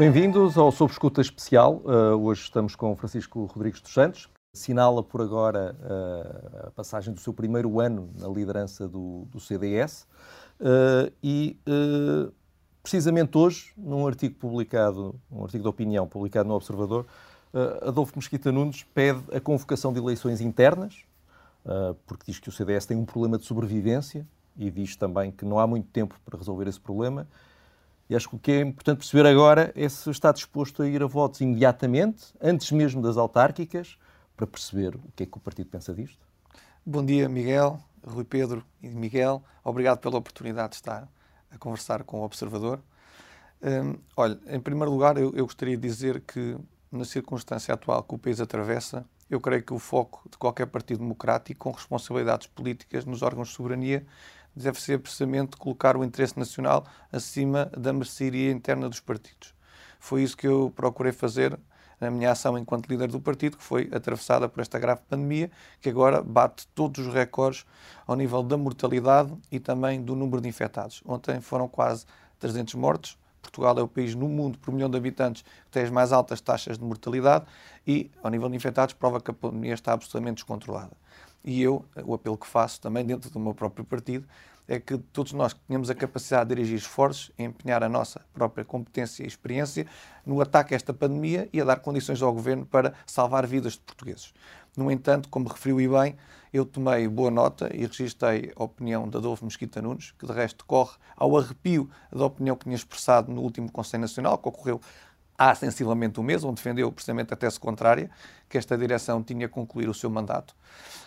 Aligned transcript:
Bem-vindos 0.00 0.56
ao 0.56 0.72
Sob 0.72 0.90
Escuta 0.90 1.20
Especial. 1.20 1.82
Uh, 1.84 2.16
hoje 2.22 2.40
estamos 2.40 2.74
com 2.74 2.96
Francisco 2.96 3.44
Rodrigues 3.44 3.82
dos 3.82 3.92
Santos, 3.92 4.24
que 4.24 4.32
assinala 4.54 5.02
por 5.02 5.20
agora 5.20 5.76
uh, 5.78 6.68
a 6.68 6.70
passagem 6.70 7.12
do 7.12 7.20
seu 7.20 7.34
primeiro 7.34 7.78
ano 7.80 8.08
na 8.18 8.26
liderança 8.26 8.88
do, 8.88 9.26
do 9.26 9.38
CDS. 9.38 10.06
Uh, 10.58 11.12
e 11.22 11.54
precisamente 12.82 13.36
hoje, 13.36 13.74
num 13.76 14.06
artigo 14.06 14.36
publicado, 14.36 15.20
um 15.30 15.42
artigo 15.42 15.64
de 15.64 15.68
opinião 15.68 16.08
publicado 16.08 16.48
no 16.48 16.54
Observador, 16.54 17.04
Adolfo 17.82 18.14
Mesquita 18.16 18.50
Nunes 18.50 18.84
pede 18.94 19.22
a 19.34 19.38
convocação 19.38 19.92
de 19.92 19.98
eleições 19.98 20.40
internas, 20.40 21.04
porque 22.06 22.24
diz 22.32 22.38
que 22.38 22.48
o 22.48 22.52
CDS 22.52 22.86
tem 22.86 22.96
um 22.96 23.04
problema 23.04 23.36
de 23.36 23.44
sobrevivência 23.44 24.26
e 24.56 24.70
diz 24.70 24.96
também 24.96 25.30
que 25.30 25.44
não 25.44 25.58
há 25.58 25.66
muito 25.66 25.88
tempo 25.88 26.18
para 26.24 26.38
resolver 26.38 26.66
esse 26.66 26.80
problema 26.80 27.28
e 28.10 28.16
acho 28.16 28.28
que 28.28 28.34
o 28.34 28.38
que 28.40 28.50
é 28.50 28.60
importante 28.62 28.98
perceber 28.98 29.24
agora 29.24 29.72
é 29.76 29.88
se 29.88 30.10
está 30.10 30.32
disposto 30.32 30.82
a 30.82 30.88
ir 30.88 31.00
a 31.00 31.06
votos 31.06 31.40
imediatamente, 31.40 32.34
antes 32.42 32.72
mesmo 32.72 33.00
das 33.00 33.16
autárquicas, 33.16 33.96
para 34.36 34.48
perceber 34.48 34.96
o 34.96 35.12
que 35.14 35.22
é 35.22 35.26
que 35.26 35.36
o 35.36 35.40
partido 35.40 35.70
pensa 35.70 35.94
disto. 35.94 36.18
Bom 36.84 37.06
dia, 37.06 37.28
Miguel, 37.28 37.78
Rui 38.04 38.24
Pedro 38.24 38.64
e 38.82 38.88
Miguel. 38.88 39.40
Obrigado 39.62 39.98
pela 40.00 40.18
oportunidade 40.18 40.70
de 40.70 40.74
estar 40.76 41.08
a 41.52 41.58
conversar 41.58 42.02
com 42.02 42.18
o 42.18 42.24
Observador. 42.24 42.80
Hum, 43.62 43.96
olha, 44.16 44.40
em 44.48 44.58
primeiro 44.58 44.90
lugar, 44.90 45.16
eu, 45.16 45.32
eu 45.36 45.44
gostaria 45.44 45.76
de 45.76 45.82
dizer 45.88 46.20
que, 46.22 46.56
na 46.90 47.04
circunstância 47.04 47.72
atual 47.72 48.02
que 48.02 48.14
o 48.16 48.18
país 48.18 48.40
atravessa, 48.40 49.06
eu 49.30 49.40
creio 49.40 49.62
que 49.62 49.72
o 49.72 49.78
foco 49.78 50.28
de 50.28 50.36
qualquer 50.36 50.66
partido 50.66 50.98
democrático 50.98 51.60
com 51.60 51.70
responsabilidades 51.70 52.48
políticas 52.48 53.04
nos 53.04 53.22
órgãos 53.22 53.50
de 53.50 53.54
soberania 53.54 54.04
deve 54.54 54.80
ser 54.80 54.98
precisamente 54.98 55.56
colocar 55.56 55.96
o 55.96 56.04
interesse 56.04 56.38
nacional 56.38 56.84
acima 57.12 57.66
da 57.76 57.92
mercearia 57.92 58.50
interna 58.50 58.88
dos 58.88 59.00
partidos. 59.00 59.54
Foi 59.98 60.22
isso 60.22 60.36
que 60.36 60.46
eu 60.46 60.72
procurei 60.74 61.12
fazer 61.12 61.58
na 62.00 62.10
minha 62.10 62.30
ação 62.30 62.56
enquanto 62.56 62.88
líder 62.88 63.08
do 63.08 63.20
partido, 63.20 63.58
que 63.58 63.62
foi 63.62 63.90
atravessada 63.92 64.48
por 64.48 64.60
esta 64.60 64.78
grave 64.78 65.02
pandemia, 65.08 65.50
que 65.80 65.88
agora 65.88 66.22
bate 66.22 66.66
todos 66.68 67.06
os 67.06 67.12
recordes 67.12 67.66
ao 68.06 68.16
nível 68.16 68.42
da 68.42 68.56
mortalidade 68.56 69.36
e 69.52 69.60
também 69.60 70.02
do 70.02 70.16
número 70.16 70.40
de 70.40 70.48
infectados. 70.48 71.02
Ontem 71.04 71.40
foram 71.40 71.68
quase 71.68 72.06
300 72.38 72.74
mortos. 72.74 73.18
Portugal 73.42 73.78
é 73.78 73.82
o 73.82 73.88
país 73.88 74.14
no 74.14 74.28
mundo, 74.28 74.58
por 74.58 74.72
milhão 74.72 74.88
de 74.88 74.96
habitantes, 74.96 75.42
que 75.42 75.70
tem 75.70 75.82
as 75.82 75.90
mais 75.90 76.12
altas 76.12 76.40
taxas 76.40 76.78
de 76.78 76.84
mortalidade 76.84 77.44
e, 77.86 78.10
ao 78.22 78.30
nível 78.30 78.48
de 78.48 78.56
infectados, 78.56 78.94
prova 78.94 79.20
que 79.20 79.30
a 79.30 79.34
pandemia 79.34 79.74
está 79.74 79.92
absolutamente 79.92 80.36
descontrolada. 80.36 80.92
E 81.44 81.62
eu, 81.62 81.84
o 82.04 82.14
apelo 82.14 82.36
que 82.36 82.46
faço 82.46 82.80
também 82.80 83.04
dentro 83.04 83.30
do 83.30 83.40
meu 83.40 83.54
próprio 83.54 83.84
partido, 83.84 84.26
é 84.68 84.78
que 84.78 84.96
todos 84.96 85.32
nós 85.32 85.52
que 85.52 85.58
tenhamos 85.66 85.90
a 85.90 85.94
capacidade 85.96 86.48
de 86.48 86.54
dirigir 86.54 86.78
esforços, 86.78 87.32
em 87.36 87.46
empenhar 87.46 87.82
a 87.82 87.88
nossa 87.88 88.20
própria 88.32 88.64
competência 88.64 89.24
e 89.24 89.26
experiência 89.26 89.84
no 90.24 90.40
ataque 90.40 90.74
a 90.74 90.76
esta 90.76 90.94
pandemia 90.94 91.48
e 91.52 91.60
a 91.60 91.64
dar 91.64 91.80
condições 91.80 92.22
ao 92.22 92.32
governo 92.32 92.64
para 92.64 92.94
salvar 93.04 93.46
vidas 93.48 93.72
de 93.72 93.80
portugueses. 93.80 94.32
No 94.76 94.88
entanto, 94.88 95.28
como 95.28 95.48
referiu 95.48 95.80
e 95.80 95.88
bem, 95.88 96.16
eu 96.52 96.64
tomei 96.64 97.08
boa 97.08 97.32
nota 97.32 97.68
e 97.74 97.84
registrei 97.84 98.52
a 98.54 98.62
opinião 98.62 99.08
de 99.08 99.16
Adolfo 99.16 99.44
Mesquita 99.44 99.82
Nunes, 99.82 100.12
que 100.12 100.24
de 100.24 100.32
resto 100.32 100.64
corre 100.64 100.96
ao 101.16 101.36
arrepio 101.36 101.90
da 102.12 102.26
opinião 102.26 102.54
que 102.54 102.64
tinha 102.64 102.76
expressado 102.76 103.32
no 103.32 103.40
último 103.42 103.70
Conselho 103.72 104.02
Nacional, 104.02 104.38
que 104.38 104.48
ocorreu 104.48 104.80
há 105.40 105.54
sensivelmente 105.54 106.20
um 106.20 106.22
mês, 106.22 106.44
onde 106.44 106.56
defendeu 106.56 106.92
precisamente 106.92 107.32
a 107.32 107.36
tese 107.36 107.58
contrária, 107.58 108.10
que 108.46 108.58
esta 108.58 108.76
direção 108.76 109.22
tinha 109.22 109.48
concluir 109.48 109.88
o 109.88 109.94
seu 109.94 110.10
mandato. 110.10 110.54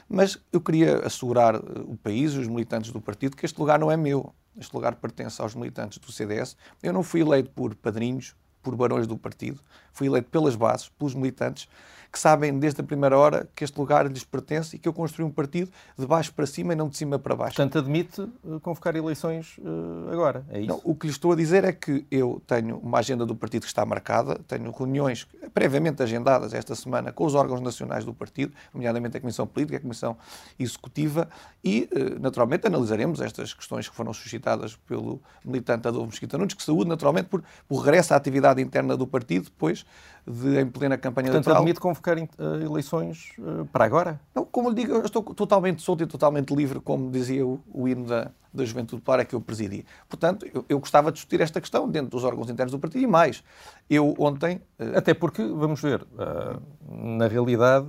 Mas 0.10 0.40
eu 0.52 0.60
queria 0.60 1.06
assegurar 1.06 1.54
eh, 1.54 1.60
o 1.86 1.96
país, 1.96 2.34
os 2.34 2.48
militantes 2.48 2.90
do 2.90 3.00
partido, 3.00 3.38
que 3.38 3.46
este 3.46 3.60
lugar 3.60 3.78
não 3.78 3.92
é 3.92 3.96
meu. 3.96 4.34
Este 4.58 4.74
lugar 4.74 4.96
pertence 4.96 5.40
aos 5.40 5.54
militantes 5.54 6.00
do 6.00 6.12
CDS. 6.12 6.58
Eu 6.82 6.92
não 6.92 7.04
fui 7.04 7.22
eleito 7.22 7.52
por 7.52 7.76
padrinhos, 7.76 8.36
por 8.64 8.76
barões 8.76 9.06
do 9.06 9.16
partido, 9.16 9.60
fui 9.92 10.08
eleito 10.08 10.30
pelas 10.32 10.56
bases, 10.56 10.90
pelos 10.90 11.14
militantes, 11.14 11.68
que 12.14 12.20
sabem 12.20 12.60
desde 12.60 12.80
a 12.80 12.84
primeira 12.84 13.18
hora 13.18 13.50
que 13.56 13.64
este 13.64 13.76
lugar 13.76 14.06
lhes 14.06 14.24
pertence 14.24 14.76
e 14.76 14.80
que 14.80 14.88
eu 14.88 14.94
construí 14.94 15.26
um 15.26 15.32
partido 15.32 15.72
de 15.98 16.06
baixo 16.06 16.32
para 16.32 16.46
cima 16.46 16.74
e 16.74 16.76
não 16.76 16.88
de 16.88 16.96
cima 16.96 17.18
para 17.18 17.36
baixo. 17.36 17.56
Portanto, 17.56 17.80
admite 17.80 18.22
eh, 18.22 18.60
convocar 18.62 18.96
eleições 18.96 19.58
uh, 19.58 20.12
agora, 20.12 20.46
é 20.52 20.60
isso? 20.60 20.68
Não, 20.68 20.80
o 20.84 20.94
que 20.94 21.08
lhe 21.08 21.12
estou 21.12 21.32
a 21.32 21.36
dizer 21.36 21.64
é 21.64 21.74
que 21.74 22.06
eu 22.12 22.40
tenho 22.46 22.78
uma 22.78 23.00
agenda 23.00 23.26
do 23.26 23.36
partido 23.36 23.64
que 23.64 23.68
está 23.68 23.84
marcada, 23.84 24.40
tenho 24.48 24.70
reuniões 24.70 25.28
previamente 25.56 26.04
agendadas 26.04 26.54
esta 26.54 26.76
semana 26.76 27.12
com 27.12 27.26
os 27.26 27.34
órgãos 27.34 27.62
nacionais 27.62 28.06
do 28.06 28.14
partido, 28.14 28.54
nomeadamente 28.72 29.18
a 29.18 29.20
Comissão 29.20 29.48
Política, 29.48 29.78
a 29.78 29.82
Comissão 29.82 30.16
Executiva, 30.60 31.28
e, 31.64 31.90
uh, 31.92 32.22
naturalmente, 32.22 32.68
analisaremos 32.68 33.22
estas 33.22 33.56
questões 33.56 33.90
que 33.90 33.96
foram 33.96 34.14
suscitadas 34.14 34.76
pelo 34.76 35.20
militante 35.44 35.88
Adolfo 35.88 36.12
Mesquita 36.12 36.38
Nunes, 36.38 36.54
que 36.54 36.62
saúde, 36.62 36.88
naturalmente, 36.88 37.28
por, 37.28 37.44
por 37.68 37.80
regresso 37.80 38.14
à 38.14 38.18
atividade 38.18 38.62
interna 38.62 38.96
do 38.96 39.08
partido, 39.08 39.46
depois 39.46 39.84
de, 40.26 40.60
em 40.60 40.66
plena 40.68 40.98
campanha 40.98 41.28
Portanto, 41.28 41.48
eleitoral. 41.48 41.62
admite 41.62 41.80
convocar 41.80 42.18
uh, 42.18 42.66
eleições 42.66 43.32
uh, 43.40 43.66
para 43.66 43.86
agora? 43.86 44.20
Não, 44.34 44.46
como 44.46 44.70
lhe 44.70 44.76
digo, 44.76 44.94
eu 44.94 45.06
estou 45.06 45.22
totalmente 45.22 45.82
solto 45.82 46.04
e 46.04 46.08
totalmente 46.08 46.54
livre, 46.54 46.80
como 46.80 47.12
dizia 47.12 47.46
o, 47.46 47.62
o 47.74 47.88
hino 47.88 48.06
da, 48.06 48.32
da 48.54 48.64
Juventude 48.64 49.02
Popular 49.02 49.26
que 49.26 49.36
eu 49.36 49.42
presidi. 49.42 49.86
Portanto, 50.08 50.46
eu, 50.54 50.64
eu, 50.70 50.80
gostava 50.80 51.12
de 51.12 51.16
discutir 51.16 51.42
esta 51.42 51.60
questão 51.60 51.90
dentro 51.90 52.10
dos 52.10 52.24
órgãos 52.24 52.50
internos 52.50 52.72
do 52.72 52.80
partido 52.80 53.04
e 53.04 53.08
mais. 53.08 53.44
Eu 53.90 54.14
ontem... 54.18 54.62
Uh... 54.80 54.98
Até 54.98 55.14
porque, 55.14 55.44
vamos 55.44 55.82
ver, 55.82 56.06
na 56.90 57.28
realidade, 57.28 57.88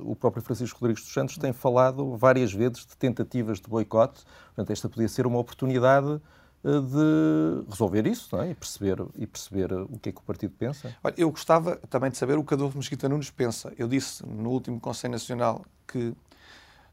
o 0.00 0.14
próprio 0.14 0.42
Francisco 0.42 0.78
Rodrigues 0.78 1.02
dos 1.02 1.12
Santos 1.12 1.36
tem 1.38 1.52
falado 1.52 2.16
várias 2.16 2.52
vezes 2.52 2.86
de 2.86 2.96
tentativas 2.96 3.60
de 3.60 3.68
boicote. 3.68 4.22
Portanto, 4.54 4.70
esta 4.70 4.88
podia 4.88 5.08
ser 5.08 5.26
uma 5.26 5.38
oportunidade 5.38 6.20
de 6.64 7.68
resolver 7.68 8.06
isso 8.06 8.36
é? 8.38 8.50
e, 8.50 8.54
perceber, 8.54 9.04
e 9.18 9.26
perceber 9.26 9.72
o 9.72 9.98
que 10.00 10.08
é 10.08 10.12
que 10.12 10.18
o 10.18 10.22
partido 10.22 10.54
pensa? 10.58 10.96
Olha, 11.04 11.14
eu 11.18 11.30
gostava 11.30 11.76
também 11.90 12.10
de 12.10 12.16
saber 12.16 12.38
o 12.38 12.44
que 12.44 12.54
Adolfo 12.54 12.78
Mesquita 12.78 13.06
Nunes 13.06 13.30
pensa. 13.30 13.72
Eu 13.78 13.86
disse 13.86 14.24
no 14.26 14.48
último 14.48 14.80
Conselho 14.80 15.12
Nacional 15.12 15.62
que, 15.86 16.14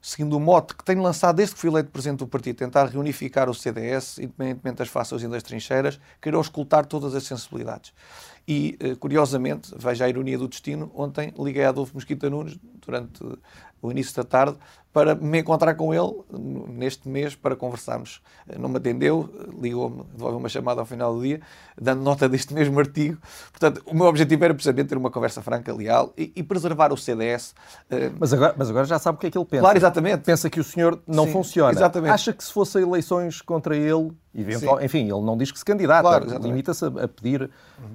seguindo 0.02 0.36
o 0.36 0.40
mote 0.42 0.76
que 0.76 0.84
tenho 0.84 1.02
lançado 1.02 1.38
desde 1.38 1.56
que 1.56 1.62
fui 1.62 1.70
eleito 1.70 1.90
presidente 1.90 2.20
do 2.20 2.28
partido, 2.28 2.58
tentar 2.58 2.86
reunificar 2.88 3.50
o 3.50 3.54
CDS, 3.54 4.18
independentemente 4.18 4.80
das 4.80 4.90
faças 4.90 5.24
e 5.24 5.28
das 5.30 5.42
trincheiras, 5.42 5.98
querer 6.22 6.38
escutar 6.38 6.86
todas 6.86 7.16
as 7.16 7.24
sensibilidades. 7.24 7.94
E, 8.46 8.78
eh, 8.78 8.96
curiosamente, 8.96 9.74
veja 9.78 10.04
a 10.04 10.10
ironia 10.10 10.38
do 10.38 10.50
destino, 10.50 10.92
ontem 10.94 11.34
liguei 11.38 11.64
a 11.64 11.70
Adolfo 11.70 11.96
Mesquita 11.96 12.30
Nunes 12.30 12.60
durante 12.86 13.24
o 13.82 13.92
início 13.92 14.16
da 14.16 14.24
tarde 14.24 14.58
para 14.94 15.16
me 15.16 15.40
encontrar 15.40 15.74
com 15.76 15.94
ele 15.94 16.14
neste 16.68 17.08
mês 17.08 17.34
para 17.34 17.56
conversarmos. 17.56 18.22
Não 18.60 18.68
me 18.68 18.78
atendeu, 18.78 19.30
ligou-me, 19.58 20.04
devolveu 20.14 20.38
uma 20.38 20.50
chamada 20.50 20.82
ao 20.82 20.86
final 20.86 21.16
do 21.16 21.22
dia, 21.22 21.40
dando 21.80 22.02
nota 22.02 22.28
deste 22.28 22.54
mesmo 22.54 22.78
artigo. 22.78 23.18
Portanto, 23.52 23.82
o 23.86 23.96
meu 23.96 24.06
objetivo 24.08 24.44
era 24.44 24.54
precisamente 24.54 24.90
ter 24.90 24.98
uma 24.98 25.10
conversa 25.10 25.42
franca, 25.42 25.74
leal 25.74 26.14
e, 26.18 26.34
e 26.36 26.44
preservar 26.44 26.92
o 26.92 26.98
CDS. 26.98 27.56
Eh, 27.90 28.12
mas 28.20 28.34
agora, 28.34 28.54
mas 28.58 28.70
agora 28.70 28.86
já 28.86 29.00
sabe 29.00 29.16
o 29.16 29.20
que 29.20 29.28
é 29.28 29.32
que 29.32 29.38
ele 29.38 29.46
pensa. 29.46 29.62
Claro, 29.62 29.78
exatamente. 29.78 30.24
Pensa 30.24 30.50
que 30.50 30.60
o 30.60 30.64
senhor 30.64 31.02
não 31.08 31.26
Sim, 31.26 31.32
funciona. 31.32 31.72
Exatamente. 31.72 32.12
Acha 32.12 32.34
que 32.34 32.44
se 32.44 32.52
fossem 32.52 32.84
eleições 32.84 33.42
contra 33.42 33.78
ele, 33.78 34.12
eventual, 34.36 34.84
enfim, 34.84 35.04
ele 35.04 35.22
não 35.22 35.38
diz 35.38 35.54
que 35.54 35.60
se 35.60 35.64
candidata, 35.64 36.02
claro, 36.02 36.38
limita-se 36.44 36.86
a, 36.86 37.08
pedir. 37.08 37.50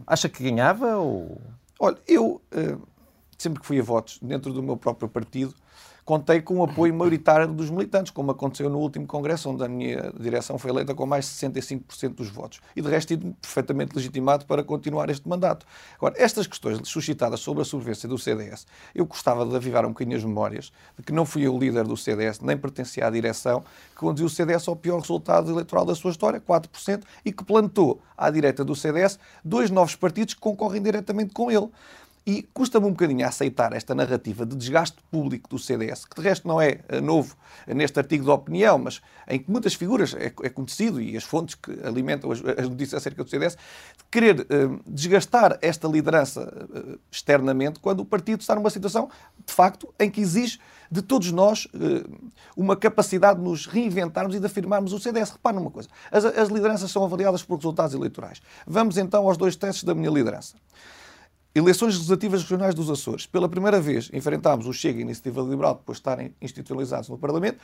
Acha 0.06 0.30
que 0.30 0.42
ganhava 0.42 0.96
ou... 0.96 1.38
Olha, 1.78 1.98
eu 2.08 2.40
eh, 2.52 2.74
sempre 3.36 3.60
que 3.60 3.66
fui 3.66 3.78
a 3.78 3.82
votos 3.82 4.18
dentro 4.22 4.50
do 4.52 4.62
meu 4.62 4.78
próprio 4.78 5.08
partido, 5.08 5.54
contei 6.06 6.40
com 6.40 6.58
o 6.58 6.62
apoio 6.62 6.94
maioritário 6.94 7.48
dos 7.48 7.68
militantes, 7.68 8.12
como 8.12 8.30
aconteceu 8.30 8.70
no 8.70 8.78
último 8.78 9.08
congresso, 9.08 9.50
onde 9.50 9.64
a 9.64 9.68
minha 9.68 10.12
direção 10.18 10.56
foi 10.56 10.70
eleita 10.70 10.94
com 10.94 11.04
mais 11.04 11.24
de 11.24 11.32
65% 11.32 12.14
dos 12.14 12.28
votos. 12.28 12.60
E 12.76 12.80
de 12.80 12.88
resto, 12.88 13.18
perfeitamente 13.42 13.94
legitimado 13.94 14.46
para 14.46 14.62
continuar 14.62 15.10
este 15.10 15.28
mandato. 15.28 15.66
Agora, 15.96 16.14
estas 16.16 16.46
questões 16.46 16.78
suscitadas 16.84 17.40
sobre 17.40 17.62
a 17.62 17.64
sobrevivência 17.64 18.08
do 18.08 18.16
CDS, 18.16 18.68
eu 18.94 19.04
gostava 19.04 19.44
de 19.44 19.56
avivar 19.56 19.84
um 19.84 19.88
bocadinho 19.88 20.16
as 20.16 20.22
memórias 20.22 20.72
de 20.96 21.02
que 21.02 21.12
não 21.12 21.26
fui 21.26 21.42
eu 21.42 21.52
o 21.52 21.58
líder 21.58 21.82
do 21.82 21.96
CDS, 21.96 22.38
nem 22.38 22.56
pertencia 22.56 23.04
à 23.04 23.10
direção, 23.10 23.64
que 23.90 23.96
conduziu 23.96 24.26
o 24.26 24.30
CDS 24.30 24.68
ao 24.68 24.76
pior 24.76 25.00
resultado 25.00 25.50
eleitoral 25.50 25.84
da 25.84 25.96
sua 25.96 26.12
história, 26.12 26.40
4%, 26.40 27.02
e 27.24 27.32
que 27.32 27.42
plantou 27.42 28.00
à 28.16 28.30
direita 28.30 28.64
do 28.64 28.76
CDS 28.76 29.18
dois 29.44 29.72
novos 29.72 29.96
partidos 29.96 30.34
que 30.34 30.40
concorrem 30.40 30.80
diretamente 30.80 31.34
com 31.34 31.50
ele. 31.50 31.68
E 32.26 32.42
custa-me 32.42 32.86
um 32.86 32.90
bocadinho 32.90 33.24
a 33.24 33.28
aceitar 33.28 33.72
esta 33.72 33.94
narrativa 33.94 34.44
de 34.44 34.56
desgaste 34.56 34.96
público 35.12 35.48
do 35.48 35.60
CDS, 35.60 36.04
que 36.04 36.20
de 36.20 36.28
resto 36.28 36.48
não 36.48 36.60
é 36.60 36.80
eh, 36.88 37.00
novo 37.00 37.36
neste 37.68 38.00
artigo 38.00 38.24
de 38.24 38.30
opinião, 38.30 38.78
mas 38.78 39.00
em 39.28 39.38
que 39.38 39.48
muitas 39.48 39.74
figuras 39.74 40.12
é, 40.12 40.26
é 40.42 40.48
conhecido 40.48 41.00
e 41.00 41.16
as 41.16 41.22
fontes 41.22 41.54
que 41.54 41.70
alimentam 41.84 42.32
as, 42.32 42.40
as 42.44 42.68
notícias 42.68 42.94
acerca 42.94 43.22
do 43.22 43.30
CDS, 43.30 43.54
de 43.54 44.04
querer 44.10 44.40
uh, 44.40 44.80
desgastar 44.84 45.56
esta 45.62 45.86
liderança 45.86 46.52
externamente 47.10 47.78
quando 47.78 48.00
o 48.00 48.04
partido 48.04 48.40
está 48.40 48.56
numa 48.56 48.70
situação, 48.70 49.08
de 49.46 49.52
facto, 49.52 49.94
em 49.98 50.10
que 50.10 50.20
exige 50.20 50.58
de 50.90 51.02
todos 51.02 51.30
nós 51.32 51.66
uma 52.56 52.76
capacidade 52.76 53.38
de 53.38 53.44
nos 53.44 53.66
reinventarmos 53.66 54.34
e 54.34 54.40
de 54.40 54.46
afirmarmos 54.46 54.92
o 54.92 54.98
CDS. 54.98 55.30
Repare 55.30 55.56
numa 55.56 55.70
coisa, 55.70 55.88
as 56.10 56.48
lideranças 56.48 56.90
são 56.90 57.04
avaliadas 57.04 57.42
por 57.42 57.56
resultados 57.56 57.94
eleitorais. 57.94 58.40
Vamos 58.66 58.96
então 58.96 59.26
aos 59.26 59.36
dois 59.36 59.56
testes 59.56 59.84
da 59.84 59.94
minha 59.94 60.10
liderança. 60.10 60.54
Eleições 61.56 61.94
legislativas 61.94 62.42
regionais 62.42 62.74
dos 62.74 62.90
Açores. 62.90 63.24
Pela 63.24 63.48
primeira 63.48 63.80
vez 63.80 64.10
enfrentámos 64.12 64.66
o 64.66 64.74
Chega 64.74 64.98
e 64.98 65.00
a 65.00 65.06
Iniciativa 65.06 65.40
Liberal 65.40 65.76
depois 65.76 65.96
de 65.96 66.00
estarem 66.00 66.34
institucionalizados 66.38 67.08
no 67.08 67.16
Parlamento. 67.16 67.58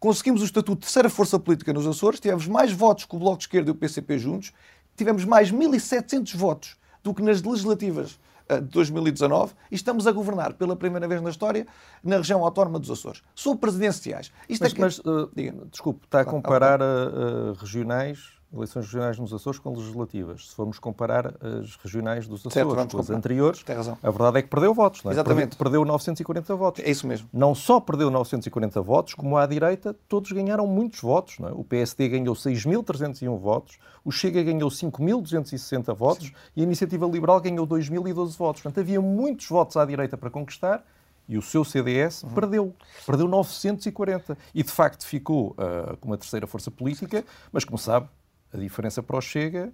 Conseguimos 0.00 0.40
o 0.40 0.46
estatuto 0.46 0.76
de 0.76 0.86
terceira 0.86 1.10
força 1.10 1.38
política 1.38 1.70
nos 1.74 1.86
Açores, 1.86 2.20
tivemos 2.20 2.48
mais 2.48 2.72
votos 2.72 3.04
que 3.04 3.14
o 3.14 3.18
Bloco 3.18 3.36
de 3.36 3.42
Esquerda 3.42 3.68
e 3.68 3.72
o 3.72 3.74
PCP 3.74 4.18
juntos, 4.18 4.54
tivemos 4.96 5.26
mais 5.26 5.52
1.700 5.52 6.34
votos 6.38 6.76
do 7.02 7.12
que 7.12 7.20
nas 7.20 7.42
legislativas 7.42 8.18
de 8.48 8.60
2019 8.62 9.52
e 9.70 9.74
estamos 9.74 10.06
a 10.06 10.12
governar 10.12 10.54
pela 10.54 10.74
primeira 10.74 11.06
vez 11.06 11.20
na 11.20 11.28
história 11.28 11.66
na 12.02 12.16
região 12.16 12.42
autónoma 12.42 12.78
dos 12.78 12.90
Açores. 12.90 13.22
Sou 13.34 13.54
presidenciais. 13.56 14.32
Isto 14.48 14.62
mas, 14.62 14.72
é 14.72 14.74
que... 14.74 14.80
mas 14.80 14.98
uh, 15.00 15.30
desculpe, 15.70 16.06
está 16.06 16.22
a 16.22 16.24
comparar 16.24 16.80
uh, 16.80 17.52
regionais 17.60 18.37
eleições 18.52 18.86
regionais 18.86 19.18
nos 19.18 19.32
Açores 19.32 19.58
com 19.58 19.74
legislativas. 19.74 20.48
Se 20.48 20.54
formos 20.54 20.78
comparar 20.78 21.34
as 21.42 21.76
regionais 21.76 22.26
dos 22.26 22.40
Açores 22.46 22.54
certo, 22.54 22.96
com 22.96 23.00
as 23.00 23.10
anteriores, 23.10 23.64
a 24.02 24.10
verdade 24.10 24.38
é 24.38 24.42
que 24.42 24.48
perdeu 24.48 24.72
votos. 24.72 25.02
Não 25.02 25.10
é? 25.10 25.14
Exatamente. 25.14 25.56
Perdeu 25.56 25.84
940 25.84 26.56
votos. 26.56 26.84
É 26.84 26.90
isso 26.90 27.06
mesmo. 27.06 27.28
Não 27.32 27.54
só 27.54 27.78
perdeu 27.78 28.10
940 28.10 28.80
votos, 28.80 29.14
como 29.14 29.36
à 29.36 29.46
direita 29.46 29.94
todos 30.08 30.32
ganharam 30.32 30.66
muitos 30.66 31.00
votos. 31.00 31.38
Não 31.38 31.48
é? 31.48 31.52
O 31.52 31.62
PSD 31.62 32.08
ganhou 32.08 32.34
6.301 32.34 33.38
votos, 33.38 33.78
o 34.04 34.10
Chega 34.10 34.42
ganhou 34.42 34.70
5.260 34.70 35.94
votos 35.94 36.28
Sim. 36.28 36.32
e 36.56 36.60
a 36.60 36.64
Iniciativa 36.64 37.06
Liberal 37.06 37.40
ganhou 37.40 37.66
2.012 37.66 38.36
votos. 38.36 38.62
Portanto, 38.62 38.80
havia 38.80 39.00
muitos 39.00 39.46
votos 39.48 39.76
à 39.76 39.84
direita 39.84 40.16
para 40.16 40.30
conquistar 40.30 40.84
e 41.28 41.36
o 41.36 41.42
seu 41.42 41.62
CDS 41.62 42.22
uhum. 42.22 42.30
perdeu. 42.30 42.74
Perdeu 43.04 43.28
940. 43.28 44.38
E, 44.54 44.62
de 44.62 44.70
facto, 44.70 45.06
ficou 45.06 45.50
uh, 45.50 45.96
com 45.98 46.08
uma 46.08 46.16
terceira 46.16 46.46
força 46.46 46.70
política, 46.70 47.22
mas, 47.52 47.64
como 47.64 47.76
sabe, 47.76 48.08
a 48.52 48.56
diferença 48.56 49.02
para 49.02 49.16
o 49.16 49.20
Chega 49.20 49.72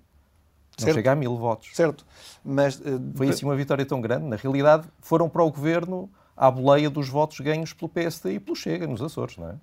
não 0.79 0.87
certo. 0.87 0.97
chega 0.97 1.13
a 1.13 1.15
mil 1.15 1.37
votos. 1.37 1.71
Certo. 1.73 2.05
Mas, 2.45 2.77
uh, 2.81 3.01
Foi 3.15 3.29
assim 3.29 3.45
uma 3.45 3.57
vitória 3.57 3.87
tão 3.87 4.01
grande. 4.01 4.27
Na 4.27 4.37
realidade, 4.37 4.89
foram 5.01 5.29
para 5.29 5.43
o 5.43 5.51
governo 5.51 6.11
à 6.37 6.51
boleia 6.51 6.91
dos 6.91 7.09
votos 7.09 7.39
ganhos 7.41 7.73
pelo 7.73 7.89
PSD 7.89 8.35
e 8.35 8.41
pelo 8.41 8.57
Chega, 8.57 8.87
nos 8.87 9.01
Açores, 9.01 9.37
não 9.37 9.51
é? 9.51 9.55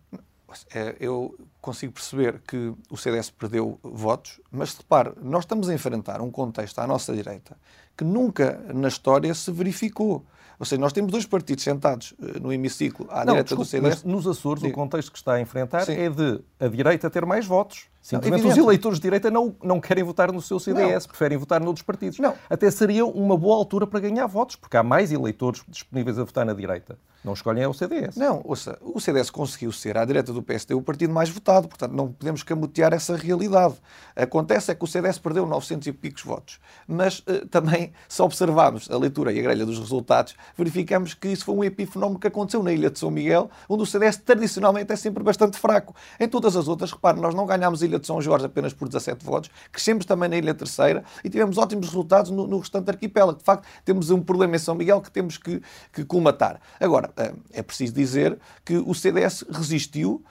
é 0.73 0.95
eu 0.99 1.37
consigo 1.59 1.93
perceber 1.93 2.41
que 2.47 2.73
o 2.89 2.97
CDS 2.97 3.29
perdeu 3.29 3.77
votos, 3.83 4.39
mas 4.49 4.75
repare, 4.75 5.11
nós 5.21 5.43
estamos 5.43 5.69
a 5.69 5.73
enfrentar 5.73 6.21
um 6.21 6.31
contexto 6.31 6.79
à 6.79 6.87
nossa 6.87 7.13
direita 7.13 7.57
que 7.97 8.03
nunca 8.03 8.59
na 8.73 8.87
história 8.87 9.33
se 9.33 9.51
verificou. 9.51 10.25
Ou 10.57 10.65
seja, 10.65 10.79
nós 10.79 10.93
temos 10.93 11.11
dois 11.11 11.25
partidos 11.25 11.63
sentados 11.63 12.13
eh, 12.21 12.39
no 12.39 12.53
hemiciclo 12.53 13.07
à 13.09 13.25
não, 13.25 13.33
direita 13.33 13.55
desculpe, 13.55 13.63
do 13.63 13.69
CDS. 13.69 14.03
Mas 14.03 14.03
nos 14.03 14.27
Açores, 14.27 14.61
Digo. 14.63 14.73
o 14.73 14.75
contexto 14.75 15.11
que 15.11 15.17
está 15.17 15.33
a 15.33 15.41
enfrentar 15.41 15.85
Sim. 15.85 15.93
é 15.93 16.09
de 16.09 16.39
a 16.59 16.67
direita 16.67 17.09
ter 17.09 17.25
mais 17.25 17.45
votos. 17.45 17.90
Simplesmente 18.01 18.48
os 18.48 18.57
eleitores 18.57 18.98
de 18.98 19.03
direita 19.03 19.30
não, 19.30 19.56
não 19.63 19.80
querem 19.80 20.03
votar 20.03 20.31
no 20.31 20.42
seu 20.42 20.59
CDS, 20.59 21.06
não. 21.06 21.09
preferem 21.09 21.38
votar 21.38 21.62
noutros 21.62 21.83
partidos. 21.83 22.18
Não. 22.18 22.33
Até 22.50 22.69
seria 22.71 23.06
uma 23.06 23.38
boa 23.38 23.56
altura 23.56 23.86
para 23.86 24.00
ganhar 24.00 24.25
votos, 24.25 24.56
porque 24.56 24.75
há 24.75 24.83
mais 24.83 25.12
eleitores 25.12 25.62
disponíveis 25.68 26.18
a 26.18 26.24
votar 26.24 26.45
na 26.45 26.53
direita. 26.53 26.98
Não 27.23 27.33
escolhem 27.33 27.63
é 27.63 27.68
o 27.68 27.73
CDS. 27.73 28.15
Não, 28.15 28.41
ouça, 28.44 28.79
o 28.81 29.00
CDS 29.00 29.29
conseguiu 29.29 29.71
ser, 29.71 29.95
à 29.95 30.03
direita 30.03 30.33
do 30.33 30.41
PSD, 30.41 30.73
o 30.73 30.81
partido 30.81 31.13
mais 31.13 31.29
votado, 31.29 31.68
portanto 31.68 31.91
não 31.91 32.12
podemos 32.12 32.41
camutear 32.41 32.94
essa 32.94 33.15
realidade. 33.15 33.75
Acontece 34.15 34.71
é 34.71 34.75
que 34.75 34.83
o 34.83 34.88
CDS 34.88 35.19
perdeu 35.19 35.45
900 35.45 35.88
e 35.88 35.94
picos 35.94 36.23
votos, 36.23 36.59
mas 36.88 37.19
uh, 37.19 37.47
também, 37.47 37.94
se 38.09 38.21
observarmos 38.23 38.89
a 38.89 38.97
leitura 38.97 39.31
e 39.31 39.39
a 39.39 39.41
grelha 39.44 39.65
dos 39.68 39.77
resultados, 39.77 40.35
verificamos 40.57 41.13
que 41.13 41.27
isso 41.27 41.45
foi 41.45 41.53
um 41.53 41.63
epifenómeno 41.63 42.19
que 42.19 42.25
aconteceu 42.25 42.63
na 42.63 42.73
Ilha 42.73 42.89
de 42.89 42.97
São 42.97 43.12
Miguel, 43.12 43.51
onde 43.69 43.83
o 43.83 43.85
CDS 43.85 44.17
tradicionalmente 44.17 44.91
é 44.91 44.95
sempre 44.95 45.24
bastante 45.24 45.59
fraco. 45.59 45.95
Em 46.19 46.27
todas 46.27 46.56
as 46.56 46.67
outras, 46.67 46.91
repare, 46.91 47.19
nós 47.19 47.35
não 47.35 47.45
ganhámos 47.45 47.83
a 47.83 47.85
Ilha 47.85 48.00
de 48.00 48.07
São 48.07 48.19
Jorge 48.19 48.47
apenas 48.47 48.74
por 48.74 48.88
17 48.88 49.24
votos, 49.24 49.51
crescemos 49.71 50.06
também 50.06 50.27
na 50.27 50.38
Ilha 50.38 50.56
Terceira 50.56 51.03
e 51.24 51.29
tivemos 51.29 51.59
ótimos 51.59 51.85
resultados 51.85 52.31
no, 52.31 52.47
no 52.47 52.57
restante 52.57 52.89
arquipélago. 52.89 53.38
De 53.38 53.44
facto, 53.44 53.67
temos 53.85 54.09
um 54.09 54.21
problema 54.24 54.56
em 54.56 54.59
São 54.59 54.74
Miguel 54.74 55.01
que 55.01 55.12
temos 55.12 55.38
que, 55.38 55.62
que 55.94 56.03
colmatar. 56.03 56.59
Agora, 56.79 57.10
eh, 57.10 57.10
é 57.51 57.61
preciso 57.61 57.93
dizer 57.93 58.37
que 58.63 58.77
o 58.77 58.93
CDS 58.93 59.45
resistiu 59.49 60.23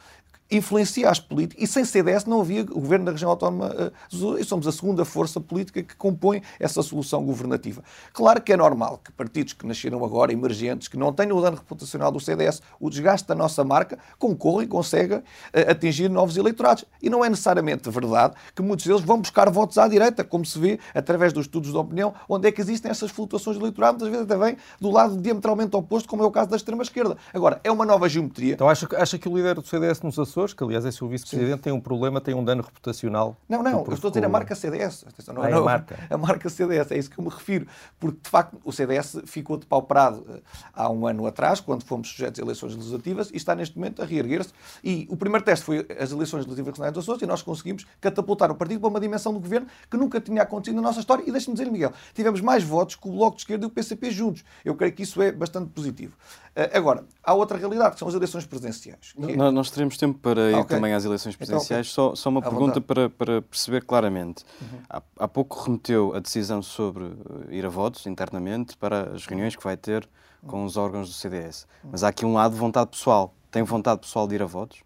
influencia 0.51 1.09
as 1.09 1.21
políticas. 1.21 1.63
E 1.63 1.67
sem 1.67 1.85
CDS 1.85 2.25
não 2.25 2.41
havia 2.41 2.65
governo 2.65 3.07
da 3.07 3.13
região 3.13 3.31
autónoma 3.31 3.93
e 4.39 4.45
somos 4.45 4.67
a 4.67 4.73
segunda 4.73 5.05
força 5.05 5.41
política 5.41 5.83
que 5.83 5.95
compõe 5.97 6.43
essa 6.59 6.83
solução 6.83 7.25
governativa. 7.25 7.83
Claro 8.13 8.41
que 8.41 8.53
é 8.53 8.57
normal 8.57 9.01
que 9.05 9.13
partidos 9.13 9.53
que 9.53 9.67
nasceram 9.67 10.05
agora, 10.05 10.33
emergentes, 10.33 10.89
que 10.89 10.97
não 10.97 11.13
tenham 11.13 11.37
o 11.37 11.41
dano 11.41 11.57
reputacional 11.57 12.11
do 12.11 12.19
CDS, 12.19 12.63
o 12.79 12.91
desgaste 12.91 13.29
da 13.29 13.35
nossa 13.35 13.63
marca, 13.65 13.99
concorram 14.19 14.63
e 14.63 14.67
conseguem 14.67 15.23
eh, 15.53 15.71
atingir 15.71 16.09
novos 16.09 16.37
eleitorados. 16.37 16.85
E 17.03 17.09
não 17.09 17.25
é 17.25 17.29
necessariamente 17.29 17.89
verdade 17.91 18.35
que 18.55 18.63
muitos 18.63 18.87
deles 18.87 19.03
vão 19.03 19.21
buscar 19.21 19.49
votos 19.51 19.79
à 19.79 19.87
direita, 19.87 20.25
como 20.25 20.45
se 20.45 20.59
vê 20.59 20.79
através 20.95 21.33
dos 21.33 21.47
estudos 21.47 21.71
de 21.71 21.77
opinião, 21.77 22.15
onde 22.29 22.49
é 22.49 22.53
que 22.53 22.61
existem 22.61 22.91
essas 22.91 23.11
flutuações 23.11 23.57
eleitorais, 23.57 23.93
muitas 23.93 24.09
vezes 24.09 24.27
vem 24.27 24.57
do 24.81 24.91
lado 24.91 25.17
diametralmente 25.17 25.77
oposto, 25.77 26.09
como 26.09 26.23
é 26.23 26.27
o 26.27 26.31
caso 26.31 26.51
da 26.51 26.57
extrema-esquerda. 26.57 27.17
Agora, 27.33 27.61
é 27.63 27.71
uma 27.71 27.85
nova 27.85 28.09
geometria. 28.09 28.55
Então 28.55 28.69
acha, 28.69 28.89
acha 28.97 29.19
que 29.19 29.29
o 29.29 29.37
líder 29.37 29.55
do 29.55 29.67
CDS 29.67 30.01
nos 30.03 30.19
Açores 30.19 30.40
Açores, 30.41 30.55
que 30.55 30.65
aliás 30.65 30.85
é 30.85 30.91
seu 30.91 31.09
vice-presidente, 31.09 31.61
tem 31.61 31.73
um 31.73 31.81
problema, 31.81 32.21
tem 32.21 32.35
um 32.35 32.45
dano 32.45 32.63
reputacional. 32.63 33.37
Não, 33.49 33.63
não, 33.63 33.85
eu 33.85 33.93
estou 33.93 34.09
a 34.09 34.11
dizer 34.11 34.25
a 34.25 34.29
marca 34.29 34.55
CDS. 34.55 35.05
Atenção, 35.07 35.35
não, 35.35 35.43
ah, 35.43 35.51
é 35.51 35.53
a 35.55 35.61
marca. 35.61 35.99
A 36.09 36.19
marca 36.19 36.49
CDS, 36.49 36.91
é 36.91 36.99
isso 36.99 37.11
que 37.11 37.19
eu 37.19 37.25
me 37.25 37.31
refiro. 37.31 37.67
Porque, 37.99 38.19
de 38.23 38.29
facto, 38.29 38.59
o 38.65 38.73
CDS 38.73 39.21
ficou 39.27 39.57
depauperado 39.57 40.25
eh, 40.29 40.41
há 40.73 40.91
um 40.91 41.07
ano 41.07 41.27
atrás, 41.27 41.61
quando 41.61 41.85
fomos 41.85 42.09
sujeitos 42.09 42.41
a 42.41 42.43
eleições 42.43 42.75
legislativas, 42.75 43.31
e 43.31 43.37
está 43.37 43.55
neste 43.55 43.77
momento 43.77 44.03
a 44.03 44.05
reerguer-se. 44.05 44.53
E 44.83 45.07
o 45.11 45.17
primeiro 45.17 45.45
teste 45.45 45.65
foi 45.65 45.87
as 45.99 46.13
eleições 46.13 46.47
legislativas 46.47 46.73
regionais 46.73 46.95
dos 46.95 47.05
Açores, 47.05 47.23
e 47.23 47.27
nós 47.27 47.43
conseguimos 47.43 47.87
catapultar 48.01 48.51
o 48.51 48.55
partido 48.55 48.81
para 48.81 48.89
uma 48.89 49.01
dimensão 49.01 49.33
do 49.33 49.41
governo 49.41 49.67
que 49.91 49.97
nunca 49.97 50.21
tinha 50.21 50.43
acontecido 50.43 50.77
na 50.77 50.83
nossa 50.83 51.01
história. 51.01 51.23
E 51.27 51.31
deixe-me 51.31 51.55
dizer, 51.55 51.71
Miguel, 51.71 51.93
tivemos 52.15 52.41
mais 52.41 52.65
votos 52.65 52.97
que 52.97 53.09
o 53.09 53.13
Bloco 53.13 53.37
de 53.37 53.43
Esquerda 53.43 53.65
e 53.65 53.69
o 53.69 53.71
PCP 53.71 54.11
juntos. 54.11 54.45
Eu 54.65 54.75
creio 54.75 54.93
que 54.93 55.03
isso 55.03 55.21
é 55.21 55.31
bastante 55.33 55.71
positivo. 55.71 56.17
Eh, 56.55 56.77
agora, 56.77 57.05
há 57.23 57.33
outra 57.33 57.57
realidade, 57.57 57.95
que 57.95 57.99
são 57.99 58.09
as 58.09 58.15
eleições 58.15 58.45
presidenciais. 58.45 59.15
É... 59.19 59.51
Nós 59.51 59.71
teremos 59.71 59.97
tempo 59.97 60.19
para 60.19 60.51
ir 60.51 60.55
ah, 60.55 60.61
okay. 60.61 60.77
também 60.77 60.93
às 60.93 61.05
eleições 61.05 61.37
presidenciais. 61.37 61.91
Então, 61.93 62.07
okay. 62.07 62.17
só, 62.17 62.23
só 62.23 62.29
uma 62.29 62.41
à 62.41 62.43
pergunta 62.43 62.81
para, 62.81 63.09
para, 63.09 63.43
perceber 63.43 63.85
claramente. 63.85 64.45
Uhum. 64.61 64.79
Há, 64.89 65.03
há, 65.19 65.29
pouco 65.29 65.63
remeteu 65.63 66.15
a 66.15 66.19
decisão 66.19 66.63
sobre 66.63 67.05
eh, 67.05 67.57
ir 67.57 67.65
a 67.65 67.69
votos 67.69 68.07
internamente 68.07 68.77
para 68.77 69.15
as 69.15 69.27
reuniões 69.27 69.55
que 69.55 69.63
vai 69.63 69.77
ter 69.77 70.09
com 70.47 70.65
os 70.65 70.77
órgãos 70.77 71.09
do 71.09 71.15
CDS. 71.15 71.67
Uhum. 71.85 71.91
Mas 71.93 72.03
há 72.03 72.09
aqui 72.09 72.25
um 72.27 72.35
lado 72.35 72.53
de 72.53 72.59
vontade 72.59 72.91
pessoal. 72.91 73.35
Tem 73.51 73.63
vontade 73.63 74.01
pessoal 74.01 74.27
de 74.27 74.35
ir 74.35 74.43
a 74.43 74.47
votos? 74.47 74.83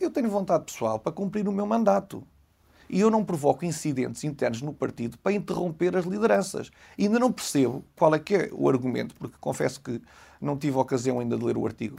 Eu 0.00 0.10
tenho 0.10 0.28
vontade 0.28 0.64
pessoal 0.64 0.98
para 0.98 1.12
cumprir 1.12 1.48
o 1.48 1.52
meu 1.52 1.66
mandato. 1.66 2.22
E 2.88 3.00
eu 3.00 3.10
não 3.10 3.24
provoco 3.24 3.64
incidentes 3.64 4.22
internos 4.22 4.60
no 4.60 4.74
partido 4.74 5.16
para 5.16 5.32
interromper 5.32 5.96
as 5.96 6.04
lideranças. 6.04 6.70
E 6.98 7.06
ainda 7.06 7.18
não 7.18 7.32
percebo 7.32 7.82
qual 7.96 8.14
é 8.14 8.18
que 8.18 8.34
é 8.34 8.50
o 8.52 8.68
argumento, 8.68 9.14
porque 9.14 9.34
confesso 9.40 9.80
que 9.80 10.00
não 10.42 10.56
tive 10.56 10.76
ocasião 10.76 11.20
ainda 11.20 11.36
de 11.38 11.44
ler 11.44 11.56
o 11.56 11.64
artigo. 11.64 11.98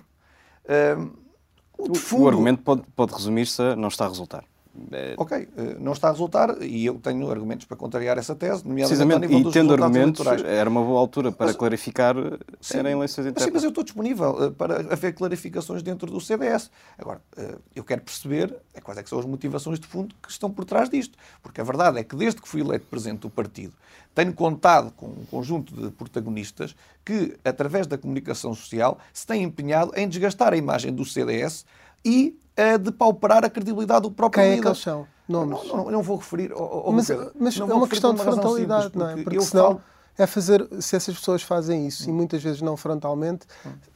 o, 1.78 1.96
fundo... 1.96 2.24
o, 2.24 2.28
argumento 2.28 2.62
pode, 2.62 2.84
pode 2.96 3.14
resumir-se 3.14 3.62
a 3.62 3.76
não 3.76 3.88
está 3.88 4.06
a 4.06 4.10
resultar. 4.10 4.44
É... 4.92 5.14
Ok, 5.18 5.38
eh, 5.38 5.76
não 5.80 5.92
está 5.92 6.08
a 6.08 6.12
resultar 6.12 6.60
e 6.64 6.84
eu 6.84 6.96
tenho 6.96 7.30
argumentos 7.30 7.68
para 7.68 7.78
contrariar 7.78 8.18
essa 8.18 8.34
tese, 8.34 8.68
nomeadamente 8.68 9.32
e 9.32 9.52
tendo 9.52 9.72
argumentos, 9.72 10.26
eleitorais. 10.26 10.44
era 10.44 10.68
uma 10.68 10.82
boa 10.82 11.00
altura 11.00 11.32
para 11.32 11.48
mas, 11.48 11.56
clarificar 11.56 12.16
sim, 12.60 12.80
em 12.80 12.92
eleições 12.92 13.28
internas. 13.28 13.44
Sim, 13.44 13.52
mas 13.54 13.64
eu 13.64 13.70
estou 13.70 13.84
disponível 13.84 14.46
eh, 14.46 14.50
para 14.50 14.80
haver 14.92 15.14
clarificações 15.14 15.84
dentro 15.84 16.10
do 16.10 16.20
CDS. 16.20 16.72
Agora, 16.98 17.22
eh, 17.38 17.56
eu 17.76 17.84
quero 17.84 18.02
perceber 18.02 18.56
quais 18.82 18.98
é 18.98 19.04
que 19.04 19.10
são 19.10 19.20
as 19.20 19.26
motivações 19.26 19.80
de 19.80 19.86
fundo 19.86 20.16
que 20.20 20.32
estão 20.32 20.50
por 20.50 20.66
trás 20.66 20.90
disto, 20.90 21.20
porque 21.44 21.62
a 21.62 21.64
verdade 21.64 22.00
é 22.00 22.04
que 22.04 22.16
desde 22.16 22.42
que 22.42 22.48
fui 22.48 22.62
eleito 22.62 22.88
presidente 22.88 23.22
do 23.22 23.30
partido, 23.30 23.74
tenho 24.16 24.34
contado 24.34 24.92
com 24.92 25.06
um 25.06 25.26
conjunto 25.30 25.76
de 25.76 25.92
protagonistas 25.92 26.76
que, 27.06 27.38
através 27.46 27.86
da 27.86 27.98
comunicação 27.98 28.56
social, 28.56 28.98
se 29.14 29.28
têm 29.28 29.44
empenhado 29.44 29.92
em 29.96 30.10
desgastar 30.10 30.52
a 30.52 30.58
imagem 30.58 30.92
do 30.92 31.06
CDS 31.06 31.64
e 32.04 32.36
a 32.56 32.78
depauperar 32.78 33.44
a 33.44 33.50
credibilidade 33.50 34.02
do 34.02 34.12
próprio 34.12 34.42
Quem 34.42 34.56
líder. 34.56 34.62
Quem 34.62 34.72
é 34.72 34.74
que 34.76 34.82
são? 34.82 35.08
Nomes? 35.28 35.68
Não, 35.68 35.78
não, 35.78 35.92
não 35.92 36.04
vou 36.04 36.18
referir. 36.18 36.52
Mas, 36.92 37.10
mas 37.40 37.58
é 37.60 37.64
uma 37.64 37.88
questão 37.88 38.14
de 38.14 38.22
frontalidade, 38.22 38.84
simples, 38.84 39.02
não 39.02 39.10
é? 39.10 39.24
Porque 39.24 39.42
senão 39.42 39.66
falo... 39.66 39.82
é 40.18 40.28
fazer, 40.28 40.68
se 40.80 40.96
essas 40.96 41.16
pessoas 41.16 41.42
fazem 41.42 41.88
isso, 41.88 42.10
e 42.10 42.14
muitas 42.14 42.44
vezes 42.44 42.62
não 42.62 42.76
frontalmente, 42.76 43.48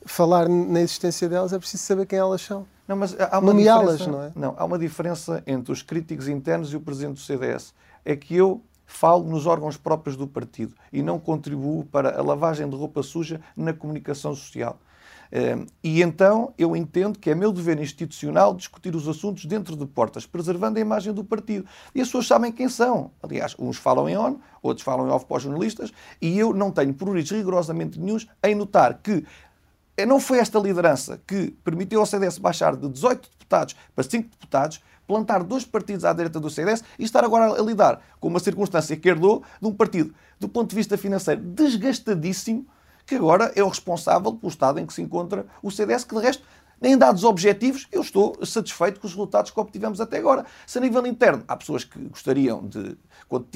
falar 0.05 0.47
na 0.47 0.81
existência 0.81 1.27
delas 1.27 1.51
é 1.53 1.59
preciso 1.59 1.83
saber 1.83 2.05
quem 2.05 2.17
elas 2.17 2.41
são. 2.41 2.65
Não, 2.87 2.95
mas 2.95 3.15
há 3.19 3.39
uma 3.39 3.53
Nomeá-las, 3.53 4.07
não 4.07 4.21
é? 4.21 4.31
Não, 4.33 4.55
há 4.57 4.63
uma 4.63 4.79
diferença 4.79 5.43
entre 5.45 5.73
os 5.73 5.81
críticos 5.81 6.29
internos 6.29 6.71
e 6.71 6.77
o 6.77 6.79
presidente 6.79 7.15
do 7.15 7.19
CDS. 7.19 7.73
É 8.05 8.15
que 8.15 8.33
eu 8.33 8.63
falo 8.85 9.25
nos 9.25 9.45
órgãos 9.45 9.75
próprios 9.75 10.15
do 10.15 10.25
partido 10.25 10.73
e 10.93 11.03
não 11.03 11.19
contribuo 11.19 11.83
para 11.83 12.17
a 12.17 12.23
lavagem 12.23 12.69
de 12.69 12.75
roupa 12.75 13.03
suja 13.03 13.41
na 13.55 13.73
comunicação 13.73 14.33
social. 14.33 14.79
Ehm, 15.31 15.65
e 15.83 16.01
então 16.01 16.53
eu 16.57 16.75
entendo 16.75 17.19
que 17.19 17.29
é 17.29 17.35
meu 17.35 17.51
dever 17.51 17.79
institucional 17.79 18.53
discutir 18.53 18.95
os 18.95 19.07
assuntos 19.07 19.45
dentro 19.45 19.75
de 19.75 19.85
portas, 19.85 20.25
preservando 20.25 20.77
a 20.77 20.81
imagem 20.81 21.13
do 21.13 21.23
partido. 21.23 21.65
E 21.93 22.01
as 22.01 22.07
pessoas 22.07 22.27
sabem 22.27 22.51
quem 22.51 22.69
são. 22.69 23.11
Aliás, 23.21 23.55
uns 23.59 23.77
falam 23.77 24.07
em 24.07 24.17
ONU, 24.17 24.39
outros 24.61 24.83
falam 24.83 25.07
em 25.07 25.11
off 25.11 25.25
para 25.25 25.37
os 25.37 25.43
jornalistas, 25.43 25.91
e 26.21 26.37
eu 26.37 26.53
não 26.53 26.71
tenho 26.71 26.93
prioridades 26.93 27.31
rigorosamente 27.31 27.99
nenhums 27.99 28.27
em 28.43 28.55
notar 28.55 28.99
que 29.01 29.23
não 30.05 30.19
foi 30.19 30.37
esta 30.37 30.59
liderança 30.59 31.19
que 31.25 31.51
permitiu 31.63 31.99
ao 31.99 32.05
CDS 32.05 32.37
baixar 32.37 32.75
de 32.75 32.87
18 32.87 33.29
deputados 33.31 33.75
para 33.95 34.03
5 34.03 34.29
deputados, 34.29 34.81
plantar 35.07 35.41
dois 35.43 35.65
partidos 35.65 36.05
à 36.05 36.13
direita 36.13 36.39
do 36.39 36.49
CDS 36.49 36.83
e 36.99 37.03
estar 37.03 37.23
agora 37.23 37.59
a 37.59 37.63
lidar 37.63 38.01
com 38.19 38.27
uma 38.27 38.39
circunstância 38.39 38.95
que 38.95 39.09
herdou 39.09 39.41
de 39.59 39.67
um 39.67 39.73
partido, 39.73 40.13
do 40.39 40.47
ponto 40.49 40.69
de 40.69 40.75
vista 40.75 40.97
financeiro, 40.97 41.41
desgastadíssimo, 41.41 42.67
que 43.07 43.15
agora 43.15 43.51
é 43.55 43.63
o 43.63 43.69
responsável 43.69 44.33
pelo 44.33 44.49
estado 44.49 44.79
em 44.79 44.85
que 44.85 44.93
se 44.93 45.01
encontra 45.01 45.47
o 45.63 45.71
CDS, 45.71 46.03
que 46.03 46.13
de 46.13 46.21
resto 46.21 46.43
em 46.81 46.95
dados 46.95 47.23
objetivos, 47.23 47.87
eu 47.91 48.01
estou 48.01 48.37
satisfeito 48.45 48.99
com 48.99 49.07
os 49.07 49.13
resultados 49.13 49.49
que 49.49 49.59
obtivemos 49.59 49.99
até 49.99 50.17
agora. 50.17 50.45
Se 50.65 50.77
a 50.77 50.81
nível 50.81 51.07
interno 51.07 51.43
há 51.47 51.55
pessoas 51.55 51.83
que 51.83 51.97
gostariam 52.07 52.67
de 52.67 52.95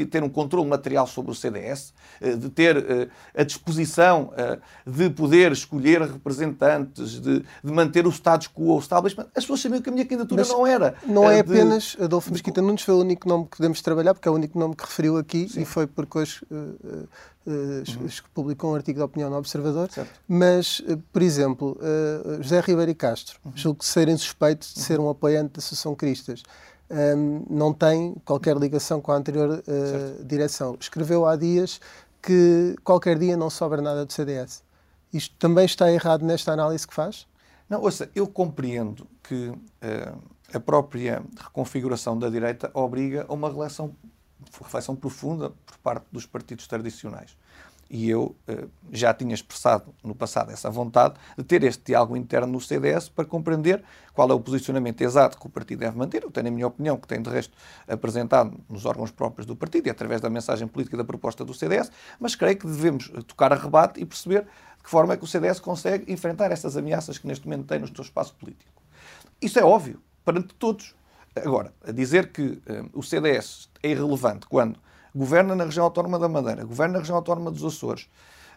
ter 0.10 0.24
um 0.24 0.30
controle 0.30 0.68
material 0.68 1.08
sobre 1.08 1.32
o 1.32 1.36
CDS, 1.36 1.94
eh, 2.20 2.36
de 2.36 2.50
ter 2.50 2.78
eh, 2.78 3.08
a 3.36 3.44
disposição 3.44 4.34
eh, 4.36 4.60
de 4.86 5.10
poder 5.10 5.52
escolher 5.52 6.02
representantes, 6.02 7.22
de, 7.22 7.40
de 7.40 7.72
manter 7.72 8.06
o 8.06 8.12
status 8.12 8.48
quo, 8.48 8.76
o 8.76 8.80
establishment, 8.80 9.28
as 9.36 9.44
pessoas 9.44 9.62
sabiam 9.62 9.82
que 9.82 9.90
a 9.90 9.92
minha 9.92 10.06
candidatura 10.06 10.42
Mas 10.42 10.50
não 10.50 10.68
era. 10.68 10.96
Não 11.06 11.30
é 11.30 11.42
de... 11.42 11.52
apenas 11.52 11.96
Adolfo 12.00 12.32
Mesquita 12.32 12.62
Nunes, 12.62 12.82
foi 12.82 12.96
o 12.96 13.00
único 13.00 13.28
nome 13.28 13.46
que 13.46 13.58
podemos 13.58 13.82
trabalhar, 13.82 14.14
porque 14.14 14.28
é 14.28 14.32
o 14.32 14.36
único 14.36 14.60
nome 14.60 14.76
que 14.76 14.84
referiu 14.84 15.18
aqui 15.18 15.48
Sim. 15.48 15.62
e 15.62 15.66
foi 15.66 15.88
porque 15.88 16.18
hoje 16.18 16.42
uh, 16.52 17.08
uh, 17.48 18.24
publicou 18.34 18.72
um 18.72 18.76
artigo 18.76 19.00
de 19.00 19.04
opinião 19.04 19.30
no 19.30 19.38
Observador. 19.38 19.90
Certo. 19.90 20.12
Mas, 20.28 20.82
por 21.12 21.22
exemplo, 21.22 21.78
José 22.40 22.60
Ribeiro 22.60 22.92
e 22.92 22.96
Castro, 22.96 23.40
uhum. 23.46 23.52
julgo 23.56 23.86
serem 23.86 24.18
suspeitos 24.18 24.74
de 24.74 24.82
ser 24.82 25.00
um 25.00 25.10
apoiante 25.10 25.54
da 25.54 25.60
Associação 25.60 25.96
Cristas 25.96 26.44
um, 26.92 27.46
não 27.50 27.74
tem 27.74 28.16
qualquer 28.26 28.58
ligação 28.58 29.02
com 29.02 29.12
a 29.12 29.16
anterior 29.16 29.64
uh, 29.68 30.24
direção. 30.24 30.78
Escreveu 30.80 31.26
há 31.26 31.36
dias 31.36 31.80
que 32.22 32.76
qualquer 32.84 33.18
dia 33.18 33.36
não 33.38 33.50
sobra 33.50 33.82
nada 33.82 34.06
do 34.06 34.14
CDS. 34.14 34.64
Isto 35.14 35.36
também 35.38 35.66
está 35.66 35.92
errado 35.92 36.24
nesta 36.24 36.52
análise 36.54 36.88
que 36.88 36.94
faz? 36.94 37.28
Não, 37.70 37.82
ouça, 37.82 38.10
eu 38.14 38.28
compreendo 38.28 39.08
que 39.24 39.50
uh, 39.50 40.22
a 40.54 40.60
própria 40.60 41.24
reconfiguração 41.38 42.20
da 42.20 42.30
direita 42.30 42.70
obriga 42.74 43.26
a 43.28 43.34
uma 43.34 43.50
relação, 43.50 43.96
reflexão 44.62 44.96
profunda 44.96 45.52
por 45.66 45.78
parte 45.78 46.06
dos 46.12 46.26
partidos 46.26 46.68
tradicionais 46.68 47.36
e 47.92 48.10
eu 48.10 48.34
uh, 48.48 48.70
já 48.90 49.14
tinha 49.14 49.34
expressado 49.34 49.94
no 50.02 50.16
passado 50.16 50.50
essa 50.50 50.70
vontade 50.70 51.16
de 51.38 51.44
ter 51.44 51.62
este 51.64 51.84
diálogo 51.88 52.16
interno 52.16 52.48
no 52.48 52.62
CDS 52.62 53.10
para 53.10 53.26
compreender 53.26 53.84
qual 54.14 54.30
é 54.30 54.34
o 54.34 54.40
posicionamento 54.40 55.02
exato 55.02 55.38
que 55.38 55.46
o 55.46 55.50
partido 55.50 55.80
deve 55.80 55.98
manter. 55.98 56.24
Eu 56.24 56.32
tenho 56.32 56.48
a 56.48 56.52
minha 56.52 56.68
opinião, 56.68 56.96
que 56.96 57.06
tem 57.06 57.22
de 57.22 57.30
resto 57.30 57.54
apresentado 57.86 58.58
nos 58.70 58.86
órgãos 58.86 59.12
próprios 59.12 59.46
do 59.46 59.58
partido 59.58 59.88
e 59.88 59.90
através 59.90 60.22
da 60.22 60.30
mensagem 60.30 60.70
política 60.70 60.96
da 60.96 61.04
proposta 61.04 61.44
do 61.44 61.54
CDS, 61.54 61.92
mas 62.18 62.34
creio 62.34 62.58
que 62.58 62.66
devemos 62.66 63.12
tocar 63.28 63.52
a 63.52 63.58
rebate 63.58 64.00
e 64.00 64.06
perceber 64.06 64.44
de 64.44 64.84
que 64.84 64.90
forma 64.90 65.14
é 65.14 65.18
que 65.18 65.26
o 65.26 65.28
CDS 65.28 65.60
consegue 65.60 66.12
enfrentar 66.12 66.50
estas 66.50 66.78
ameaças 66.78 67.18
que 67.18 67.28
neste 67.28 67.46
momento 67.46 67.68
tem 67.68 67.80
no 67.80 67.94
seu 67.94 68.04
espaço 68.04 68.34
político. 68.36 68.82
Isso 69.42 69.60
é 69.60 69.66
óbvio, 69.66 70.02
perante 70.24 70.56
todos. 70.56 70.96
Agora, 71.36 71.74
dizer 71.94 72.32
que 72.32 72.42
uh, 72.42 72.90
o 72.94 73.04
CDS 73.04 73.70
é 73.84 73.90
irrelevante 73.90 74.48
quando 74.48 74.80
governa 75.16 75.56
na 75.56 75.66
região 75.66 75.86
autónoma 75.86 76.18
da 76.18 76.28
Madeira, 76.28 76.64
governa 76.64 76.94
na 76.94 77.00
região 77.00 77.16
autónoma 77.16 77.52
dos 77.52 77.64
Açores, 77.64 78.08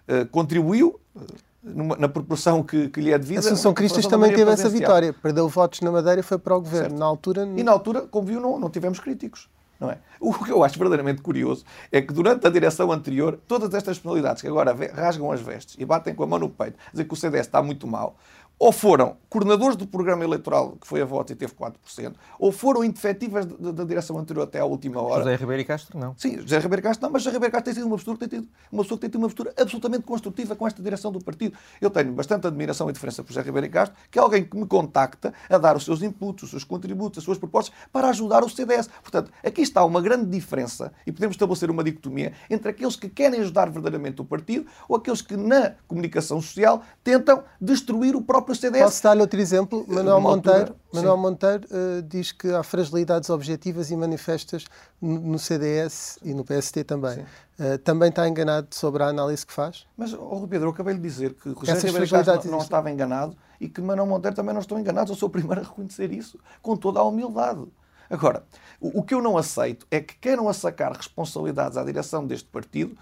uh, 0.09 0.27
contribuiu 0.27 1.01
uh, 1.15 1.21
numa, 1.63 1.97
na 1.97 2.09
proporção 2.09 2.63
que, 2.63 2.89
que, 2.89 3.01
lhe 3.01 3.13
é 3.13 3.19
devida. 3.19 3.39
A 3.39 3.41
Associação 3.41 3.75
Cristas 3.75 4.07
também 4.07 4.35
teve 4.35 4.51
essa 4.51 4.69
vitória, 4.69 5.13
perdeu 5.13 5.49
votos 5.49 5.81
na 5.81 5.91
Madeira 5.91 6.21
e 6.21 6.23
foi 6.23 6.39
para 6.39 6.57
o 6.57 6.61
governo. 6.61 6.91
Certo. 6.91 6.99
Na 6.99 7.07
altura... 7.07 7.49
E 7.57 7.63
na 7.63 7.73
altura, 7.73 8.03
como 8.03 8.27
viu, 8.27 8.41
não, 8.41 8.59
não 8.59 8.71
tivemos 8.71 9.01
críticos. 9.01 9.49
Não 9.81 9.91
é? 9.91 9.99
O 10.21 10.33
que 10.33 10.51
eu 10.51 10.63
acho 10.63 10.79
verdadeiramente 10.79 11.21
curioso 11.21 11.65
é 11.91 12.01
que 12.01 12.13
durante 12.13 12.47
a 12.47 12.51
direção 12.51 12.93
anterior, 12.93 13.39
todas 13.47 13.75
estas 13.75 13.99
personalidades 13.99 14.41
que 14.41 14.49
agora 14.49 14.75
rasgam 14.95 15.31
as 15.33 15.41
vestes 15.41 15.77
e 15.79 15.85
batem 15.85 16.15
com 16.15 16.23
a 16.23 16.27
mão 16.27 16.39
no 16.39 16.49
peito, 16.49 16.79
dizer 16.93 17.05
que 17.05 17.13
o 17.13 17.17
CDS 17.17 17.47
está 17.47 17.63
muito 17.63 17.87
mal, 17.87 18.17
ou 18.59 18.73
foram 18.73 19.17
coordenadores 19.29 19.77
do 19.77 19.87
programa 19.87 20.23
eleitoral 20.23 20.77
que 20.81 20.87
foi 20.87 21.03
a 21.03 21.05
voto 21.05 21.33
e 21.33 21.37
teve 21.37 21.53
4%, 21.53 22.15
ou 22.39 22.53
foram 22.53 22.85
indefetivas 22.85 23.45
da 23.47 23.85
direção 23.85 24.17
anterior 24.17 24.45
até 24.45 24.61
à 24.61 24.65
última 24.65 25.03
hora. 25.03 25.25
José 25.25 25.37
Ribeiro 25.37 25.63
e 25.63 25.65
Castro 25.65 25.99
não. 25.99 26.15
Sim, 26.17 26.39
José 26.39 26.59
Ribeiro 26.59 26.81
e 26.81 26.83
Castro 26.83 27.07
não, 27.07 27.13
mas 27.13 27.23
José 27.23 27.35
Ribeiro 27.35 27.51
e 27.51 27.53
Castro 27.53 27.65
tem 27.65 27.75
sido 27.75 27.87
uma 27.87 27.97
pessoa, 27.97 28.17
que 28.17 28.29
tem 28.29 28.41
tido, 28.41 28.49
uma 28.71 28.83
pessoa 28.83 28.97
que 28.97 29.01
tem 29.01 29.11
tido 29.11 29.19
uma 29.19 29.29
postura 29.29 29.53
absolutamente 29.59 30.05
construtiva 30.05 30.55
com 30.55 30.67
esta 30.67 30.81
direção 30.81 31.11
do 31.11 31.21
partido. 31.21 31.57
Eu 31.81 31.91
tenho 31.91 32.13
bastante 32.13 32.47
admiração 32.47 32.89
e 32.89 32.93
diferença 32.93 33.25
por 33.25 33.33
José 33.33 33.45
Ribeiro 33.45 33.67
e 33.67 33.71
Castro, 33.71 33.99
que 34.09 34.19
é 34.19 34.23
alguém 34.23 34.45
que 34.45 34.57
me 34.57 34.67
contacta 34.67 35.35
a 35.51 35.59
dar 35.59 35.77
os 35.77 35.85
seus 35.85 36.01
inputs, 36.03 36.45
os 36.45 36.51
seus 36.51 36.63
contributos, 36.63 37.19
as 37.19 37.25
suas 37.25 37.39
propostas 37.39 37.75
para 37.93 38.09
ajudar 38.11 38.45
o 38.45 38.49
CDS. 38.49 38.89
Portanto, 39.03 39.33
aqui 39.45 39.63
está 39.63 39.85
uma 39.85 40.01
grande 40.01 40.27
diferença 40.27 40.93
e 41.05 41.11
podemos 41.11 41.35
estabelecer 41.35 41.71
uma 41.71 41.83
dicotomia 41.83 42.33
entre 42.49 42.69
aqueles 42.69 42.95
que 42.95 43.09
querem 43.09 43.41
ajudar 43.41 43.69
verdadeiramente 43.69 44.21
o 44.23 44.25
partido 44.25 44.67
ou 44.89 44.97
aqueles 44.97 45.21
que 45.21 45.37
na 45.37 45.73
comunicação 45.89 46.41
social 46.41 46.83
tentam 47.03 47.43
destruir 47.61 48.15
o 48.15 48.23
próprio 48.23 48.44
CDS. 48.53 48.83
Posso 48.83 49.03
dar 49.03 49.17
outro 49.19 49.41
exemplo, 49.41 49.85
Manuel 49.87 50.21
Monteiro, 50.21 50.75
Manuel 50.93 51.17
Monteiro 51.17 51.69
uh, 51.71 52.03
diz 52.03 52.33
que 52.33 52.49
há 52.51 52.63
fragilidades 52.63 53.31
objetivas 53.31 53.91
e 53.91 53.97
manifestas 53.97 54.65
no, 55.01 55.39
CDS 55.39 56.19
e 56.23 56.35
no 56.35 56.45
PST 56.45 56.83
também. 56.85 57.21
Uh, 57.59 57.79
também 57.85 58.09
está 58.09 58.29
enganado 58.29 58.67
sobre 58.73 59.05
a 59.05 59.07
análise 59.07 59.47
que 59.47 59.53
faz? 59.53 59.87
Mas, 59.97 60.13
oh, 60.13 60.47
Pedro, 60.49 60.69
eu 60.69 60.73
acabei 60.73 60.95
de 60.95 61.01
dizer 61.01 61.35
que 61.35 61.51
José 61.51 61.89
Ribeiro 61.89 62.27
não, 62.45 62.51
não 62.51 62.59
estava 62.59 62.91
enganado 62.91 63.37
e 63.61 63.69
que 63.69 63.81
Manuel 63.81 64.07
Monteiro 64.07 64.35
também 64.35 64.53
não 64.53 64.61
estou 64.61 64.79
enganado. 64.79 65.13
Eu 65.13 65.17
sou 65.17 65.29
o 65.29 65.31
primeiro 65.33 65.61
a 65.61 65.65
reconhecer 65.65 66.13
isso, 66.13 66.39
com 66.61 66.77
toda 66.77 66.99
a 66.99 67.05
humildade. 67.05 67.65
Agora, 68.11 68.45
o, 68.81 69.01
o 69.01 69.03
que 69.03 69.15
eu 69.15 69.23
não 69.23 69.39
aceito 69.39 69.87
é 69.91 70.01
que 70.01 70.15
queiram 70.17 70.49
assacar 70.49 70.93
responsabilidades 70.93 71.77
à 71.77 71.85
direção 71.85 72.27
deste 72.27 72.49
partido 72.49 72.97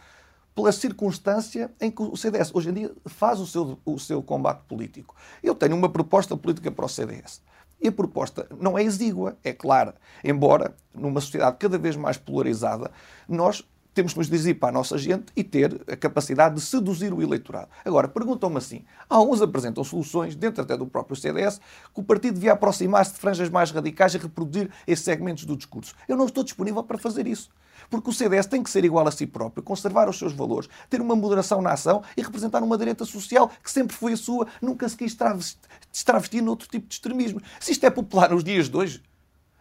pela 0.55 0.73
circunstância 0.73 1.71
em 1.81 1.91
que 1.91 2.03
o 2.03 2.17
CDS 2.17 2.51
hoje 2.55 2.71
em 2.71 2.75
dia 2.75 2.93
faz 3.07 3.41
o 3.41 3.47
seu, 3.47 3.79
o 3.85 3.99
seu 3.99 4.23
combate 4.23 4.63
político. 4.69 5.15
Eu 5.43 5.55
tenho 5.55 5.75
uma 5.77 5.89
proposta 5.89 6.37
política 6.37 6.71
para 6.71 6.85
o 6.85 6.89
CDS. 6.89 7.41
E 7.81 7.89
a 7.89 7.93
proposta 7.93 8.47
não 8.61 8.79
é 8.79 8.85
exígua, 8.85 9.37
é 9.43 9.53
clara. 9.53 9.95
Embora, 10.23 10.75
numa 10.95 11.21
sociedade 11.21 11.57
cada 11.59 11.77
vez 11.79 11.97
mais 11.97 12.17
polarizada, 12.17 12.93
nós 13.29 13.65
temos 13.95 14.13
que 14.13 14.19
nos 14.19 14.29
dirigir 14.29 14.59
para 14.59 14.71
a 14.71 14.73
nossa 14.73 14.97
gente 14.97 15.27
e 15.37 15.45
ter 15.45 15.83
a 15.87 15.97
capacidade 15.97 16.55
de 16.55 16.61
seduzir 16.61 17.13
o 17.13 17.23
eleitorado. 17.23 17.69
Agora, 17.85 18.09
perguntam-me 18.09 18.57
assim: 18.59 18.85
alguns 19.09 19.43
apresentam 19.43 19.83
soluções, 19.85 20.35
dentro 20.35 20.63
até 20.63 20.77
do 20.77 20.87
próprio 20.87 21.17
CDS, 21.17 21.61
que 21.93 22.01
o 22.01 22.03
partido 22.03 22.35
devia 22.35 22.53
aproximar-se 22.53 23.15
de 23.15 23.19
franjas 23.19 23.49
mais 23.49 23.71
radicais 23.71 24.15
e 24.15 24.19
reproduzir 24.19 24.71
esses 24.87 25.05
segmentos 25.05 25.45
do 25.45 25.57
discurso. 25.57 25.95
Eu 26.09 26.17
não 26.17 26.27
estou 26.27 26.45
disponível 26.45 26.83
para 26.83 26.99
fazer 26.99 27.27
isso. 27.27 27.51
Porque 27.93 28.09
o 28.09 28.13
CDS 28.13 28.47
tem 28.47 28.63
que 28.63 28.71
ser 28.71 28.87
igual 28.87 29.07
a 29.07 29.11
si 29.11 29.27
próprio, 29.27 29.63
conservar 29.63 30.09
os 30.09 30.19
seus 30.19 30.33
valores, 30.33 30.67
ter 30.89 30.99
uma 30.99 31.15
moderação 31.15 31.61
na 31.61 31.73
ação 31.75 32.03
e 32.17 32.23
representar 32.23 32.63
uma 32.63 32.79
direita 32.79 33.05
social 33.05 33.51
que 33.63 33.71
sempre 33.71 33.95
foi 33.95 34.15
a 34.15 34.17
sua, 34.17 34.47
nunca 34.63 34.89
se 34.89 34.97
quis 34.97 35.15
travestir 35.15 36.41
noutro 36.41 36.67
tipo 36.67 36.89
de 36.89 36.95
extremismo. 36.95 37.43
Se 37.61 37.73
isto 37.73 37.85
é 37.85 37.91
popular 37.91 38.31
nos 38.31 38.43
dias 38.43 38.71
de 38.71 38.77
hoje, 38.79 39.03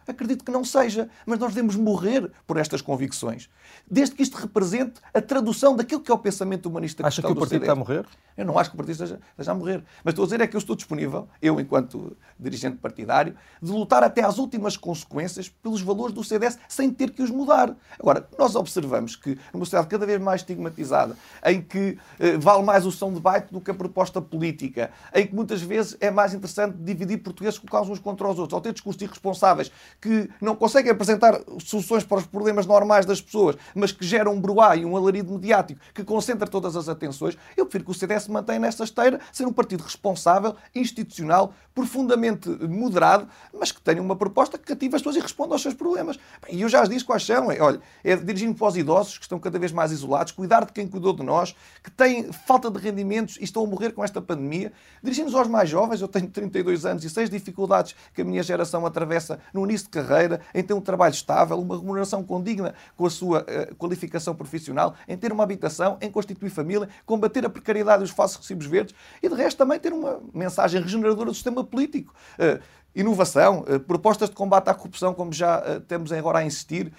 Acredito 0.06 0.44
que 0.44 0.50
não 0.50 0.64
seja, 0.64 1.08
mas 1.26 1.38
nós 1.38 1.54
devemos 1.54 1.76
morrer 1.76 2.30
por 2.46 2.56
estas 2.56 2.82
convicções. 2.82 3.48
Desde 3.90 4.14
que 4.14 4.22
isto 4.22 4.36
represente 4.36 5.00
a 5.12 5.20
tradução 5.20 5.76
daquilo 5.76 6.00
que 6.00 6.10
é 6.10 6.14
o 6.14 6.18
pensamento 6.18 6.66
humanista 6.66 7.06
Acha 7.06 7.22
que 7.22 7.30
o 7.30 7.36
partido 7.36 7.62
está 7.62 7.72
a 7.72 7.76
morrer? 7.76 8.06
Eu 8.36 8.46
não 8.46 8.58
acho 8.58 8.70
que 8.70 8.76
o 8.76 8.78
partido 8.78 8.94
esteja, 8.94 9.20
esteja, 9.30 9.52
a 9.52 9.54
morrer. 9.54 9.84
Mas 10.02 10.12
estou 10.12 10.24
a 10.24 10.26
dizer 10.26 10.40
é 10.40 10.46
que 10.46 10.56
eu 10.56 10.58
estou 10.58 10.74
disponível, 10.74 11.28
eu 11.40 11.60
enquanto 11.60 12.16
dirigente 12.38 12.78
partidário, 12.78 13.34
de 13.60 13.70
lutar 13.70 14.02
até 14.02 14.24
às 14.24 14.38
últimas 14.38 14.76
consequências 14.76 15.48
pelos 15.48 15.82
valores 15.82 16.14
do 16.14 16.24
CDS 16.24 16.58
sem 16.68 16.90
ter 16.90 17.10
que 17.10 17.22
os 17.22 17.30
mudar. 17.30 17.76
Agora, 17.98 18.26
nós 18.38 18.54
observamos 18.54 19.16
que 19.16 19.38
numa 19.52 19.64
sociedade 19.64 19.88
cada 19.88 20.06
vez 20.06 20.20
mais 20.20 20.40
estigmatizada, 20.40 21.16
em 21.44 21.60
que 21.60 21.98
eh, 22.18 22.36
vale 22.38 22.62
mais 22.62 22.86
o 22.86 22.90
som 22.90 23.12
de 23.12 23.20
baito 23.20 23.52
do 23.52 23.60
que 23.60 23.70
a 23.70 23.74
proposta 23.74 24.20
política, 24.20 24.90
em 25.14 25.26
que 25.26 25.34
muitas 25.34 25.60
vezes 25.60 25.96
é 26.00 26.10
mais 26.10 26.32
interessante 26.32 26.76
dividir 26.78 27.18
portugueses 27.18 27.58
colocar 27.58 27.82
uns 27.82 27.98
contra 27.98 28.28
os 28.28 28.38
outros, 28.38 28.54
ou 28.54 28.60
ter 28.60 28.72
discursos 28.72 29.00
irresponsáveis 29.02 29.70
que 30.02 30.28
não 30.40 30.56
conseguem 30.56 30.90
apresentar 30.90 31.40
soluções 31.64 32.02
para 32.02 32.18
os 32.18 32.26
problemas 32.26 32.66
normais 32.66 33.06
das 33.06 33.20
pessoas, 33.20 33.56
mas 33.72 33.92
que 33.92 34.04
geram 34.04 34.32
um 34.32 34.40
bruá 34.40 34.74
e 34.74 34.84
um 34.84 34.96
alarido 34.96 35.32
mediático 35.32 35.80
que 35.94 36.02
concentra 36.02 36.46
todas 36.46 36.74
as 36.74 36.88
atenções, 36.88 37.38
eu 37.56 37.64
prefiro 37.64 37.84
que 37.84 37.90
o 37.92 37.94
CDS 37.94 38.26
mantenha 38.26 38.58
nesta 38.58 38.82
esteira, 38.82 39.20
ser 39.32 39.46
um 39.46 39.52
partido 39.52 39.84
responsável, 39.84 40.56
institucional, 40.74 41.54
profundamente 41.72 42.48
moderado, 42.48 43.28
mas 43.56 43.70
que 43.70 43.80
tenha 43.80 44.02
uma 44.02 44.16
proposta 44.16 44.58
que 44.58 44.64
cative 44.64 44.96
as 44.96 45.02
pessoas 45.02 45.16
e 45.16 45.20
responda 45.20 45.54
aos 45.54 45.62
seus 45.62 45.74
problemas. 45.74 46.18
E 46.50 46.62
eu 46.62 46.68
já 46.68 46.82
as 46.82 46.88
disse 46.88 47.04
quais 47.04 47.24
são. 47.24 47.52
É, 47.52 47.60
olha, 47.60 47.80
é 48.02 48.16
dirigindo 48.16 48.54
para 48.54 48.66
os 48.66 48.76
idosos 48.76 49.18
que 49.18 49.24
estão 49.24 49.38
cada 49.38 49.58
vez 49.58 49.70
mais 49.70 49.92
isolados, 49.92 50.32
cuidar 50.32 50.64
de 50.64 50.72
quem 50.72 50.88
cuidou 50.88 51.12
de 51.12 51.22
nós, 51.22 51.54
que 51.82 51.90
têm 51.90 52.32
falta 52.32 52.68
de 52.68 52.78
rendimentos 52.78 53.36
e 53.40 53.44
estão 53.44 53.62
a 53.62 53.66
morrer 53.66 53.92
com 53.92 54.02
esta 54.02 54.20
pandemia. 54.20 54.72
Dirigimos 55.00 55.32
aos 55.34 55.46
mais 55.46 55.70
jovens, 55.70 56.00
eu 56.00 56.08
tenho 56.08 56.28
32 56.28 56.84
anos 56.84 57.04
e 57.04 57.10
sei 57.10 57.22
as 57.22 57.30
dificuldades 57.30 57.94
que 58.12 58.22
a 58.22 58.24
minha 58.24 58.42
geração 58.42 58.84
atravessa 58.84 59.38
no 59.54 59.64
início 59.64 59.91
carreira, 59.92 60.40
em 60.54 60.62
ter 60.62 60.72
um 60.74 60.80
trabalho 60.80 61.12
estável, 61.12 61.58
uma 61.60 61.76
remuneração 61.76 62.24
condigna 62.24 62.74
com 62.96 63.06
a 63.06 63.10
sua 63.10 63.42
uh, 63.42 63.74
qualificação 63.76 64.34
profissional, 64.34 64.94
em 65.06 65.16
ter 65.16 65.30
uma 65.32 65.44
habitação, 65.44 65.98
em 66.00 66.10
constituir 66.10 66.50
família, 66.50 66.88
combater 67.04 67.44
a 67.44 67.50
precariedade 67.50 68.02
e 68.02 68.04
os 68.04 68.10
falsos 68.10 68.38
recibos 68.38 68.66
verdes 68.66 68.94
e, 69.22 69.28
de 69.28 69.34
resto, 69.34 69.58
também 69.58 69.78
ter 69.78 69.92
uma 69.92 70.20
mensagem 70.32 70.80
regeneradora 70.80 71.30
do 71.30 71.34
sistema 71.34 71.62
político. 71.62 72.14
Uh, 72.38 72.60
inovação, 72.94 73.60
uh, 73.60 73.80
propostas 73.80 74.28
de 74.30 74.34
combate 74.34 74.68
à 74.68 74.74
corrupção, 74.74 75.14
como 75.14 75.32
já 75.32 75.80
temos 75.88 76.12
agora 76.12 76.38
a 76.38 76.44
insistir, 76.44 76.92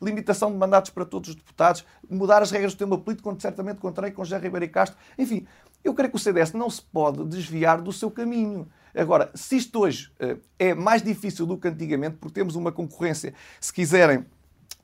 limitação 0.00 0.50
de 0.50 0.56
mandatos 0.56 0.90
para 0.90 1.04
todos 1.04 1.30
os 1.30 1.34
deputados, 1.34 1.84
mudar 2.08 2.42
as 2.42 2.50
regras 2.50 2.72
do 2.72 2.76
sistema 2.76 2.96
político, 2.96 3.28
quando 3.28 3.40
certamente 3.40 3.78
contei 3.78 4.10
com 4.10 4.24
José 4.24 4.38
Ribeiro 4.38 4.64
e 4.64 4.68
Castro. 4.68 4.98
Enfim, 5.18 5.46
eu 5.82 5.94
creio 5.94 6.10
que 6.10 6.16
o 6.16 6.18
CDS 6.18 6.52
não 6.52 6.68
se 6.68 6.82
pode 6.82 7.24
desviar 7.24 7.80
do 7.80 7.92
seu 7.92 8.10
caminho. 8.10 8.68
Agora, 8.94 9.30
se 9.34 9.56
isto 9.56 9.80
hoje 9.80 10.12
é 10.58 10.74
mais 10.74 11.02
difícil 11.02 11.46
do 11.46 11.56
que 11.56 11.68
antigamente, 11.68 12.16
porque 12.16 12.34
temos 12.34 12.56
uma 12.56 12.72
concorrência, 12.72 13.32
se 13.60 13.72
quiserem, 13.72 14.26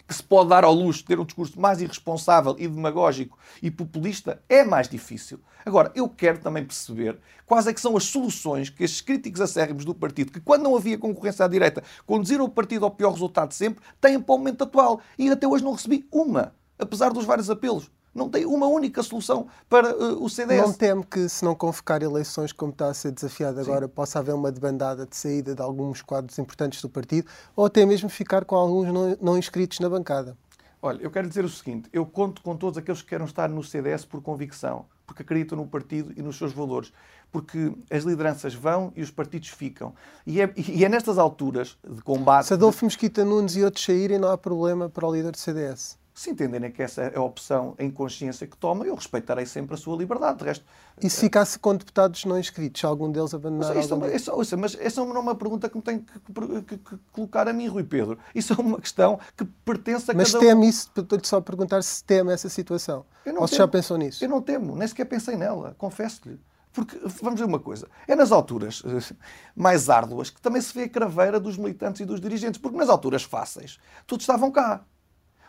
que 0.06 0.14
se 0.14 0.22
pode 0.22 0.50
dar 0.50 0.62
ao 0.62 0.72
luxo 0.72 1.00
de 1.00 1.06
ter 1.06 1.18
um 1.18 1.24
discurso 1.24 1.60
mais 1.60 1.80
irresponsável 1.80 2.54
e 2.60 2.68
demagógico 2.68 3.36
e 3.60 3.72
populista, 3.72 4.40
é 4.48 4.62
mais 4.62 4.88
difícil. 4.88 5.40
Agora, 5.64 5.90
eu 5.96 6.08
quero 6.08 6.38
também 6.38 6.64
perceber 6.64 7.18
quais 7.44 7.66
é 7.66 7.74
que 7.74 7.80
são 7.80 7.96
as 7.96 8.04
soluções 8.04 8.70
que 8.70 8.84
estes 8.84 9.00
críticos 9.00 9.40
acérrimos 9.40 9.84
do 9.84 9.92
partido, 9.92 10.30
que 10.30 10.40
quando 10.40 10.62
não 10.62 10.76
havia 10.76 10.96
concorrência 10.96 11.44
à 11.44 11.48
direita, 11.48 11.82
conduziram 12.06 12.44
o 12.44 12.48
partido 12.48 12.84
ao 12.84 12.90
pior 12.92 13.10
resultado 13.10 13.48
de 13.48 13.56
sempre, 13.56 13.82
têm 14.00 14.20
para 14.20 14.32
o 14.32 14.38
momento 14.38 14.62
atual. 14.62 15.00
E 15.18 15.28
até 15.28 15.48
hoje 15.48 15.64
não 15.64 15.72
recebi 15.72 16.06
uma, 16.12 16.54
apesar 16.78 17.12
dos 17.12 17.24
vários 17.24 17.50
apelos 17.50 17.90
não 18.16 18.28
tem 18.28 18.46
uma 18.46 18.66
única 18.66 19.02
solução 19.02 19.46
para 19.68 19.94
uh, 19.94 20.24
o 20.24 20.28
CDS. 20.28 20.62
Não 20.62 20.72
teme 20.72 21.04
que, 21.04 21.28
se 21.28 21.44
não 21.44 21.54
convocar 21.54 22.02
eleições 22.02 22.52
como 22.52 22.72
está 22.72 22.88
a 22.88 22.94
ser 22.94 23.12
desafiado 23.12 23.60
agora, 23.60 23.86
Sim. 23.86 23.92
possa 23.92 24.18
haver 24.18 24.34
uma 24.34 24.50
debandada 24.50 25.06
de 25.06 25.14
saída 25.14 25.54
de 25.54 25.62
alguns 25.62 26.02
quadros 26.02 26.38
importantes 26.38 26.80
do 26.80 26.88
partido 26.88 27.28
ou 27.54 27.66
até 27.66 27.84
mesmo 27.84 28.08
ficar 28.08 28.44
com 28.44 28.56
alguns 28.56 28.92
não, 28.92 29.16
não 29.20 29.38
inscritos 29.38 29.78
na 29.80 29.88
bancada? 29.88 30.36
Olha, 30.80 31.02
eu 31.02 31.10
quero 31.10 31.28
dizer 31.28 31.44
o 31.44 31.48
seguinte: 31.48 31.88
eu 31.92 32.06
conto 32.06 32.42
com 32.42 32.56
todos 32.56 32.78
aqueles 32.78 33.02
que 33.02 33.08
queiram 33.08 33.24
estar 33.24 33.48
no 33.48 33.62
CDS 33.62 34.04
por 34.04 34.22
convicção, 34.22 34.86
porque 35.06 35.22
acreditam 35.22 35.58
no 35.58 35.66
partido 35.66 36.12
e 36.16 36.22
nos 36.22 36.36
seus 36.36 36.52
valores, 36.52 36.92
porque 37.30 37.72
as 37.90 38.04
lideranças 38.04 38.54
vão 38.54 38.92
e 38.96 39.02
os 39.02 39.10
partidos 39.10 39.48
ficam. 39.48 39.94
E 40.26 40.40
é, 40.40 40.52
e 40.56 40.84
é 40.84 40.88
nestas 40.88 41.18
alturas 41.18 41.76
de 41.86 42.00
combate. 42.02 42.46
Se 42.46 42.54
Adolfo 42.54 42.84
Mesquita 42.84 43.24
Nunes 43.24 43.56
e 43.56 43.64
outros 43.64 43.84
saírem, 43.84 44.18
não 44.18 44.30
há 44.30 44.38
problema 44.38 44.88
para 44.88 45.06
o 45.06 45.12
líder 45.12 45.32
do 45.32 45.38
CDS. 45.38 45.98
Se 46.16 46.30
entenderem 46.30 46.72
que 46.72 46.82
essa 46.82 47.02
é 47.02 47.18
a 47.18 47.20
opção 47.20 47.74
em 47.78 47.90
consciência 47.90 48.46
que 48.46 48.56
toma, 48.56 48.86
eu 48.86 48.94
respeitarei 48.94 49.44
sempre 49.44 49.74
a 49.74 49.76
sua 49.76 49.94
liberdade. 49.98 50.38
De 50.38 50.44
resto, 50.44 50.64
e 51.02 51.10
se 51.10 51.20
ficasse 51.20 51.58
com 51.58 51.76
deputados 51.76 52.24
não 52.24 52.38
inscritos, 52.38 52.82
algum 52.86 53.12
deles 53.12 53.34
abandonar 53.34 53.74
mas, 53.74 53.92
algum 53.92 54.06
é, 54.06 54.16
ouça, 54.32 54.56
mas 54.56 54.74
essa 54.80 55.04
não 55.04 55.14
é 55.14 55.18
uma 55.18 55.34
pergunta 55.34 55.68
que 55.68 55.76
me 55.76 55.82
tem 55.82 55.98
que, 55.98 56.18
que, 56.62 56.78
que, 56.78 56.98
colocar 57.12 57.46
a 57.46 57.52
mim, 57.52 57.66
Rui 57.66 57.84
Pedro. 57.84 58.18
Isso 58.34 58.54
é 58.54 58.56
uma 58.56 58.80
questão 58.80 59.20
que 59.36 59.44
pertence 59.44 60.10
a 60.10 60.14
mas 60.14 60.32
cada 60.32 60.38
um. 60.38 60.40
Mas 60.40 60.54
teme 60.54 60.68
isso? 60.70 60.90
Estou-lhe 60.96 61.26
só 61.26 61.36
a 61.36 61.42
perguntar 61.42 61.82
se 61.82 62.02
teme 62.02 62.32
essa 62.32 62.48
situação. 62.48 63.04
Ou 63.36 63.46
se 63.46 63.56
já 63.56 63.68
pensou 63.68 63.98
nisso? 63.98 64.24
Eu 64.24 64.30
não 64.30 64.40
temo, 64.40 64.74
nem 64.74 64.88
sequer 64.88 65.04
pensei 65.04 65.36
nela, 65.36 65.74
confesso-lhe. 65.76 66.40
Porque, 66.72 66.98
vamos 67.22 67.38
ver 67.38 67.46
uma 67.46 67.60
coisa, 67.60 67.88
é 68.08 68.16
nas 68.16 68.32
alturas 68.32 68.82
eh, 68.86 69.14
mais 69.54 69.90
árduas 69.90 70.30
que 70.30 70.40
também 70.40 70.62
se 70.62 70.72
vê 70.72 70.84
a 70.84 70.88
craveira 70.88 71.38
dos 71.38 71.58
militantes 71.58 72.00
e 72.00 72.06
dos 72.06 72.22
dirigentes, 72.22 72.58
porque 72.58 72.76
nas 72.78 72.88
alturas 72.88 73.22
fáceis 73.22 73.78
todos 74.06 74.22
estavam 74.22 74.50
cá 74.50 74.82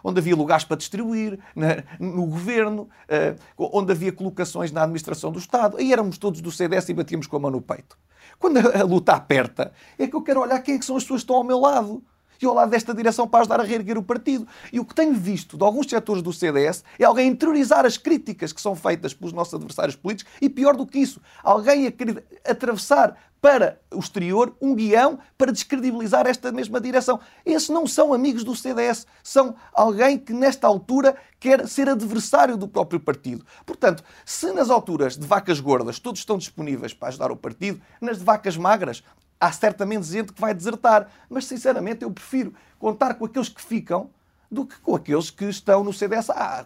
onde 0.04 0.20
havia 0.20 0.36
lugares 0.36 0.63
para 0.63 0.77
distribuir, 0.77 1.39
na, 1.56 1.84
no 2.00 2.25
governo, 2.25 2.89
uh, 3.10 3.70
onde 3.77 3.92
havia 3.92 4.12
colocações 4.12 4.72
na 4.72 4.84
administração 4.84 5.32
do 5.32 5.39
Estado. 5.39 5.77
Aí 5.77 5.92
éramos 5.92 6.18
todos 6.18 6.42
do 6.42 6.51
CDS 6.51 6.89
e 6.89 6.94
batíamos 6.94 7.27
com 7.27 7.36
a 7.38 7.39
mão 7.39 7.51
no 7.51 7.62
peito. 7.62 7.98
Quando 8.39 8.58
a, 8.58 8.82
a 8.82 8.84
luta 8.84 9.13
aperta, 9.13 9.72
é 9.98 10.08
que 10.08 10.16
eu 10.16 10.22
quero 10.22 10.42
olhar 10.42 10.60
quem 10.60 10.75
é 10.75 10.80
que 10.80 10.86
são 10.86 10.96
as 10.96 11.04
pessoas 11.04 11.22
que 11.22 11.24
estão 11.24 11.38
ao 11.38 11.44
meu 11.44 11.60
lado 11.60 12.04
e 12.41 12.46
ao 12.46 12.53
lado 12.53 12.70
desta 12.70 12.94
direção 12.94 13.27
para 13.27 13.41
ajudar 13.41 13.60
a 13.60 13.63
reerguer 13.63 13.98
o 13.98 14.03
partido. 14.03 14.48
E 14.72 14.79
o 14.79 14.86
que 14.86 14.96
tenho 14.96 15.13
visto 15.13 15.58
de 15.58 15.63
alguns 15.63 15.88
setores 15.88 16.22
do 16.22 16.34
CDS 16.34 16.84
é 17.00 17.06
alguém 17.06 17.29
interiorizar 17.29 17.86
as 17.86 17.98
críticas 17.98 18.53
que 18.53 18.62
são 18.62 18.75
feitas 18.75 19.13
pelos 19.13 19.34
nossos 19.34 19.53
adversários 19.53 19.96
políticos 19.96 20.32
e, 20.41 20.50
pior 20.50 20.75
do 20.75 20.86
que 20.86 21.00
isso, 21.00 21.22
alguém 21.44 21.88
a 21.88 21.91
querer 21.91 22.24
atravessar 22.46 23.15
para 23.41 23.79
o 23.91 24.00
exterior 24.00 24.56
um 24.62 24.74
guião 24.75 25.20
para 25.38 25.51
descredibilizar 25.51 26.25
esta 26.27 26.51
mesma 26.51 26.82
direção. 26.82 27.20
Esses 27.46 27.70
não 27.70 27.86
são 27.86 28.13
amigos 28.13 28.44
do 28.44 28.56
CDS, 28.56 29.06
são 29.24 29.56
alguém 29.72 30.17
que 30.17 30.34
nesta 30.34 30.67
altura 30.67 31.15
quer 31.39 31.67
ser 31.67 31.88
adversário 31.88 32.58
do 32.58 32.67
próprio 32.67 33.00
partido. 33.00 33.46
Portanto, 33.65 34.03
se 34.25 34.51
nas 34.51 34.70
alturas 34.70 35.17
de 35.17 35.25
vacas 35.25 35.60
gordas 35.60 36.00
todos 36.00 36.20
estão 36.20 36.38
disponíveis 36.38 36.94
para 36.94 37.10
ajudar 37.10 37.32
o 37.32 37.36
partido, 37.36 37.79
nas 38.01 38.17
de 38.17 38.24
vacas 38.24 38.58
magras 38.58 39.03
há 39.39 39.51
certamente 39.51 40.06
gente 40.06 40.34
que 40.34 40.41
vai 40.41 40.53
desertar. 40.53 41.08
Mas, 41.29 41.46
sinceramente, 41.46 42.03
eu 42.03 42.12
prefiro 42.12 42.53
contar 42.79 43.15
com 43.15 43.25
aqueles 43.25 43.50
que 43.50 43.62
ficam 43.62 44.10
do 44.50 44.65
que 44.65 44.79
com 44.79 44.96
aqueles 44.96 45.29
que 45.29 45.46
estão 45.46 45.84
no 45.84 45.91
CDS 45.91 46.29
ah, 46.29 46.65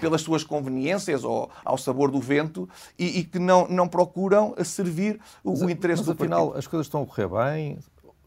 pelas 0.00 0.20
suas 0.20 0.42
conveniências 0.42 1.22
ou 1.22 1.50
ao 1.64 1.78
sabor 1.78 2.10
do 2.10 2.20
vento 2.20 2.68
e, 2.98 3.20
e 3.20 3.24
que 3.24 3.38
não, 3.38 3.68
não 3.68 3.86
procuram 3.86 4.54
servir 4.64 5.20
o, 5.42 5.52
mas, 5.52 5.62
o 5.62 5.70
interesse 5.70 6.00
mas, 6.00 6.06
do 6.06 6.12
afinal, 6.12 6.46
partido. 6.46 6.58
as 6.58 6.66
coisas 6.66 6.86
estão 6.86 7.02
a 7.02 7.06
correr 7.06 7.28
bem, 7.28 7.78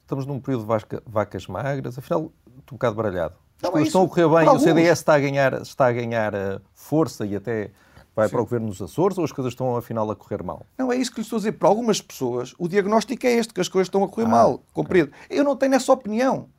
estamos 0.02 0.26
num 0.26 0.40
período 0.40 0.62
de 0.62 0.68
vaca, 0.68 1.04
vacas 1.06 1.48
magras, 1.48 1.98
afinal, 1.98 2.32
estou 2.48 2.76
um 2.76 2.78
bocado 2.78 2.96
baralhado. 2.96 3.36
As 3.58 3.64
não, 3.64 3.72
coisas 3.72 3.88
é 3.88 3.90
estão 3.90 4.04
a 4.04 4.08
correr 4.08 4.46
bem, 4.46 4.56
o 4.56 4.60
CDS 4.60 5.00
está 5.00 5.16
a 5.16 5.20
ganhar, 5.20 5.62
está 5.62 5.88
a 5.88 5.92
ganhar 5.92 6.34
eh, 6.34 6.62
força 6.74 7.26
e 7.26 7.36
até 7.36 7.72
vai 8.18 8.28
Sim. 8.28 8.32
para 8.32 8.42
o 8.42 8.44
governo 8.46 8.68
dos 8.68 8.82
Açores 8.82 9.16
ou 9.20 9.24
as 9.24 9.32
coisas 9.32 9.54
estão 9.54 9.78
afinal 9.78 10.10
a 10.10 10.16
correr 10.16 10.42
mal? 10.42 10.66
Não, 10.76 10.92
é 10.92 10.96
isso 10.96 11.12
que 11.12 11.20
lhe 11.20 11.24
estou 11.24 11.38
a 11.38 11.40
dizer. 11.40 11.52
Para 11.52 11.70
algumas 11.70 12.02
pessoas, 12.02 12.56
o 12.58 12.68
diagnóstico 12.68 13.28
é 13.28 13.34
este, 13.34 13.54
que 13.54 13.62
as 13.62 13.70
coisas 13.70 13.86
estão 13.86 14.04
a 14.04 14.10
correr 14.10 14.26
ah, 14.26 14.30
mal. 14.30 14.64
Compreendo. 14.74 15.12
Okay. 15.26 15.40
Eu 15.40 15.44
não 15.44 15.56
tenho 15.56 15.76
essa 15.76 15.94
opinião. 15.94 16.50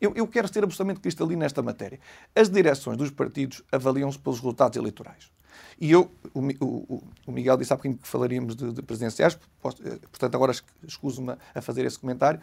Eu, 0.00 0.12
eu 0.16 0.26
quero 0.26 0.52
ser 0.52 0.64
absolutamente 0.64 1.00
cristalino 1.00 1.38
nesta 1.38 1.62
matéria. 1.62 2.00
As 2.34 2.50
direções 2.50 2.96
dos 2.96 3.10
partidos 3.10 3.62
avaliam-se 3.70 4.18
pelos 4.18 4.40
resultados 4.40 4.76
eleitorais. 4.76 5.30
E 5.80 5.92
eu, 5.92 6.10
o, 6.34 6.40
o, 6.40 7.02
o, 7.26 7.32
Miguel 7.32 7.56
disse 7.56 7.72
há 7.72 7.76
pouquinho 7.76 7.96
que 7.96 8.08
falaríamos 8.08 8.56
de, 8.56 8.72
de 8.72 8.82
presidenciais, 8.82 9.38
eh, 9.84 9.98
portanto 10.10 10.34
agora 10.34 10.52
escuso-me 10.86 11.36
a 11.54 11.62
fazer 11.62 11.86
esse 11.86 11.98
comentário. 11.98 12.40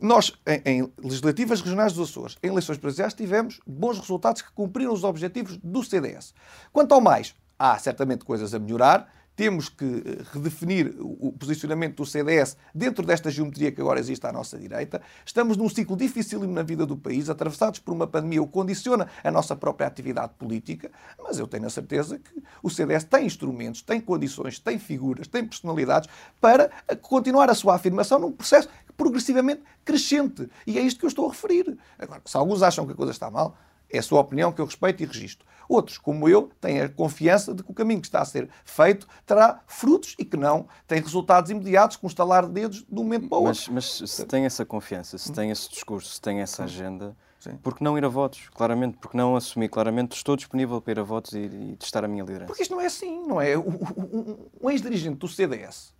Nós, 0.00 0.32
em, 0.46 0.62
em, 0.64 0.92
legislativas 0.98 1.60
regionais 1.60 1.92
dos 1.92 2.10
Açores, 2.10 2.36
em 2.42 2.48
eleições 2.48 2.78
presidenciais, 2.78 3.14
tivemos 3.14 3.60
bons 3.66 3.98
resultados 3.98 4.42
que 4.42 4.52
cumpriram 4.52 4.92
os 4.92 5.04
objetivos 5.04 5.56
do 5.58 5.82
CDS. 5.82 6.34
Quanto 6.72 6.92
ao 6.92 7.00
mais, 7.00 7.34
há 7.58 7.78
certamente 7.78 8.24
coisas 8.24 8.54
a 8.54 8.58
melhorar. 8.58 9.12
Temos 9.36 9.68
que 9.68 9.84
eh, 9.84 10.22
redefinir 10.32 10.94
o 11.00 11.32
posicionamento 11.32 11.96
do 11.96 12.06
CDS 12.06 12.56
dentro 12.72 13.04
desta 13.04 13.32
geometria 13.32 13.72
que 13.72 13.80
agora 13.80 13.98
existe 13.98 14.24
à 14.24 14.32
nossa 14.32 14.56
direita. 14.56 15.02
Estamos 15.26 15.56
num 15.56 15.68
ciclo 15.68 15.96
dificílimo 15.96 16.52
na 16.52 16.62
vida 16.62 16.86
do 16.86 16.96
país, 16.96 17.28
atravessados 17.28 17.80
por 17.80 17.92
uma 17.92 18.06
pandemia 18.06 18.40
que 18.40 18.46
condiciona 18.46 19.08
a 19.24 19.30
nossa 19.32 19.56
própria 19.56 19.88
atividade 19.88 20.34
política, 20.38 20.88
mas 21.20 21.36
eu 21.36 21.48
tenho 21.48 21.66
a 21.66 21.70
certeza 21.70 22.16
que 22.16 22.42
o 22.62 22.70
CDS 22.70 23.02
tem 23.02 23.26
instrumentos, 23.26 23.82
tem 23.82 24.00
condições, 24.00 24.60
tem 24.60 24.78
figuras, 24.78 25.26
tem 25.26 25.44
personalidades 25.44 26.08
para 26.40 26.70
continuar 27.02 27.50
a 27.50 27.54
sua 27.54 27.74
afirmação 27.74 28.20
num 28.20 28.30
processo 28.30 28.68
progressivamente 28.96 29.62
crescente. 29.84 30.48
E 30.66 30.78
é 30.78 30.82
isto 30.82 30.98
que 30.98 31.04
eu 31.04 31.08
estou 31.08 31.26
a 31.26 31.30
referir. 31.30 31.76
Agora, 31.98 32.22
se 32.24 32.36
alguns 32.36 32.62
acham 32.62 32.86
que 32.86 32.92
a 32.92 32.96
coisa 32.96 33.12
está 33.12 33.30
mal, 33.30 33.56
é 33.90 33.98
a 33.98 34.02
sua 34.02 34.20
opinião 34.20 34.52
que 34.52 34.60
eu 34.60 34.64
respeito 34.64 35.02
e 35.02 35.06
registro. 35.06 35.46
Outros, 35.68 35.96
como 35.96 36.28
eu, 36.28 36.50
têm 36.60 36.80
a 36.80 36.88
confiança 36.88 37.54
de 37.54 37.62
que 37.62 37.70
o 37.70 37.74
caminho 37.74 38.00
que 38.00 38.06
está 38.06 38.20
a 38.20 38.24
ser 38.24 38.50
feito 38.64 39.06
terá 39.24 39.62
frutos 39.66 40.14
e 40.18 40.24
que 40.24 40.36
não 40.36 40.68
tem 40.86 41.00
resultados 41.00 41.50
imediatos 41.50 41.96
com 41.96 42.06
um 42.06 42.08
estalar 42.08 42.46
de 42.46 42.52
dedos 42.52 42.84
de 42.86 43.00
um 43.00 43.02
momento 43.02 43.28
para 43.28 43.38
o 43.38 43.44
outro. 43.44 43.72
Mas, 43.72 44.00
mas 44.00 44.10
se 44.10 44.26
tem 44.26 44.44
essa 44.44 44.64
confiança, 44.64 45.16
se 45.16 45.32
tem 45.32 45.50
esse 45.50 45.70
discurso, 45.70 46.14
se 46.14 46.20
tem 46.20 46.40
essa 46.40 46.64
agenda, 46.64 47.16
Sim. 47.40 47.56
por 47.62 47.74
que 47.74 47.82
não 47.82 47.96
ir 47.96 48.04
a 48.04 48.08
votos? 48.08 48.48
Claramente, 48.54 48.98
porque 48.98 49.16
não 49.16 49.36
assumir 49.36 49.68
claramente, 49.68 50.16
estou 50.16 50.36
disponível 50.36 50.80
para 50.82 50.92
ir 50.92 51.00
a 51.00 51.02
votos 51.02 51.32
e, 51.32 51.38
e 51.38 51.76
testar 51.76 52.04
a 52.04 52.08
minha 52.08 52.24
liderança. 52.24 52.46
Porque 52.46 52.62
isto 52.62 52.72
não 52.72 52.80
é 52.80 52.86
assim, 52.86 53.26
não 53.26 53.40
é? 53.40 53.56
Um 53.56 54.70
ex-dirigente 54.70 55.16
do 55.16 55.28
CDS 55.28 55.94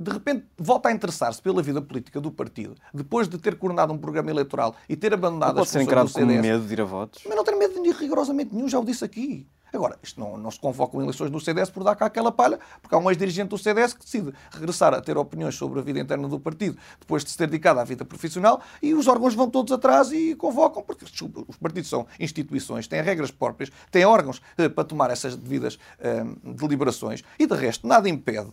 de 0.00 0.10
repente 0.10 0.46
volta 0.56 0.88
a 0.88 0.92
interessar-se 0.92 1.40
pela 1.42 1.62
vida 1.62 1.82
política 1.82 2.20
do 2.20 2.30
partido, 2.30 2.74
depois 2.92 3.28
de 3.28 3.38
ter 3.38 3.56
coordenado 3.56 3.92
um 3.92 3.98
programa 3.98 4.30
eleitoral 4.30 4.74
e 4.88 4.96
ter 4.96 5.12
abandonado 5.12 5.60
as 5.60 5.70
funções 5.70 5.86
do 5.86 6.08
CDS... 6.08 6.36
com 6.36 6.42
medo 6.42 6.66
de 6.66 6.72
ir 6.72 6.80
a 6.80 6.84
votos? 6.84 7.22
Mas 7.26 7.36
não 7.36 7.44
tenho 7.44 7.58
medo 7.58 7.82
de 7.82 7.90
rigorosamente 7.90 8.54
nenhum, 8.54 8.68
já 8.68 8.78
o 8.78 8.84
disse 8.84 9.04
aqui. 9.04 9.46
Agora, 9.74 9.98
isto 10.00 10.20
não, 10.20 10.36
não 10.36 10.52
se 10.52 10.60
convocam 10.60 11.02
eleições 11.02 11.30
do 11.32 11.40
CDS 11.40 11.68
por 11.68 11.82
dar 11.82 11.96
cá 11.96 12.06
aquela 12.06 12.30
palha, 12.30 12.60
porque 12.80 12.94
há 12.94 12.98
um 12.98 13.10
ex-dirigente 13.10 13.48
do 13.48 13.58
CDS 13.58 13.92
que 13.92 14.04
decide 14.04 14.32
regressar 14.52 14.94
a 14.94 15.00
ter 15.00 15.18
opiniões 15.18 15.56
sobre 15.56 15.80
a 15.80 15.82
vida 15.82 15.98
interna 15.98 16.28
do 16.28 16.38
partido 16.38 16.78
depois 17.00 17.24
de 17.24 17.30
se 17.30 17.36
ter 17.36 17.48
dedicado 17.48 17.80
à 17.80 17.84
vida 17.84 18.04
profissional 18.04 18.62
e 18.80 18.94
os 18.94 19.08
órgãos 19.08 19.34
vão 19.34 19.50
todos 19.50 19.72
atrás 19.72 20.12
e 20.12 20.36
convocam, 20.36 20.80
porque 20.80 21.04
os 21.04 21.56
partidos 21.56 21.90
são 21.90 22.06
instituições, 22.20 22.86
têm 22.86 23.02
regras 23.02 23.32
próprias, 23.32 23.72
têm 23.90 24.04
órgãos 24.04 24.40
eh, 24.56 24.68
para 24.68 24.84
tomar 24.84 25.10
essas 25.10 25.34
devidas 25.34 25.76
eh, 25.98 26.24
deliberações 26.44 27.24
e, 27.36 27.44
de 27.44 27.54
resto, 27.56 27.84
nada 27.88 28.08
impede 28.08 28.52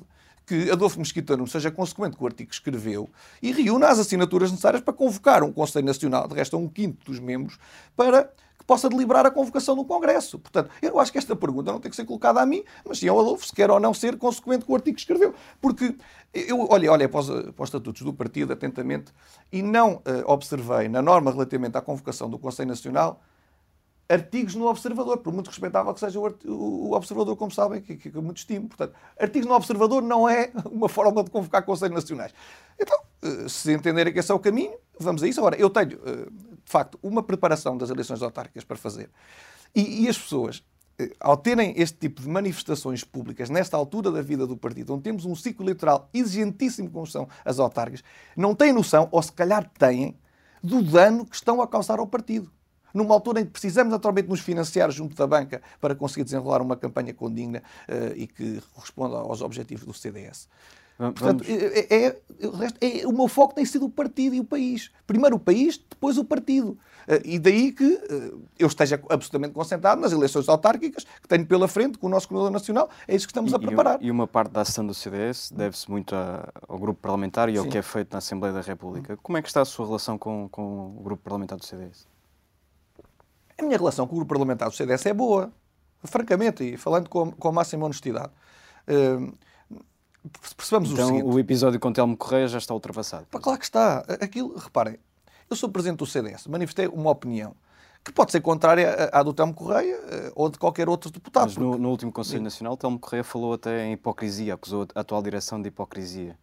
que 0.52 0.70
Adolfo 0.70 1.00
Mesquita 1.00 1.38
Nunes 1.38 1.54
seja 1.54 1.72
consequente 1.72 2.18
com 2.18 2.26
o 2.26 2.28
artigo 2.28 2.50
que 2.50 2.56
escreveu 2.56 3.10
e 3.42 3.54
reúna 3.54 3.88
as 3.88 4.00
assinaturas 4.00 4.52
necessárias 4.52 4.84
para 4.84 4.94
convocar 4.94 5.44
um 5.44 5.54
Conselho 5.54 5.86
Nacional, 5.86 6.28
de 6.28 6.36
resto 6.36 6.58
um 6.58 6.68
quinto 6.68 7.10
dos 7.10 7.22
membros, 7.22 7.58
para 7.96 8.26
que 8.60 8.66
possa 8.68 8.90
deliberar 8.90 9.26
a 9.26 9.32
convocação 9.32 9.78
do 9.78 9.86
Congresso. 9.86 10.38
Portanto, 10.38 10.70
eu 10.82 11.00
acho 11.00 11.10
que 11.10 11.18
esta 11.18 11.38
pergunta 11.38 11.72
não 11.72 11.80
tem 11.80 11.90
que 11.90 11.96
ser 11.96 12.04
colocada 12.04 12.42
a 12.42 12.46
mim, 12.46 12.66
mas 12.86 13.00
sim 13.00 13.08
ao 13.08 13.18
Adolfo, 13.18 13.46
se 13.46 13.54
quer 13.54 13.72
ou 13.72 13.80
não 13.80 13.94
ser 13.94 14.18
consequente 14.18 14.66
com 14.66 14.74
o 14.74 14.76
artigo 14.76 14.96
que 14.96 15.02
escreveu. 15.02 15.34
Porque 15.62 15.96
eu 16.34 16.68
olhei, 16.70 16.90
olhei 16.90 17.08
para, 17.08 17.22
os, 17.22 17.28
para 17.28 17.64
os 17.64 17.70
estatutos 17.70 18.02
do 18.02 18.14
partido 18.14 18.52
atentamente 18.52 19.14
e 19.54 19.62
não 19.62 19.94
uh, 19.94 20.02
observei 20.26 20.90
na 20.90 21.02
norma 21.02 21.32
relativamente 21.32 21.78
à 21.78 21.82
convocação 21.82 22.30
do 22.30 22.38
Conselho 22.38 22.68
Nacional 22.68 23.22
artigos 24.12 24.56
no 24.56 24.68
Observador, 24.68 25.20
por 25.20 25.32
muito 25.34 25.48
respeitável 25.48 25.94
que 25.94 26.00
seja 26.00 26.20
o, 26.20 26.92
Observador, 26.92 27.38
como 27.38 27.50
sabem, 27.50 27.82
que, 27.82 27.96
que, 27.96 28.12
que 28.12 28.20
muito 28.20 28.38
estimo. 28.38 28.68
Portanto, 28.68 28.94
artigos 29.18 29.48
no 29.48 29.56
Observador 29.56 30.02
não 30.02 30.28
é 30.28 30.52
uma 30.70 30.90
forma 30.90 31.24
de 31.24 31.32
convocar 31.32 31.64
Conselhos 31.64 31.96
Nacionais. 31.96 32.34
Então, 32.78 33.00
eh, 33.22 33.48
se 33.48 33.72
entenderem 33.74 34.12
que 34.12 34.20
esse 34.20 34.32
é 34.32 34.36
o 34.36 34.40
caminho, 34.40 34.74
vamos 35.00 35.24
a 35.24 35.28
isso. 35.28 35.40
Agora, 35.40 35.56
eu 35.56 35.70
tenho, 35.70 35.94
eh, 36.06 36.26
de 36.30 36.72
facto, 36.72 37.00
uma 37.02 37.24
preparação 37.24 37.78
das 37.78 37.90
eleições 37.90 38.22
autárquicas 38.22 38.66
para 38.66 38.76
fazer. 38.76 39.10
E, 39.74 40.04
e 40.04 40.10
as 40.10 40.18
pessoas, 40.18 40.62
eh, 41.00 41.12
ao 41.18 41.38
terem 41.38 41.74
este 41.78 41.98
tipo 41.98 42.22
de 42.22 42.28
manifestações 42.28 43.06
públicas 43.06 43.50
nesta 43.50 43.78
altura 43.78 44.12
da 44.12 44.22
vida 44.22 44.46
do 44.46 44.58
partido, 44.58 44.94
onde 44.94 45.04
temos 45.04 45.24
um 45.24 45.36
ciclo 45.36 45.64
eleitoral 45.64 46.10
exigentíssimo 46.14 46.90
como 46.90 47.08
são 47.08 47.30
as 47.46 47.60
autárquicas, 47.60 48.04
não 48.36 48.54
têm 48.54 48.74
noção, 48.74 49.08
ou 49.10 49.24
se 49.24 49.32
calhar 49.32 49.70
têm, 49.80 50.18
do 50.62 50.84
dano 50.84 51.26
que 51.26 51.36
estão 51.36 51.62
a 51.62 51.68
causar 51.68 51.98
ao 51.98 52.06
partido. 52.06 52.52
Numa 52.94 53.14
altura 53.14 53.42
em 53.42 53.46
que 53.46 53.52
precisamos 53.52 53.92
naturalmente 53.92 54.28
nos 54.28 54.40
financiar 54.40 54.92
junto 54.92 55.16
da 55.16 55.28
banca 55.28 55.62
para 55.80 55.96
conseguir 55.96 56.24
desenrolar 56.24 56.62
uma 56.62 56.76
campanha 56.76 57.14
condigna 57.14 57.64
uh, 57.88 58.16
e 58.16 58.28
que 58.28 58.62
responda 58.76 59.18
aos 59.18 59.42
objetivos 59.42 59.86
do 59.86 59.94
CDS. 59.94 60.48
Portanto, 60.98 61.44
é, 61.48 61.96
é, 61.96 62.22
é, 62.82 63.08
o 63.08 63.12
meu 63.12 63.28
foco 63.28 63.56
tem 63.56 63.66
sido 63.66 63.86
o 63.86 63.90
partido 63.90 64.36
e 64.36 64.40
o 64.40 64.44
país. 64.44 64.92
Primeiro 65.08 65.36
o 65.38 65.40
país, 65.40 65.78
depois 65.78 66.18
o 66.18 66.24
partido. 66.24 66.78
Eh, 67.08 67.22
e 67.26 67.40
daí 67.40 67.72
que 67.72 67.84
eh, 67.84 68.34
eu 68.60 68.68
esteja 68.68 69.02
absolutamente 69.10 69.54
concentrado 69.54 70.00
nas 70.00 70.12
eleições 70.12 70.48
autárquicas 70.48 71.04
que 71.04 71.28
tenho 71.28 71.46
pela 71.46 71.68
frente 71.68 71.98
com 71.98 72.06
o 72.06 72.10
nosso 72.10 72.28
coordenador 72.28 72.54
nacional. 72.54 72.90
É 73.08 73.16
isso 73.16 73.26
que 73.26 73.32
estamos 73.32 73.52
e, 73.52 73.56
a 73.56 73.60
preparar. 73.60 73.98
E 74.00 74.12
uma 74.12 74.28
parte 74.28 74.52
da 74.52 74.62
ação 74.62 74.86
do 74.86 74.94
CDS 74.94 75.52
deve-se 75.52 75.90
muito 75.90 76.14
ao 76.16 76.78
grupo 76.78 77.00
parlamentar 77.02 77.50
e 77.50 77.58
ao 77.58 77.64
Sim. 77.64 77.72
que 77.72 77.78
é 77.80 77.82
feito 77.82 78.12
na 78.12 78.20
Assembleia 78.20 78.54
da 78.54 78.62
República. 78.62 79.18
Como 79.18 79.38
é 79.38 79.42
que 79.42 79.48
está 79.48 79.62
a 79.62 79.66
sua 79.66 79.88
relação 79.88 80.20
com, 80.20 80.48
com 80.50 80.96
o 80.98 81.02
grupo 81.02 81.24
parlamentar 81.24 81.58
do 81.58 81.66
CDS? 81.66 82.11
A 83.62 83.64
minha 83.64 83.78
relação 83.78 84.08
com 84.08 84.14
o 84.14 84.18
grupo 84.18 84.30
parlamentar 84.30 84.70
do 84.70 84.76
CDS 84.76 85.06
é 85.06 85.14
boa. 85.14 85.52
Francamente, 86.04 86.64
e 86.64 86.78
falando 86.78 87.08
com, 87.08 87.32
com 87.32 87.48
a 87.48 87.52
máxima 87.52 87.86
honestidade. 87.86 88.32
Uh, 88.88 89.38
percebamos 90.58 90.92
então, 90.92 91.06
o 91.06 91.08
seguinte. 91.08 91.26
o 91.26 91.40
episódio 91.40 91.80
com 91.80 91.94
Telmo 91.94 92.18
Correia 92.18 92.48
já 92.48 92.58
está 92.58 92.74
ultrapassado. 92.74 93.28
Pá, 93.30 93.40
claro 93.40 93.60
que 93.60 93.66
está. 93.66 94.00
Aquilo, 94.20 94.58
reparem, 94.58 94.98
eu 95.48 95.56
sou 95.56 95.70
presidente 95.70 96.00
do 96.00 96.08
CDS, 96.08 96.48
manifestei 96.48 96.88
uma 96.88 97.12
opinião 97.12 97.56
que 98.04 98.12
pode 98.12 98.32
ser 98.32 98.42
contrária 98.42 99.12
à 99.14 99.22
do 99.22 99.32
Telmo 99.32 99.54
Correia 99.54 99.94
eh, 99.94 100.32
ou 100.34 100.50
de 100.50 100.58
qualquer 100.58 100.90
outro 100.90 101.12
deputado. 101.12 101.46
Mas 101.46 101.58
no, 101.58 101.78
no 101.78 101.90
último 101.90 102.12
Conselho 102.12 102.42
Nacional, 102.42 102.76
Telmo 102.76 102.98
Correia 102.98 103.24
falou 103.24 103.54
até 103.54 103.86
em 103.86 103.94
hipocrisia, 103.94 104.56
acusou 104.56 104.88
a 104.96 105.02
atual 105.02 105.22
direção 105.22 105.62
de 105.62 105.68
hipocrisia. 105.68 106.36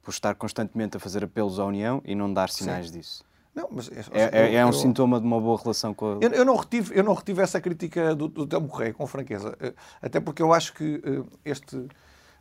Por 0.00 0.12
estar 0.12 0.36
constantemente 0.36 0.96
a 0.96 1.00
fazer 1.00 1.24
apelos 1.24 1.58
à 1.58 1.64
União 1.64 2.00
e 2.04 2.14
não 2.14 2.32
dar 2.32 2.50
sinais 2.50 2.86
Sim. 2.86 2.98
disso. 2.98 3.24
Não, 3.54 3.68
mas 3.70 3.90
é, 4.12 4.52
é, 4.52 4.54
é 4.54 4.64
um 4.64 4.68
eu, 4.68 4.72
sintoma 4.72 5.20
de 5.20 5.26
uma 5.26 5.40
boa 5.40 5.60
relação 5.60 5.92
com 5.92 6.06
a... 6.06 6.18
Eu, 6.20 6.30
eu, 6.30 6.44
não, 6.44 6.56
retive, 6.56 6.96
eu 6.96 7.02
não 7.02 7.14
retive 7.14 7.42
essa 7.42 7.60
crítica 7.60 8.14
do, 8.14 8.28
do 8.28 8.46
Telmo 8.46 8.68
Correia, 8.68 8.94
com 8.94 9.06
franqueza. 9.06 9.56
Eh, 9.60 9.74
até 10.00 10.20
porque 10.20 10.40
eu 10.40 10.52
acho 10.52 10.72
que 10.72 11.02
eh, 11.04 11.22
este 11.44 11.88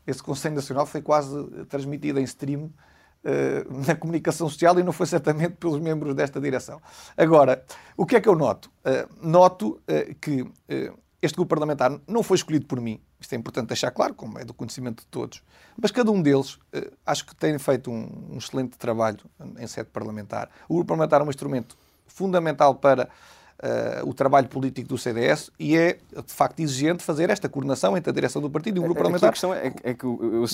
esse 0.05 0.23
Conselho 0.23 0.55
Nacional 0.55 0.85
foi 0.85 1.01
quase 1.01 1.43
transmitido 1.67 2.19
em 2.19 2.23
stream 2.23 2.63
uh, 2.63 3.85
na 3.85 3.95
comunicação 3.95 4.49
social 4.49 4.79
e 4.79 4.83
não 4.83 4.91
foi 4.91 5.05
certamente 5.05 5.55
pelos 5.55 5.79
membros 5.79 6.15
desta 6.15 6.41
direção. 6.41 6.81
Agora, 7.15 7.63
o 7.95 8.07
que 8.07 8.15
é 8.15 8.21
que 8.21 8.27
eu 8.27 8.35
noto? 8.35 8.71
Noto 9.21 9.79
que 10.19 10.43
este 11.21 11.35
grupo 11.35 11.49
parlamentar 11.49 11.99
não 12.07 12.23
foi 12.23 12.35
escolhido 12.35 12.65
por 12.65 12.79
mim, 12.79 12.99
isto 13.19 13.33
é 13.33 13.37
importante 13.37 13.67
deixar 13.67 13.91
claro, 13.91 14.13
como 14.13 14.39
é 14.39 14.45
do 14.45 14.53
conhecimento 14.53 15.01
de 15.01 15.07
todos, 15.07 15.41
mas 15.81 15.91
cada 15.91 16.11
um 16.11 16.21
deles 16.21 16.57
acho 17.05 17.25
que 17.25 17.35
tem 17.35 17.57
feito 17.57 17.91
um, 17.91 18.31
um 18.31 18.37
excelente 18.37 18.77
trabalho 18.77 19.19
em 19.57 19.67
sede 19.67 19.89
parlamentar. 19.89 20.49
O 20.67 20.75
grupo 20.75 20.87
parlamentar 20.87 21.21
é 21.21 21.23
um 21.23 21.29
instrumento 21.29 21.77
fundamental 22.07 22.75
para 22.75 23.09
uh, 23.59 24.09
o 24.09 24.13
trabalho 24.13 24.47
político 24.47 24.87
do 24.87 24.97
CDS 24.97 25.51
e 25.59 25.77
é, 25.77 25.93
de 25.93 26.33
facto, 26.33 26.59
exigente 26.59 27.03
fazer 27.03 27.29
esta 27.29 27.47
coordenação 27.49 27.97
entre 27.97 28.09
a 28.09 28.13
direção 28.13 28.41
do 28.41 28.49
partido 28.49 28.77
e 28.77 28.79
o 28.79 28.83
grupo 28.83 28.97
parlamentar. 28.97 29.29
a 29.29 29.31
questão 29.31 29.53
é, 29.53 29.73
é 29.83 29.93
que 29.93 30.05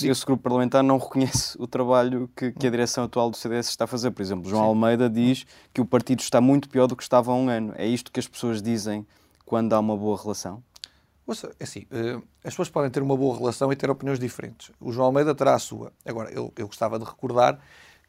esse 0.08 0.24
grupo 0.24 0.42
parlamentar 0.42 0.82
não 0.82 0.98
reconhece 0.98 1.56
o 1.58 1.66
trabalho 1.66 2.28
que, 2.36 2.52
que, 2.52 2.66
a 2.66 2.70
direção 2.70 3.04
atual 3.04 3.30
do 3.30 3.36
CDS 3.36 3.68
está 3.68 3.84
a 3.84 3.88
fazer. 3.88 4.10
Por 4.10 4.22
exemplo, 4.22 4.48
João 4.48 4.62
Sim. 4.62 4.68
Almeida 4.68 5.08
diz 5.08 5.46
que 5.72 5.80
o 5.80 5.84
partido 5.84 6.20
está 6.20 6.40
muito 6.40 6.68
pior 6.68 6.86
do 6.86 6.96
que 6.96 7.02
estava 7.02 7.32
há 7.32 7.34
um 7.34 7.48
ano. 7.48 7.72
É 7.76 7.86
isto 7.86 8.10
que 8.10 8.20
as 8.20 8.28
pessoas 8.28 8.62
dizem 8.62 9.06
quando 9.46 9.72
há 9.72 9.80
uma 9.80 9.96
boa 9.96 10.20
relação? 10.20 10.62
Ouça, 11.26 11.50
é 11.58 11.64
assim, 11.64 11.86
uh, 11.90 12.22
as 12.44 12.52
pessoas 12.52 12.68
podem 12.68 12.90
ter 12.90 13.02
uma 13.02 13.16
boa 13.16 13.38
relação 13.38 13.72
e 13.72 13.76
ter 13.76 13.88
opiniões 13.88 14.18
diferentes. 14.18 14.70
O 14.78 14.92
João 14.92 15.06
Almeida 15.06 15.34
terá 15.34 15.54
a 15.54 15.58
sua. 15.58 15.90
Agora, 16.04 16.30
eu, 16.30 16.52
eu 16.56 16.66
gostava 16.66 16.98
de 16.98 17.04
recordar 17.06 17.58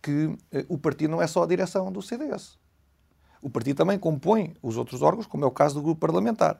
que 0.01 0.25
uh, 0.25 0.37
o 0.67 0.77
partido 0.77 1.11
não 1.11 1.21
é 1.21 1.27
só 1.27 1.43
a 1.43 1.47
direção 1.47 1.89
do 1.91 2.01
CDS 2.01 2.57
o 3.41 3.49
partido 3.49 3.77
também 3.77 3.97
compõe 3.97 4.55
os 4.61 4.77
outros 4.77 5.01
órgãos, 5.01 5.25
como 5.25 5.43
é 5.43 5.47
o 5.47 5.51
caso 5.51 5.75
do 5.75 5.81
grupo 5.81 5.99
parlamentar. 5.99 6.59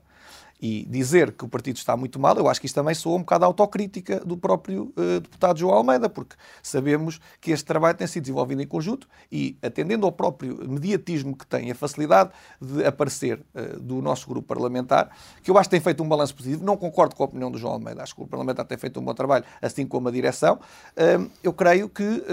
E 0.59 0.85
dizer 0.89 1.31
que 1.33 1.45
o 1.45 1.47
partido 1.47 1.77
está 1.77 1.95
muito 1.95 2.19
mal, 2.19 2.35
eu 2.37 2.49
acho 2.49 2.59
que 2.59 2.65
isto 2.65 2.75
também 2.75 2.95
soa 2.95 3.15
um 3.15 3.19
bocado 3.19 3.45
autocrítica 3.45 4.19
do 4.21 4.35
próprio 4.35 4.93
uh, 4.97 5.19
deputado 5.19 5.59
João 5.59 5.75
Almeida, 5.75 6.09
porque 6.09 6.35
sabemos 6.63 7.19
que 7.39 7.51
este 7.51 7.65
trabalho 7.65 7.95
tem 7.97 8.07
sido 8.07 8.23
desenvolvido 8.23 8.61
em 8.61 8.67
conjunto 8.67 9.07
e, 9.31 9.57
atendendo 9.61 10.05
ao 10.05 10.11
próprio 10.11 10.67
mediatismo 10.67 11.35
que 11.35 11.45
tem, 11.45 11.69
a 11.69 11.75
facilidade 11.75 12.31
de 12.59 12.83
aparecer 12.85 13.39
uh, 13.53 13.79
do 13.79 14.01
nosso 14.01 14.27
grupo 14.27 14.47
parlamentar, 14.47 15.09
que 15.43 15.51
eu 15.51 15.57
acho 15.57 15.69
que 15.69 15.75
tem 15.75 15.81
feito 15.81 16.01
um 16.01 16.07
balanço 16.07 16.35
positivo, 16.35 16.63
não 16.63 16.75
concordo 16.75 17.15
com 17.15 17.23
a 17.23 17.25
opinião 17.27 17.51
do 17.51 17.57
João 17.57 17.73
Almeida, 17.73 18.01
acho 18.01 18.15
que 18.15 18.21
o 18.21 18.23
grupo 18.23 18.31
parlamentar 18.31 18.65
tem 18.65 18.77
feito 18.77 18.99
um 18.99 19.03
bom 19.03 19.13
trabalho, 19.13 19.45
assim 19.61 19.85
como 19.85 20.07
a 20.07 20.11
direção, 20.11 20.55
uh, 20.55 21.29
eu 21.43 21.53
creio 21.53 21.87
que 21.89 22.23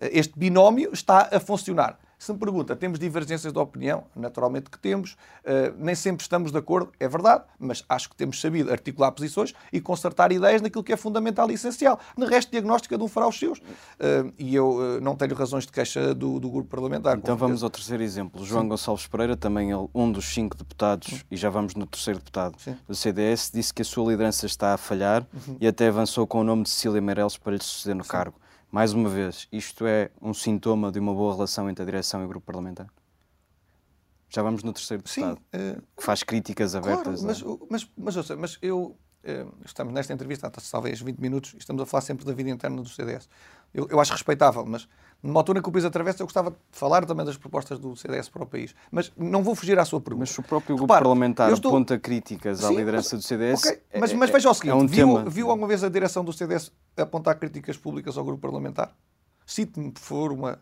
este 0.00 0.38
binómio 0.38 0.90
está 0.92 1.28
a 1.32 1.40
funcionar. 1.40 1.98
Se 2.22 2.32
me 2.32 2.38
pergunta, 2.38 2.76
temos 2.76 3.00
divergências 3.00 3.52
de 3.52 3.58
opinião? 3.58 4.04
Naturalmente 4.14 4.70
que 4.70 4.78
temos. 4.78 5.14
Uh, 5.44 5.74
nem 5.76 5.92
sempre 5.92 6.22
estamos 6.22 6.52
de 6.52 6.58
acordo, 6.58 6.92
é 7.00 7.08
verdade, 7.08 7.42
mas 7.58 7.84
acho 7.88 8.08
que 8.10 8.14
temos 8.14 8.40
sabido 8.40 8.70
articular 8.70 9.10
posições 9.10 9.52
e 9.72 9.80
consertar 9.80 10.30
ideias 10.30 10.62
naquilo 10.62 10.84
que 10.84 10.92
é 10.92 10.96
fundamental 10.96 11.50
e 11.50 11.54
essencial. 11.54 11.98
No 12.16 12.24
resto, 12.24 12.52
diagnóstico, 12.52 12.94
cada 12.94 13.02
um 13.02 13.08
fará 13.08 13.26
os 13.26 13.36
seus. 13.36 13.58
Uh, 13.58 14.32
e 14.38 14.54
eu 14.54 14.68
uh, 14.68 15.00
não 15.00 15.16
tenho 15.16 15.34
razões 15.34 15.66
de 15.66 15.72
queixa 15.72 16.14
do, 16.14 16.38
do 16.38 16.48
grupo 16.48 16.70
parlamentar. 16.70 17.18
Então 17.18 17.36
vamos 17.36 17.64
ao 17.64 17.70
terceiro 17.70 18.04
exemplo. 18.04 18.44
João 18.44 18.62
Sim. 18.62 18.68
Gonçalves 18.68 19.08
Pereira, 19.08 19.36
também 19.36 19.70
um 19.92 20.12
dos 20.12 20.26
cinco 20.32 20.56
deputados, 20.56 21.08
Sim. 21.08 21.20
e 21.28 21.36
já 21.36 21.50
vamos 21.50 21.74
no 21.74 21.86
terceiro 21.86 22.20
deputado 22.20 22.54
Sim. 22.60 22.76
do 22.86 22.94
CDS, 22.94 23.50
disse 23.52 23.74
que 23.74 23.82
a 23.82 23.84
sua 23.84 24.08
liderança 24.08 24.46
está 24.46 24.74
a 24.74 24.76
falhar 24.76 25.26
uhum. 25.34 25.56
e 25.60 25.66
até 25.66 25.88
avançou 25.88 26.24
com 26.24 26.38
o 26.38 26.44
nome 26.44 26.62
de 26.62 26.70
Cecília 26.70 27.00
Meirelles 27.00 27.36
para 27.36 27.54
lhe 27.54 27.62
suceder 27.64 27.96
no 27.96 28.04
cargo. 28.04 28.36
Mais 28.72 28.94
uma 28.94 29.10
vez, 29.10 29.46
isto 29.52 29.86
é 29.86 30.10
um 30.18 30.32
sintoma 30.32 30.90
de 30.90 30.98
uma 30.98 31.12
boa 31.12 31.34
relação 31.34 31.68
entre 31.68 31.82
a 31.82 31.84
direção 31.84 32.22
e 32.22 32.24
o 32.24 32.28
grupo 32.28 32.46
parlamentar? 32.46 32.88
Já 34.30 34.42
vamos 34.42 34.62
no 34.62 34.72
terceiro 34.72 35.02
deputado, 35.02 35.38
Sim, 35.52 35.58
uh, 35.58 35.82
que 35.94 36.02
faz 36.02 36.22
críticas 36.22 36.74
abertas. 36.74 37.20
Claro, 37.20 37.26
mas, 37.26 37.42
a... 37.42 37.66
mas, 37.68 37.90
mas, 37.94 38.16
mas, 38.16 38.30
mas 38.30 38.58
eu, 38.62 38.96
uh, 39.24 39.54
estamos 39.62 39.92
nesta 39.92 40.14
entrevista, 40.14 40.50
talvez 40.50 41.02
20 41.02 41.18
minutos, 41.18 41.52
e 41.52 41.58
estamos 41.58 41.82
a 41.82 41.86
falar 41.86 42.00
sempre 42.00 42.24
da 42.24 42.32
vida 42.32 42.48
interna 42.48 42.80
do 42.80 42.88
CDS. 42.88 43.28
Eu, 43.74 43.88
eu 43.90 44.00
acho 44.00 44.12
respeitável, 44.12 44.64
mas 44.64 44.88
numa 45.22 45.40
altura 45.40 45.62
que 45.62 45.68
o 45.68 45.72
país 45.72 45.84
atravessa, 45.84 46.22
eu 46.22 46.26
gostava 46.26 46.50
de 46.50 46.56
falar 46.72 47.04
também 47.06 47.24
das 47.24 47.36
propostas 47.36 47.78
do 47.78 47.94
CDS 47.94 48.28
para 48.28 48.42
o 48.42 48.46
país. 48.46 48.74
Mas 48.90 49.12
não 49.16 49.42
vou 49.42 49.54
fugir 49.54 49.78
à 49.78 49.84
sua 49.84 50.00
pergunta. 50.00 50.22
Mas 50.22 50.30
se 50.30 50.40
o 50.40 50.42
próprio 50.42 50.76
grupo 50.76 50.92
Repare, 50.92 51.04
parlamentar 51.04 51.52
estou... 51.52 51.70
aponta 51.70 51.98
críticas 51.98 52.58
Sim, 52.58 52.66
à 52.66 52.70
liderança 52.70 53.14
mas, 53.14 53.24
do 53.24 53.28
CDS. 53.28 53.64
Okay, 53.64 53.82
mas, 54.00 54.12
é, 54.12 54.16
mas 54.16 54.30
veja 54.30 54.50
o 54.50 54.54
seguinte: 54.54 54.72
é 54.72 54.74
um 54.74 54.86
viu, 54.86 55.06
tema... 55.06 55.30
viu 55.30 55.50
alguma 55.50 55.68
vez 55.68 55.84
a 55.84 55.88
direção 55.88 56.24
do 56.24 56.32
CDS 56.32 56.72
apontar 56.96 57.38
críticas 57.38 57.76
públicas 57.76 58.18
ao 58.18 58.24
grupo 58.24 58.40
parlamentar? 58.40 58.92
Cite-me, 59.46 59.92
por 59.92 60.00
favor, 60.00 60.32
uma, 60.32 60.58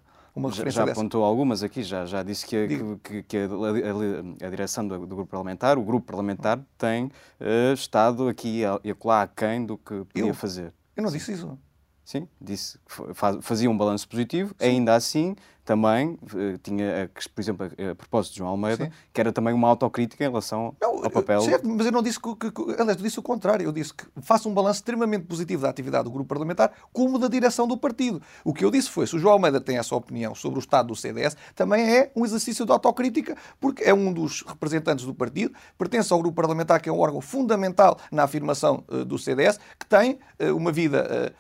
já, 0.53 0.68
já 0.68 0.85
apontou 0.85 1.25
algumas 1.25 1.62
aqui, 1.62 1.83
já, 1.83 2.07
já 2.07 2.23
disse 2.23 2.46
que, 2.46 2.66
que, 3.03 3.23
que 3.25 3.37
a, 3.37 3.44
a, 3.44 4.46
a, 4.46 4.51
direção 4.51 4.87
do, 4.87 4.99
do, 5.07 5.16
grupo 5.16 5.31
parlamentar, 5.31 5.77
o 5.79 5.83
grupo 5.83 6.07
parlamentar, 6.07 6.61
tem 6.79 7.07
uh, 7.07 7.73
estado 7.75 8.29
aqui 8.29 8.62
e 8.85 8.90
acolá 8.90 9.23
aquém 9.23 9.64
do 9.64 9.77
que 9.77 10.05
podia 10.05 10.29
eu, 10.29 10.35
fazer. 10.35 10.73
Eu 10.96 11.03
não 11.03 11.11
disse 11.11 11.33
isso. 11.33 11.59
Sim, 12.11 12.27
disse 12.40 12.77
que 12.77 13.40
fazia 13.40 13.70
um 13.70 13.79
balanço 13.79 14.09
positivo, 14.09 14.53
Sim. 14.59 14.66
ainda 14.66 14.96
assim 14.96 15.37
também 15.64 16.18
uh, 16.35 16.59
tinha, 16.61 17.09
por 17.33 17.40
exemplo, 17.40 17.66
a, 17.66 17.94
propósito 17.94 18.33
de 18.33 18.38
João 18.38 18.51
Almeida, 18.51 18.87
Sim. 18.87 18.90
que 19.12 19.20
era 19.20 19.33
também 19.33 19.55
uma 19.55 19.68
autocrítica 19.68 20.25
em 20.25 20.27
relação 20.27 20.75
não, 20.81 21.05
ao 21.05 21.11
papel. 21.11 21.40
Certo, 21.42 21.68
mas 21.68 21.87
eu 21.87 21.92
não 21.92 22.03
disse 22.03 22.18
que, 22.18 22.35
que, 22.35 22.51
que, 22.51 22.62
aliás, 22.73 22.99
eu 22.99 23.05
disse 23.05 23.20
o 23.20 23.23
contrário, 23.23 23.62
eu 23.62 23.70
disse 23.70 23.94
que 23.94 24.05
faça 24.23 24.49
um 24.49 24.53
balanço 24.53 24.81
extremamente 24.81 25.27
positivo 25.27 25.62
da 25.62 25.68
atividade 25.68 26.03
do 26.03 26.11
grupo 26.11 26.29
parlamentar, 26.29 26.73
como 26.92 27.16
da 27.16 27.29
direção 27.29 27.68
do 27.68 27.77
partido. 27.77 28.20
O 28.42 28.53
que 28.53 28.64
eu 28.64 28.73
disse 28.73 28.90
foi, 28.90 29.07
se 29.07 29.14
o 29.14 29.20
João 29.20 29.35
Almeida 29.35 29.61
tem 29.61 29.79
essa 29.79 29.94
opinião 29.94 30.35
sobre 30.35 30.59
o 30.59 30.62
estado 30.62 30.88
do 30.88 30.96
CDS, 30.96 31.37
também 31.55 31.88
é 31.88 32.11
um 32.16 32.25
exercício 32.25 32.66
de 32.66 32.73
autocrítica, 32.73 33.37
porque 33.61 33.85
é 33.85 33.94
um 33.94 34.12
dos 34.12 34.42
representantes 34.42 35.05
do 35.05 35.14
partido, 35.14 35.55
pertence 35.79 36.12
ao 36.12 36.18
grupo 36.18 36.35
parlamentar, 36.35 36.81
que 36.81 36.88
é 36.88 36.92
um 36.92 36.99
órgão 36.99 37.20
fundamental 37.20 37.96
na 38.11 38.25
afirmação 38.25 38.83
uh, 38.88 39.05
do 39.05 39.16
CDS, 39.16 39.61
que 39.79 39.87
tem 39.87 40.18
uh, 40.40 40.57
uma 40.57 40.73
vida 40.73 41.33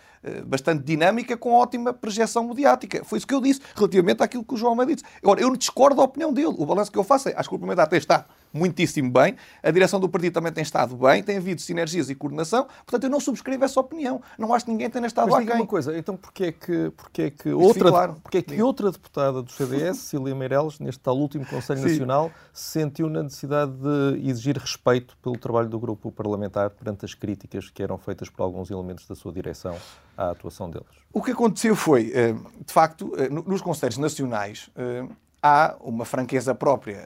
bastante 0.46 0.84
dinâmica 0.84 1.36
com 1.36 1.52
ótima 1.52 1.92
projeção 1.92 2.46
mediática. 2.46 3.04
Foi 3.04 3.18
isso 3.18 3.26
que 3.26 3.34
eu 3.34 3.40
disse 3.40 3.60
relativamente 3.74 4.22
àquilo 4.22 4.44
que 4.44 4.54
o 4.54 4.56
João 4.56 4.72
Almeida 4.72 4.94
disse. 4.94 5.06
Agora, 5.22 5.40
eu 5.40 5.48
não 5.48 5.56
discordo 5.56 5.96
da 5.96 6.02
opinião 6.02 6.32
dele. 6.32 6.54
O 6.58 6.66
balanço 6.66 6.92
que 6.92 6.98
eu 6.98 7.04
faço 7.04 7.28
é, 7.28 7.34
acho 7.36 7.48
que 7.48 7.54
o 7.54 7.58
Parlamentar 7.58 7.86
até 7.86 7.96
está 7.96 8.26
muitíssimo 8.52 9.10
bem, 9.10 9.36
a 9.62 9.70
direção 9.70 10.00
do 10.00 10.08
partido 10.08 10.34
também 10.34 10.52
tem 10.52 10.62
estado 10.62 10.96
bem, 10.96 11.22
tem 11.22 11.36
havido 11.36 11.60
sinergias 11.60 12.10
e 12.10 12.14
coordenação, 12.14 12.66
portanto 12.84 13.04
eu 13.04 13.10
não 13.10 13.20
subscrevo 13.20 13.64
essa 13.64 13.80
opinião. 13.80 14.20
Não 14.38 14.52
acho 14.52 14.64
que 14.64 14.70
ninguém 14.70 14.90
tenha 14.90 15.06
estado 15.06 15.30
Mas 15.30 15.46
uma 15.46 15.66
coisa, 15.66 15.96
então 15.96 16.16
porquê 16.16 16.44
é 16.44 16.52
que, 16.52 16.90
porquê 16.90 17.22
é 17.22 17.30
que, 17.30 17.50
outra, 17.50 17.90
claro. 17.90 18.16
porquê 18.22 18.38
é 18.38 18.42
que 18.42 18.62
outra 18.62 18.90
deputada 18.90 19.42
do 19.42 19.50
CDS, 19.50 19.98
Cília 20.10 20.34
Meireles, 20.34 20.78
neste 20.78 21.00
tal 21.00 21.16
último 21.16 21.46
Conselho 21.46 21.80
Sim. 21.80 21.88
Nacional, 21.88 22.30
sentiu 22.52 23.08
na 23.08 23.22
necessidade 23.22 23.72
de 23.72 24.28
exigir 24.28 24.56
respeito 24.56 25.16
pelo 25.22 25.38
trabalho 25.38 25.68
do 25.68 25.78
grupo 25.78 26.10
parlamentar 26.10 26.70
perante 26.70 27.04
as 27.04 27.14
críticas 27.14 27.70
que 27.70 27.82
eram 27.82 27.98
feitas 27.98 28.28
por 28.28 28.42
alguns 28.42 28.70
elementos 28.70 29.06
da 29.06 29.14
sua 29.14 29.32
direção 29.32 29.76
à 30.16 30.30
atuação 30.30 30.70
deles? 30.70 30.86
O 31.12 31.22
que 31.22 31.32
aconteceu 31.32 31.74
foi, 31.74 32.12
eh, 32.14 32.32
de 32.32 32.72
facto, 32.72 33.12
eh, 33.16 33.28
nos 33.28 33.60
Conselhos 33.60 33.98
Nacionais 33.98 34.70
eh, 34.76 35.04
há 35.42 35.76
uma 35.80 36.04
franqueza 36.04 36.54
própria 36.54 36.98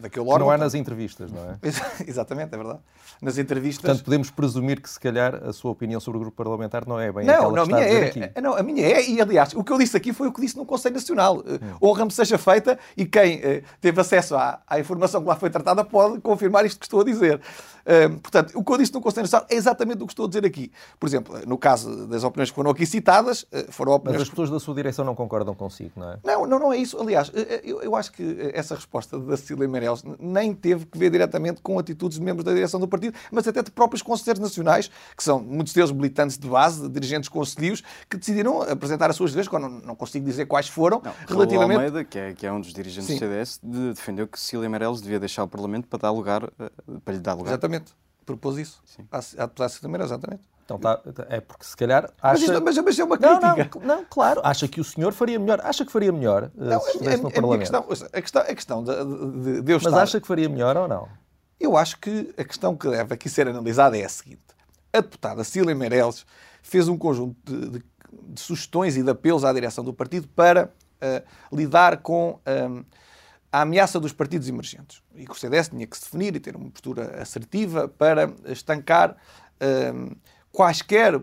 daquele 0.00 0.26
órgão. 0.26 0.46
Não 0.46 0.52
é 0.52 0.56
nas 0.56 0.74
entrevistas, 0.74 1.30
não 1.30 1.42
é? 1.42 1.58
Exatamente, 2.06 2.54
é 2.54 2.56
verdade. 2.56 2.80
Nas 3.20 3.38
entrevistas. 3.38 3.84
Portanto, 3.84 4.04
podemos 4.04 4.30
presumir 4.30 4.80
que, 4.80 4.88
se 4.88 4.98
calhar, 4.98 5.34
a 5.34 5.52
sua 5.52 5.70
opinião 5.70 6.00
sobre 6.00 6.18
o 6.18 6.20
grupo 6.20 6.36
parlamentar 6.36 6.86
não 6.86 6.98
é 6.98 7.10
bem 7.10 7.26
não, 7.26 7.34
aquela 7.34 7.52
não, 7.52 7.66
que 7.66 7.72
está 7.72 7.76
a 7.76 7.88
minha 7.88 7.98
é. 7.98 8.06
aqui. 8.06 8.40
Não, 8.40 8.56
a 8.56 8.62
minha 8.62 8.86
é, 8.86 9.08
e 9.08 9.20
aliás, 9.20 9.52
o 9.54 9.64
que 9.64 9.72
eu 9.72 9.78
disse 9.78 9.96
aqui 9.96 10.12
foi 10.12 10.28
o 10.28 10.32
que 10.32 10.40
disse 10.40 10.56
no 10.56 10.64
Conselho 10.64 10.94
Nacional. 10.94 11.38
Hum. 11.38 11.58
Honra-me 11.82 12.10
seja 12.10 12.38
feita 12.38 12.78
e 12.96 13.04
quem 13.04 13.38
uh, 13.38 13.62
teve 13.80 14.00
acesso 14.00 14.36
à, 14.36 14.60
à, 14.66 14.78
informação 14.78 15.20
que 15.20 15.28
lá 15.28 15.36
foi 15.36 15.50
tratada 15.50 15.84
pode 15.84 16.20
confirmar 16.20 16.64
isto 16.64 16.78
que 16.78 16.86
estou 16.86 17.00
a 17.00 17.04
dizer. 17.04 17.40
Uh, 17.88 18.20
portanto, 18.20 18.52
o 18.54 18.62
que 18.62 18.72
eu 18.72 18.76
disse 18.76 18.92
no 18.92 19.00
Conselho 19.00 19.22
Nacional 19.22 19.46
é 19.50 19.54
exatamente 19.54 20.02
o 20.02 20.06
que 20.06 20.12
estou 20.12 20.26
a 20.26 20.28
dizer 20.28 20.44
aqui. 20.44 20.70
Por 21.00 21.08
exemplo, 21.08 21.38
no 21.46 21.56
caso 21.56 22.06
das 22.06 22.22
opiniões 22.22 22.50
que 22.50 22.54
foram 22.54 22.70
aqui 22.70 22.84
citadas, 22.84 23.44
uh, 23.44 23.70
foram 23.70 23.92
opiniões. 23.92 24.20
Mas 24.20 24.22
as 24.22 24.28
pessoas 24.28 24.50
da 24.50 24.60
sua 24.60 24.74
direção 24.74 25.04
não 25.04 25.14
concordam 25.14 25.54
consigo, 25.54 25.92
não 25.96 26.12
é? 26.12 26.18
Não, 26.22 26.46
não, 26.46 26.58
não 26.58 26.72
é 26.72 26.76
isso. 26.76 27.00
Aliás, 27.00 27.32
eu, 27.64 27.80
eu 27.82 27.96
acho 27.96 28.12
que 28.12 28.50
essa 28.52 28.74
resposta 28.74 29.18
da 29.18 29.36
Cecília 29.36 29.66
Meirelles 29.66 30.02
nem 30.18 30.54
teve 30.54 30.84
que 30.84 30.98
ver 30.98 31.10
diretamente 31.10 31.60
com 31.62 31.78
atitudes 31.78 32.18
de 32.18 32.24
membros 32.24 32.44
da 32.44 32.52
direção 32.52 32.78
do 32.78 32.86
partido, 32.86 33.16
mas 33.30 33.48
até 33.48 33.62
de 33.62 33.70
próprios 33.70 34.02
conselheiros 34.02 34.40
nacionais, 34.40 34.90
que 35.16 35.22
são 35.22 35.40
muitos 35.40 35.72
deles 35.72 35.90
militantes 35.90 36.36
de 36.36 36.46
base, 36.46 36.82
de 36.82 36.88
dirigentes 36.88 37.28
conselhos, 37.28 37.82
que 38.08 38.16
decidiram 38.16 38.62
apresentar 38.62 39.08
as 39.08 39.16
suas 39.16 39.30
ideias, 39.30 39.48
quando 39.48 39.68
não, 39.68 39.94
consigo 39.94 40.24
dizer 40.24 40.46
quais 40.46 40.68
foram, 40.68 41.00
não, 41.02 41.12
relativamente... 41.26 41.76
O 41.76 41.80
Almeida, 41.80 42.04
que 42.04 42.18
é, 42.18 42.34
que 42.34 42.46
é 42.46 42.52
um 42.52 42.60
dos 42.60 42.72
dirigentes 42.72 43.06
Sim. 43.06 43.14
do 43.14 43.18
CDS, 43.18 43.60
de, 43.62 43.92
defendeu 43.94 44.26
que 44.26 44.38
Cecília 44.38 44.68
Meirelles 44.68 45.00
devia 45.00 45.18
deixar 45.18 45.44
o 45.44 45.48
Parlamento 45.48 45.86
para, 45.88 46.00
dar 46.00 46.10
lugar, 46.10 46.44
eh, 46.58 46.70
para 47.04 47.14
lhe 47.14 47.20
dar 47.20 47.34
lugar. 47.34 47.50
Exatamente. 47.50 47.77
Propôs 48.24 48.58
isso. 48.58 48.82
Sim. 48.84 49.06
À, 49.10 49.18
à 49.18 49.68
Cecília 49.68 49.88
Meirelles, 49.88 50.10
exatamente. 50.10 50.42
Então 50.64 50.78
tá, 50.78 51.00
é 51.30 51.40
porque 51.40 51.64
se 51.64 51.74
calhar 51.74 52.04
acha... 52.04 52.12
Mas, 52.22 52.42
isto, 52.42 52.62
mas, 52.62 52.78
mas 52.78 52.98
é 52.98 53.04
uma 53.04 53.16
crítica. 53.16 53.78
Não, 53.80 53.86
não, 53.86 53.96
não, 53.96 54.04
claro. 54.04 54.42
Acha 54.44 54.68
que 54.68 54.82
o 54.82 54.84
senhor 54.84 55.14
faria 55.14 55.38
melhor. 55.38 55.60
Acha 55.64 55.82
que 55.82 55.90
faria 55.90 56.12
melhor 56.12 56.44
uh, 56.44 56.50
não, 56.54 56.80
se 56.80 56.90
estivesse 56.90 57.20
é, 57.20 57.22
no 57.22 57.28
é, 57.30 57.32
Parlamento. 57.32 57.60
Questão, 57.60 57.80
a 58.12 58.20
questão, 58.20 58.42
a 58.42 58.54
questão 58.54 58.84
de, 58.84 58.92
de, 58.92 59.62
de 59.62 59.72
eu 59.72 59.80
Mas 59.82 59.94
acha 59.94 60.20
que 60.20 60.26
faria 60.26 60.46
melhor 60.46 60.76
ou 60.76 60.86
não? 60.86 61.08
Eu 61.58 61.74
acho 61.74 61.98
que 61.98 62.34
a 62.36 62.44
questão 62.44 62.76
que 62.76 62.86
deve 62.86 63.14
aqui 63.14 63.30
ser 63.30 63.48
analisada 63.48 63.96
é 63.96 64.04
a 64.04 64.08
seguinte. 64.10 64.42
A 64.92 65.00
deputada 65.00 65.42
Cília 65.42 65.74
Meirelles 65.74 66.26
fez 66.62 66.86
um 66.86 66.98
conjunto 66.98 67.34
de, 67.44 67.70
de, 67.70 67.84
de 68.12 68.40
sugestões 68.40 68.94
e 68.98 69.02
de 69.02 69.10
apelos 69.10 69.46
à 69.46 69.52
direção 69.54 69.82
do 69.82 69.94
partido 69.94 70.28
para 70.28 70.66
uh, 70.66 71.56
lidar 71.56 71.96
com... 72.02 72.38
Um, 72.46 72.84
a 73.50 73.62
ameaça 73.62 73.98
dos 73.98 74.12
partidos 74.12 74.48
emergentes. 74.48 75.02
E 75.14 75.24
que 75.24 75.32
o 75.32 75.34
CDS 75.34 75.68
tinha 75.68 75.86
que 75.86 75.96
se 75.96 76.04
definir 76.04 76.36
e 76.36 76.40
ter 76.40 76.56
uma 76.56 76.70
postura 76.70 77.20
assertiva 77.20 77.88
para 77.88 78.32
estancar 78.46 79.16
um, 79.94 80.14
quaisquer 80.52 81.20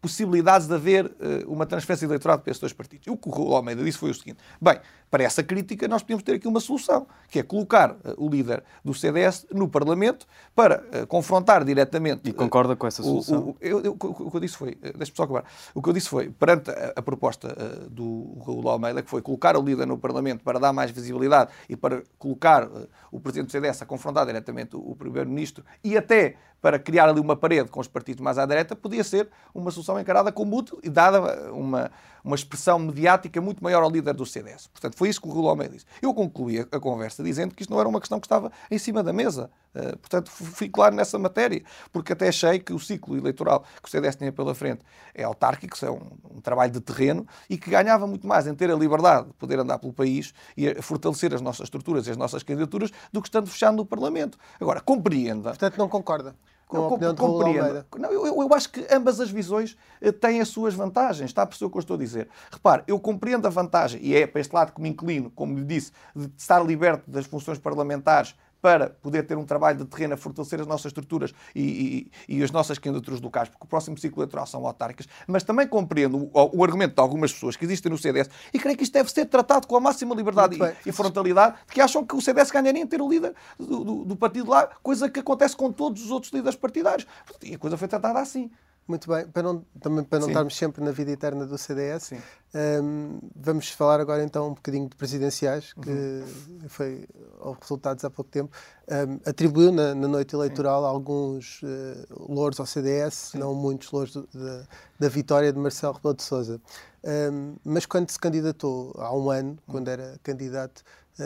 possibilidades 0.00 0.66
de 0.66 0.74
haver 0.74 1.06
uh, 1.06 1.50
uma 1.50 1.64
transferência 1.64 2.06
de 2.06 2.12
eleitorado 2.12 2.42
para 2.42 2.50
esses 2.50 2.60
dois 2.60 2.74
partidos. 2.74 3.06
E 3.06 3.10
o 3.10 3.16
que 3.16 3.28
o 3.28 3.54
Almeida 3.54 3.82
disse 3.82 3.98
foi 3.98 4.10
o 4.10 4.14
seguinte: 4.14 4.38
bem, 4.60 4.78
para 5.14 5.22
essa 5.22 5.44
crítica, 5.44 5.86
nós 5.86 6.02
podemos 6.02 6.24
ter 6.24 6.32
aqui 6.32 6.48
uma 6.48 6.58
solução, 6.58 7.06
que 7.28 7.38
é 7.38 7.42
colocar 7.44 7.92
uh, 7.92 7.96
o 8.16 8.28
líder 8.28 8.64
do 8.84 8.92
CDS 8.92 9.46
no 9.52 9.68
Parlamento 9.68 10.26
para 10.56 10.82
uh, 10.92 11.06
confrontar 11.06 11.64
diretamente. 11.64 12.28
E 12.28 12.32
concorda 12.32 12.74
com 12.74 12.84
essa 12.84 13.00
solução? 13.00 13.40
O, 13.40 13.50
o, 13.50 13.56
eu, 13.60 13.80
eu, 13.80 13.92
o, 13.92 14.28
que 14.28 14.36
eu 14.36 14.40
disse 14.40 14.56
foi, 14.56 14.74
deixa-me 14.74 15.16
só 15.16 15.22
acabar, 15.22 15.44
o 15.72 15.80
que 15.80 15.88
eu 15.88 15.92
disse 15.92 16.08
foi, 16.08 16.30
perante 16.30 16.68
a, 16.68 16.94
a 16.96 17.00
proposta 17.00 17.46
do 17.88 18.36
Raul 18.44 18.68
Almeida, 18.68 19.04
que 19.04 19.08
foi 19.08 19.22
colocar 19.22 19.56
o 19.56 19.62
líder 19.62 19.86
no 19.86 19.98
Parlamento 19.98 20.42
para 20.42 20.58
dar 20.58 20.72
mais 20.72 20.90
visibilidade 20.90 21.52
e 21.68 21.76
para 21.76 22.02
colocar 22.18 22.68
o 23.12 23.20
presidente 23.20 23.50
do 23.50 23.52
CDS 23.52 23.82
a 23.82 23.86
confrontar 23.86 24.26
diretamente 24.26 24.74
o, 24.74 24.80
o 24.80 24.96
primeiro-ministro 24.96 25.64
e 25.84 25.96
até 25.96 26.34
para 26.60 26.78
criar 26.78 27.10
ali 27.10 27.20
uma 27.20 27.36
parede 27.36 27.68
com 27.68 27.78
os 27.78 27.86
partidos 27.86 28.22
mais 28.22 28.38
à 28.38 28.46
direita, 28.46 28.74
podia 28.74 29.04
ser 29.04 29.28
uma 29.54 29.70
solução 29.70 30.00
encarada 30.00 30.32
como 30.32 30.56
útil 30.56 30.80
e 30.82 30.88
dada 30.88 31.52
uma, 31.52 31.90
uma 32.24 32.34
expressão 32.34 32.78
mediática 32.78 33.38
muito 33.40 33.62
maior 33.62 33.82
ao 33.82 33.90
líder 33.90 34.14
do 34.14 34.24
CDS. 34.24 34.66
Portanto, 34.68 34.96
foi 34.96 35.10
isso 35.10 35.20
que 35.20 35.28
o 35.28 35.30
Rui 35.30 35.46
Almeida 35.46 35.74
disse. 35.74 35.84
Eu 36.00 36.14
concluí 36.14 36.60
a, 36.60 36.80
conversa 36.80 37.22
dizendo 37.22 37.54
que 37.54 37.62
isto 37.62 37.70
não 37.70 37.78
era 37.78 37.88
uma 37.88 38.00
questão 38.00 38.18
que 38.18 38.26
estava 38.26 38.50
em 38.70 38.78
cima 38.78 39.02
da 39.02 39.12
mesa. 39.12 39.50
Uh, 39.74 39.98
portanto, 39.98 40.30
fui 40.30 40.68
claro 40.68 40.94
nessa 40.94 41.18
matéria, 41.18 41.62
porque 41.92 42.12
até 42.12 42.28
achei 42.28 42.58
que 42.60 42.72
o 42.72 42.78
ciclo 42.78 43.16
eleitoral 43.16 43.64
que 43.82 43.88
o 43.88 43.90
CDS 43.90 44.16
tinha 44.16 44.32
pela 44.32 44.54
frente 44.54 44.82
é 45.14 45.24
autárquico, 45.24 45.76
é 45.84 45.90
um, 45.90 46.00
um 46.36 46.40
trabalho 46.40 46.72
de 46.72 46.80
terreno 46.80 47.26
e 47.50 47.58
que 47.58 47.70
ganhava 47.70 48.06
muito 48.06 48.26
mais 48.26 48.46
em 48.46 48.54
ter 48.54 48.70
a 48.70 48.74
liberdade 48.74 49.26
de 49.26 49.34
poder 49.34 49.58
andar 49.58 49.78
pelo 49.78 49.92
país 49.92 50.32
e 50.56 50.80
fortalecer 50.80 51.34
as 51.34 51.40
nossas 51.40 51.64
estruturas 51.64 52.06
e 52.06 52.10
as 52.10 52.16
nossas 52.16 52.42
candidaturas 52.42 52.90
do 53.12 53.20
que 53.20 53.28
estando 53.28 53.48
fechado 53.48 53.76
no 53.76 53.84
Parlamento. 53.84 54.38
Agora, 54.60 54.80
compreenda. 54.80 55.50
Portanto, 55.50 55.76
não 55.76 55.88
concorda 55.88 56.34
com 56.66 56.78
opinião 56.78 57.14
compreendo. 57.14 57.84
Não, 57.98 58.10
eu, 58.10 58.42
eu, 58.42 58.54
acho 58.54 58.70
que 58.70 58.86
ambas 58.90 59.20
as 59.20 59.30
visões 59.30 59.76
eh, 60.00 60.12
têm 60.12 60.40
as 60.40 60.48
suas 60.48 60.74
vantagens. 60.74 61.30
Está 61.30 61.42
a 61.42 61.46
perceber 61.46 61.66
o 61.66 61.70
que 61.70 61.76
eu 61.76 61.80
estou 61.80 61.96
a 61.96 61.98
dizer? 61.98 62.28
Repare, 62.50 62.82
eu 62.86 62.98
compreendo 62.98 63.46
a 63.46 63.50
vantagem, 63.50 64.00
e 64.02 64.16
é 64.16 64.26
para 64.26 64.40
este 64.40 64.54
lado 64.54 64.72
que 64.72 64.80
me 64.80 64.88
inclino, 64.88 65.30
como 65.30 65.58
lhe 65.58 65.64
disse, 65.64 65.92
de 66.14 66.30
estar 66.36 66.64
liberto 66.64 67.10
das 67.10 67.26
funções 67.26 67.58
parlamentares 67.58 68.34
para 68.64 68.88
poder 68.88 69.24
ter 69.24 69.36
um 69.36 69.44
trabalho 69.44 69.76
de 69.76 69.84
terreno 69.84 70.14
a 70.14 70.16
fortalecer 70.16 70.58
as 70.58 70.66
nossas 70.66 70.86
estruturas 70.86 71.34
e, 71.54 72.08
e, 72.26 72.36
e 72.38 72.42
as 72.42 72.50
nossas 72.50 72.78
candidaturas 72.78 73.20
locais, 73.20 73.46
porque 73.46 73.62
o 73.62 73.68
próximo 73.68 73.98
ciclo 73.98 74.22
eleitoral 74.22 74.46
são 74.46 74.66
autárquicas, 74.66 75.06
mas 75.26 75.42
também 75.42 75.68
compreendo 75.68 76.16
o, 76.16 76.30
o, 76.32 76.64
argumento 76.64 76.94
de 76.94 77.00
algumas 77.02 77.30
pessoas 77.30 77.56
que 77.56 77.64
existem 77.66 77.92
no 77.92 77.98
CDS 77.98 78.30
e 78.54 78.58
creio 78.58 78.74
que 78.74 78.82
isto 78.82 78.94
deve 78.94 79.12
ser 79.12 79.26
tratado 79.26 79.66
com 79.66 79.76
a 79.76 79.80
máxima 79.80 80.14
liberdade 80.14 80.56
e, 80.56 80.88
e, 80.88 80.92
frontalidade, 80.92 81.56
que 81.70 81.78
acham 81.78 82.06
que 82.06 82.16
o 82.16 82.22
CDS 82.22 82.50
ganharia 82.50 82.82
em 82.82 82.86
ter 82.86 83.02
o 83.02 83.06
líder 83.06 83.34
do, 83.58 83.84
do, 83.84 84.04
do 84.06 84.16
partido 84.16 84.48
lá, 84.48 84.66
coisa 84.82 85.10
que 85.10 85.20
acontece 85.20 85.54
com 85.54 85.70
todos 85.70 86.02
os 86.02 86.10
outros 86.10 86.32
líderes 86.32 86.56
partidários. 86.56 87.06
E 87.42 87.56
a 87.56 87.58
coisa 87.58 87.76
foi 87.76 87.86
tratada 87.86 88.18
assim. 88.18 88.50
Muito 88.86 89.08
bem, 89.08 89.26
para 89.26 89.42
não, 89.42 89.64
também 89.80 90.04
para 90.04 90.18
não 90.18 90.28
estarmos 90.28 90.54
sempre 90.54 90.84
na 90.84 90.90
vida 90.90 91.10
eterna 91.10 91.46
do 91.46 91.56
CDS, 91.56 92.12
um, 92.54 93.18
vamos 93.34 93.70
falar 93.70 93.98
agora 93.98 94.22
então 94.22 94.48
um 94.48 94.54
bocadinho 94.54 94.88
de 94.88 94.94
presidenciais, 94.94 95.72
que 95.72 95.90
uhum. 95.90 96.68
foi 96.68 97.08
aos 97.40 97.58
resultados 97.58 98.04
há 98.04 98.10
pouco 98.10 98.30
tempo. 98.30 98.54
Um, 98.86 99.20
atribuiu 99.28 99.72
na, 99.72 99.94
na, 99.94 100.06
noite 100.06 100.34
eleitoral 100.34 100.82
Sim. 100.82 100.88
alguns 100.88 101.62
uh, 101.62 102.32
louros 102.32 102.60
ao 102.60 102.66
CDS, 102.66 103.30
Sim. 103.32 103.38
não 103.38 103.54
muitos 103.54 103.90
louros 103.90 104.12
do, 104.12 104.28
da, 104.34 104.66
da 105.00 105.08
vitória 105.08 105.50
de 105.50 105.58
Marcelo 105.58 105.94
Rebelo 105.94 106.14
de 106.14 106.22
Sousa. 106.22 106.60
Um, 107.02 107.56
mas 107.64 107.86
quando 107.86 108.10
se 108.10 108.18
candidatou 108.18 108.94
há 108.98 109.14
um 109.14 109.30
ano, 109.30 109.58
quando 109.66 109.88
era 109.88 110.18
candidato, 110.22 110.82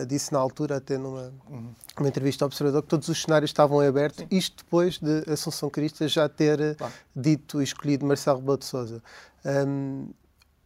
disse 0.07 0.33
na 0.33 0.39
altura, 0.39 0.77
até 0.77 0.99
numa 0.99 1.33
uhum. 1.49 1.73
uma 1.99 2.09
entrevista 2.09 2.45
ao 2.45 2.47
Observador, 2.47 2.83
que 2.83 2.89
todos 2.89 3.09
os 3.09 3.23
cenários 3.23 3.51
estavam 3.51 3.81
abertos, 3.81 4.21
Sim. 4.21 4.27
isto 4.31 4.65
depois 4.65 4.99
de 4.99 5.31
Assunção 5.31 5.71
Crista 5.71 6.07
já 6.07 6.29
ter 6.29 6.61
eh, 6.61 6.75
claro. 6.75 6.93
dito 7.17 7.61
e 7.61 7.65
escolhido 7.65 8.05
Marcelo 8.05 8.39
Rebelo 8.39 8.59
de 8.59 8.67
Sousa. 8.67 9.03
Um, 9.45 10.09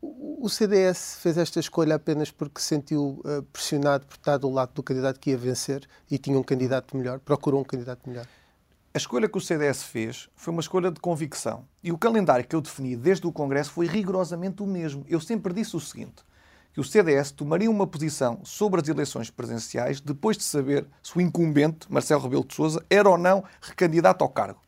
o 0.02 0.48
CDS 0.48 1.18
fez 1.20 1.38
esta 1.38 1.60
escolha 1.60 1.94
apenas 1.94 2.32
porque 2.32 2.60
se 2.60 2.66
sentiu 2.66 3.22
uh, 3.24 3.42
pressionado 3.52 4.04
por 4.06 4.16
estar 4.16 4.36
do 4.36 4.50
lado 4.50 4.72
do 4.74 4.82
candidato 4.82 5.20
que 5.20 5.30
ia 5.30 5.36
vencer 5.36 5.88
e 6.10 6.18
tinha 6.18 6.36
um 6.36 6.42
candidato 6.42 6.96
melhor, 6.96 7.20
procurou 7.20 7.60
um 7.60 7.64
candidato 7.64 8.08
melhor? 8.08 8.26
A 8.92 8.98
escolha 8.98 9.28
que 9.28 9.38
o 9.38 9.40
CDS 9.40 9.84
fez 9.84 10.28
foi 10.34 10.52
uma 10.52 10.60
escolha 10.60 10.90
de 10.90 11.00
convicção. 11.00 11.64
E 11.82 11.92
o 11.92 11.96
calendário 11.96 12.44
que 12.44 12.54
eu 12.54 12.60
defini 12.60 12.96
desde 12.96 13.26
o 13.26 13.32
Congresso 13.32 13.70
foi 13.70 13.86
rigorosamente 13.86 14.62
o 14.62 14.66
mesmo. 14.66 15.04
Eu 15.08 15.20
sempre 15.20 15.54
disse 15.54 15.76
o 15.76 15.80
seguinte: 15.80 16.24
que 16.72 16.80
o 16.80 16.84
CDS 16.84 17.30
tomaria 17.30 17.70
uma 17.70 17.86
posição 17.86 18.40
sobre 18.44 18.80
as 18.80 18.88
eleições 18.88 19.30
presidenciais 19.30 20.00
depois 20.00 20.38
de 20.38 20.42
saber 20.42 20.86
se 21.02 21.16
o 21.16 21.20
incumbente, 21.20 21.86
Marcelo 21.90 22.22
Rebelo 22.22 22.44
de 22.44 22.54
Sousa, 22.54 22.84
era 22.88 23.08
ou 23.08 23.18
não 23.18 23.44
recandidato 23.60 24.24
ao 24.24 24.30
cargo. 24.30 24.60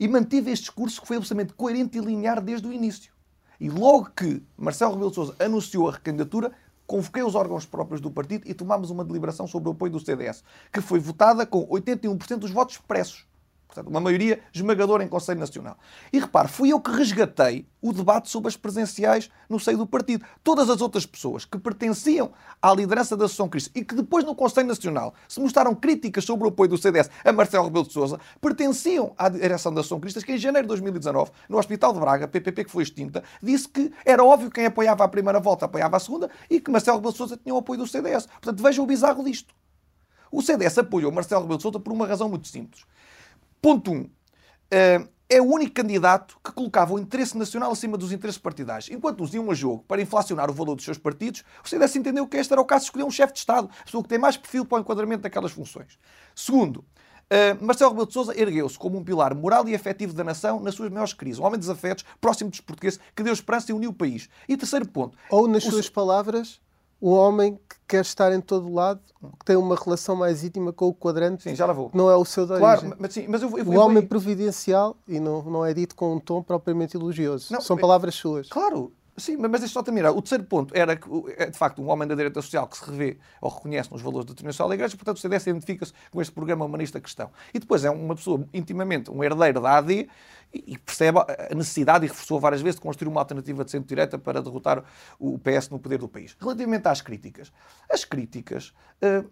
E 0.00 0.08
mantive 0.08 0.50
este 0.50 0.64
discurso 0.64 1.00
que 1.00 1.06
foi 1.06 1.16
absolutamente 1.16 1.52
coerente 1.52 1.98
e 1.98 2.00
linear 2.00 2.40
desde 2.40 2.66
o 2.66 2.72
início. 2.72 3.12
E 3.60 3.68
logo 3.68 4.10
que 4.16 4.42
Marcelo 4.56 4.92
Rebelo 4.92 5.10
de 5.10 5.16
Sousa 5.16 5.36
anunciou 5.38 5.88
a 5.88 5.92
recandidatura, 5.92 6.52
convoquei 6.86 7.22
os 7.22 7.34
órgãos 7.34 7.66
próprios 7.66 8.00
do 8.00 8.10
partido 8.10 8.48
e 8.48 8.54
tomámos 8.54 8.88
uma 8.88 9.04
deliberação 9.04 9.46
sobre 9.46 9.68
o 9.68 9.72
apoio 9.72 9.92
do 9.92 10.00
CDS, 10.00 10.42
que 10.72 10.80
foi 10.80 10.98
votada 10.98 11.44
com 11.44 11.66
81% 11.68 12.38
dos 12.38 12.50
votos 12.50 12.76
expressos. 12.76 13.27
Portanto, 13.68 13.88
uma 13.88 14.00
maioria 14.00 14.40
esmagadora 14.52 15.04
em 15.04 15.08
Conselho 15.08 15.38
Nacional. 15.38 15.76
E 16.10 16.18
repare, 16.18 16.48
fui 16.48 16.72
eu 16.72 16.80
que 16.80 16.90
resgatei 16.90 17.68
o 17.80 17.92
debate 17.92 18.30
sobre 18.30 18.48
as 18.48 18.56
presenciais 18.56 19.30
no 19.48 19.60
seio 19.60 19.76
do 19.76 19.86
partido. 19.86 20.24
Todas 20.42 20.70
as 20.70 20.80
outras 20.80 21.04
pessoas 21.04 21.44
que 21.44 21.58
pertenciam 21.58 22.32
à 22.60 22.74
liderança 22.74 23.16
da 23.16 23.26
Associação 23.26 23.48
Cristã 23.48 23.70
e 23.74 23.84
que 23.84 23.94
depois 23.94 24.24
no 24.24 24.34
Conselho 24.34 24.66
Nacional 24.66 25.14
se 25.28 25.38
mostraram 25.38 25.74
críticas 25.74 26.24
sobre 26.24 26.46
o 26.46 26.48
apoio 26.48 26.70
do 26.70 26.78
CDS 26.78 27.10
a 27.22 27.30
Marcelo 27.30 27.66
Rebelo 27.66 27.86
de 27.86 27.92
Sousa, 27.92 28.18
pertenciam 28.40 29.12
à 29.18 29.28
direção 29.28 29.72
da 29.72 29.80
Associação 29.80 30.00
Cristã 30.00 30.20
que 30.22 30.32
em 30.32 30.38
janeiro 30.38 30.66
de 30.66 30.68
2019, 30.68 31.30
no 31.48 31.58
Hospital 31.58 31.92
de 31.92 32.00
Braga, 32.00 32.26
PPP 32.26 32.64
que 32.64 32.70
foi 32.70 32.82
extinta, 32.82 33.22
disse 33.42 33.68
que 33.68 33.92
era 34.04 34.24
óbvio 34.24 34.50
quem 34.50 34.64
apoiava 34.64 35.04
a 35.04 35.08
primeira 35.08 35.38
volta 35.38 35.66
apoiava 35.66 35.98
a 35.98 36.00
segunda 36.00 36.30
e 36.48 36.58
que 36.58 36.70
Marcelo 36.70 36.96
Rebelo 36.96 37.12
de 37.12 37.18
Sousa 37.18 37.36
tinha 37.36 37.54
o 37.54 37.58
apoio 37.58 37.80
do 37.80 37.86
CDS. 37.86 38.26
Portanto, 38.26 38.62
vejam 38.62 38.84
o 38.84 38.86
bizarro 38.86 39.22
disto. 39.22 39.54
O 40.30 40.42
CDS 40.42 40.78
apoiou 40.78 41.10
Marcelo 41.12 41.42
Rebelo 41.42 41.58
de 41.58 41.62
Sousa 41.62 41.80
por 41.80 41.92
uma 41.92 42.06
razão 42.06 42.28
muito 42.28 42.48
simples. 42.48 42.84
Ponto 43.60 43.90
1. 43.90 43.94
Um, 43.94 44.02
uh, 44.02 45.08
é 45.30 45.42
o 45.42 45.44
único 45.44 45.74
candidato 45.74 46.38
que 46.42 46.50
colocava 46.52 46.94
o 46.94 46.98
interesse 46.98 47.36
nacional 47.36 47.70
acima 47.70 47.98
dos 47.98 48.12
interesses 48.12 48.40
partidários. 48.40 48.88
Enquanto 48.88 49.22
os 49.22 49.34
iam 49.34 49.50
a 49.50 49.54
jogo 49.54 49.84
para 49.86 50.00
inflacionar 50.00 50.48
o 50.50 50.54
valor 50.54 50.74
dos 50.74 50.84
seus 50.84 50.96
partidos, 50.96 51.44
o 51.62 51.68
CDS 51.68 51.96
entendeu 51.96 52.26
que 52.26 52.38
este 52.38 52.50
era 52.52 52.60
o 52.62 52.64
caso 52.64 52.84
de 52.84 52.86
escolher 52.86 53.04
um 53.04 53.10
chefe 53.10 53.34
de 53.34 53.40
Estado, 53.40 53.68
a 53.80 53.84
pessoa 53.84 54.02
que 54.02 54.08
tem 54.08 54.18
mais 54.18 54.38
perfil 54.38 54.64
para 54.64 54.78
o 54.78 54.80
enquadramento 54.80 55.22
daquelas 55.22 55.52
funções. 55.52 55.98
Segundo, 56.34 56.84
Uh, 57.30 57.62
Marcelo 57.62 57.90
Rebelo 57.90 58.06
de 58.06 58.14
Sousa 58.14 58.40
ergueu-se 58.40 58.78
como 58.78 58.96
um 58.96 59.04
pilar 59.04 59.34
moral 59.34 59.68
e 59.68 59.74
afetivo 59.74 60.14
da 60.14 60.24
nação 60.24 60.60
nas 60.60 60.74
suas 60.74 60.88
maiores 60.88 61.12
crises. 61.12 61.38
Um 61.38 61.44
homem 61.44 61.58
dos 61.58 61.68
afetos, 61.68 62.02
próximo 62.18 62.48
dos 62.48 62.62
portugueses, 62.62 62.98
que 63.14 63.22
deu 63.22 63.34
esperança 63.34 63.70
e 63.70 63.74
uniu 63.74 63.90
o 63.90 63.92
país. 63.92 64.30
E 64.48 64.56
terceiro 64.56 64.88
ponto... 64.88 65.18
Ou, 65.28 65.46
nas 65.46 65.62
o... 65.66 65.70
suas 65.70 65.90
palavras, 65.90 66.58
o 67.00 67.10
homem 67.10 67.54
que 67.68 67.76
quer 67.86 68.02
estar 68.02 68.32
em 68.32 68.40
todo 68.40 68.72
lado, 68.72 69.00
que 69.38 69.44
tem 69.44 69.56
uma 69.56 69.76
relação 69.76 70.14
mais 70.16 70.44
íntima 70.44 70.72
com 70.72 70.88
o 70.88 70.94
quadrante, 70.94 71.44
sim, 71.44 71.54
já 71.54 71.64
lá 71.64 71.72
vou. 71.72 71.90
não 71.94 72.10
é 72.10 72.16
o 72.16 72.24
seu 72.24 72.44
origem. 72.44 72.60
Claro, 72.60 72.96
mas, 72.98 73.14
sim, 73.14 73.26
mas 73.28 73.42
eu, 73.42 73.58
eu, 73.58 73.64
o 73.66 73.78
homem 73.78 74.04
providencial, 74.04 74.96
e 75.06 75.18
não, 75.18 75.42
não 75.42 75.64
é 75.64 75.72
dito 75.72 75.94
com 75.94 76.14
um 76.14 76.20
tom 76.20 76.42
propriamente 76.42 76.96
elogioso, 76.96 77.52
não, 77.52 77.60
são 77.60 77.76
palavras 77.76 78.14
suas. 78.14 78.48
Claro, 78.48 78.92
Sim, 79.18 79.36
mas 79.36 79.50
deixa 79.50 79.68
só 79.68 79.82
terminar. 79.82 80.10
O 80.12 80.22
terceiro 80.22 80.44
ponto 80.44 80.74
era 80.76 80.96
que, 80.96 81.08
é, 81.36 81.50
de 81.50 81.58
facto, 81.58 81.82
um 81.82 81.88
homem 81.88 82.06
da 82.06 82.14
direita 82.14 82.40
social 82.40 82.66
que 82.68 82.76
se 82.76 82.88
revê 82.88 83.18
ou 83.40 83.50
reconhece 83.50 83.90
nos 83.90 84.00
valores 84.00 84.26
da 84.26 84.32
determinação 84.32 84.68
da 84.68 84.74
Igreja, 84.74 84.96
portanto, 84.96 85.16
o 85.16 85.20
CDS 85.20 85.46
identifica-se 85.46 85.92
com 86.10 86.22
este 86.22 86.32
programa 86.32 86.64
humanista 86.64 87.00
cristão. 87.00 87.30
E 87.52 87.58
depois 87.58 87.84
é 87.84 87.90
uma 87.90 88.14
pessoa 88.14 88.46
intimamente 88.54 89.10
um 89.10 89.22
herdeiro 89.22 89.60
da 89.60 89.78
AD 89.78 90.08
e 90.52 90.78
percebe 90.78 91.18
a 91.18 91.54
necessidade, 91.54 92.06
e 92.06 92.08
reforçou 92.08 92.40
várias 92.40 92.62
vezes, 92.62 92.76
de 92.76 92.82
construir 92.82 93.08
uma 93.08 93.20
alternativa 93.20 93.64
de 93.64 93.70
centro-direita 93.70 94.18
para 94.18 94.40
derrotar 94.40 94.82
o 95.18 95.38
PS 95.38 95.68
no 95.68 95.78
poder 95.78 95.98
do 95.98 96.08
país. 96.08 96.36
Relativamente 96.40 96.86
às 96.88 97.00
críticas, 97.00 97.52
as 97.90 98.04
críticas 98.04 98.72
uh, 99.02 99.28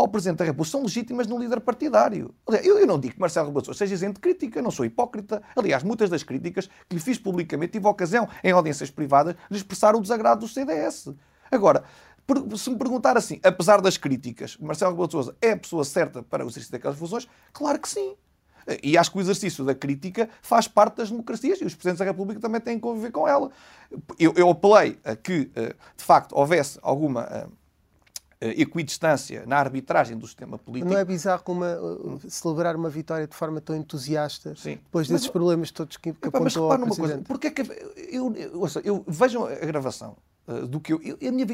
ao 0.00 0.08
Presidente 0.08 0.38
da 0.38 0.44
República 0.44 0.70
são 0.70 0.82
legítimas 0.82 1.26
no 1.26 1.38
líder 1.38 1.60
partidário. 1.60 2.34
Eu, 2.62 2.78
eu 2.78 2.86
não 2.86 2.98
digo 2.98 3.14
que 3.14 3.20
Marcelo 3.20 3.48
Rebelo 3.48 3.74
seja 3.74 3.94
isento 3.94 4.14
de 4.14 4.20
crítica, 4.20 4.62
não 4.62 4.70
sou 4.70 4.84
hipócrita. 4.84 5.42
Aliás, 5.54 5.82
muitas 5.82 6.08
das 6.08 6.22
críticas 6.22 6.68
que 6.88 6.96
lhe 6.96 7.00
fiz 7.00 7.18
publicamente 7.18 7.72
tive 7.72 7.86
a 7.86 7.90
ocasião, 7.90 8.28
em 8.42 8.52
audiências 8.52 8.90
privadas, 8.90 9.36
de 9.50 9.56
expressar 9.56 9.94
o 9.94 10.00
desagrado 10.00 10.40
do 10.40 10.48
CDS. 10.48 11.10
Agora, 11.50 11.84
se 12.56 12.70
me 12.70 12.76
perguntar 12.76 13.16
assim, 13.16 13.40
apesar 13.42 13.80
das 13.80 13.96
críticas, 13.96 14.56
Marcelo 14.58 14.92
Rebelo 14.92 15.08
de 15.08 15.12
Sousa 15.12 15.36
é 15.40 15.52
a 15.52 15.56
pessoa 15.56 15.84
certa 15.84 16.22
para 16.22 16.44
o 16.44 16.48
exercício 16.48 16.72
daquelas 16.72 16.98
funções? 16.98 17.28
Claro 17.52 17.78
que 17.78 17.88
sim. 17.88 18.14
E 18.82 18.96
acho 18.96 19.10
que 19.10 19.18
o 19.18 19.20
exercício 19.20 19.64
da 19.64 19.74
crítica 19.74 20.28
faz 20.42 20.68
parte 20.68 20.96
das 20.96 21.10
democracias 21.10 21.60
e 21.60 21.64
os 21.64 21.74
Presidentes 21.74 21.98
da 21.98 22.04
República 22.04 22.40
também 22.40 22.60
têm 22.60 22.76
que 22.76 22.82
conviver 22.82 23.10
com 23.10 23.26
ela. 23.26 23.50
Eu, 24.18 24.32
eu 24.36 24.48
apelei 24.50 24.98
a 25.04 25.16
que, 25.16 25.50
eh, 25.56 25.74
de 25.96 26.04
facto, 26.04 26.32
houvesse 26.32 26.78
alguma 26.82 27.22
eh, 27.22 27.46
equidistância 28.40 29.44
na 29.46 29.58
arbitragem 29.58 30.16
do 30.16 30.26
sistema 30.26 30.58
político. 30.58 30.90
Não 30.90 30.98
é 30.98 31.04
bizarro 31.04 31.42
uma, 31.48 31.78
celebrar 32.28 32.74
uma 32.74 32.88
vitória 32.88 33.26
de 33.26 33.34
forma 33.34 33.60
tão 33.60 33.76
entusiasta 33.76 34.54
Sim. 34.56 34.76
depois 34.76 35.08
desses 35.08 35.26
mas, 35.26 35.32
problemas 35.32 35.70
todos 35.70 35.96
que, 35.98 36.12
que 36.12 36.28
apontou 36.28 36.44
mas 36.44 36.56
ao 36.56 36.78
numa 36.78 36.96
coisa, 36.96 37.18
porque 37.18 37.48
é 37.48 37.50
que 37.50 37.62
eu, 38.10 38.34
eu, 38.34 38.60
ouça, 38.60 38.80
eu 38.82 39.04
vejam 39.06 39.44
a 39.44 39.66
gravação 39.66 40.16
uh, 40.48 40.66
do 40.66 40.80
que 40.80 40.92
eu, 40.92 41.00
eu 41.02 41.28
a 41.28 41.32
minha 41.32 41.46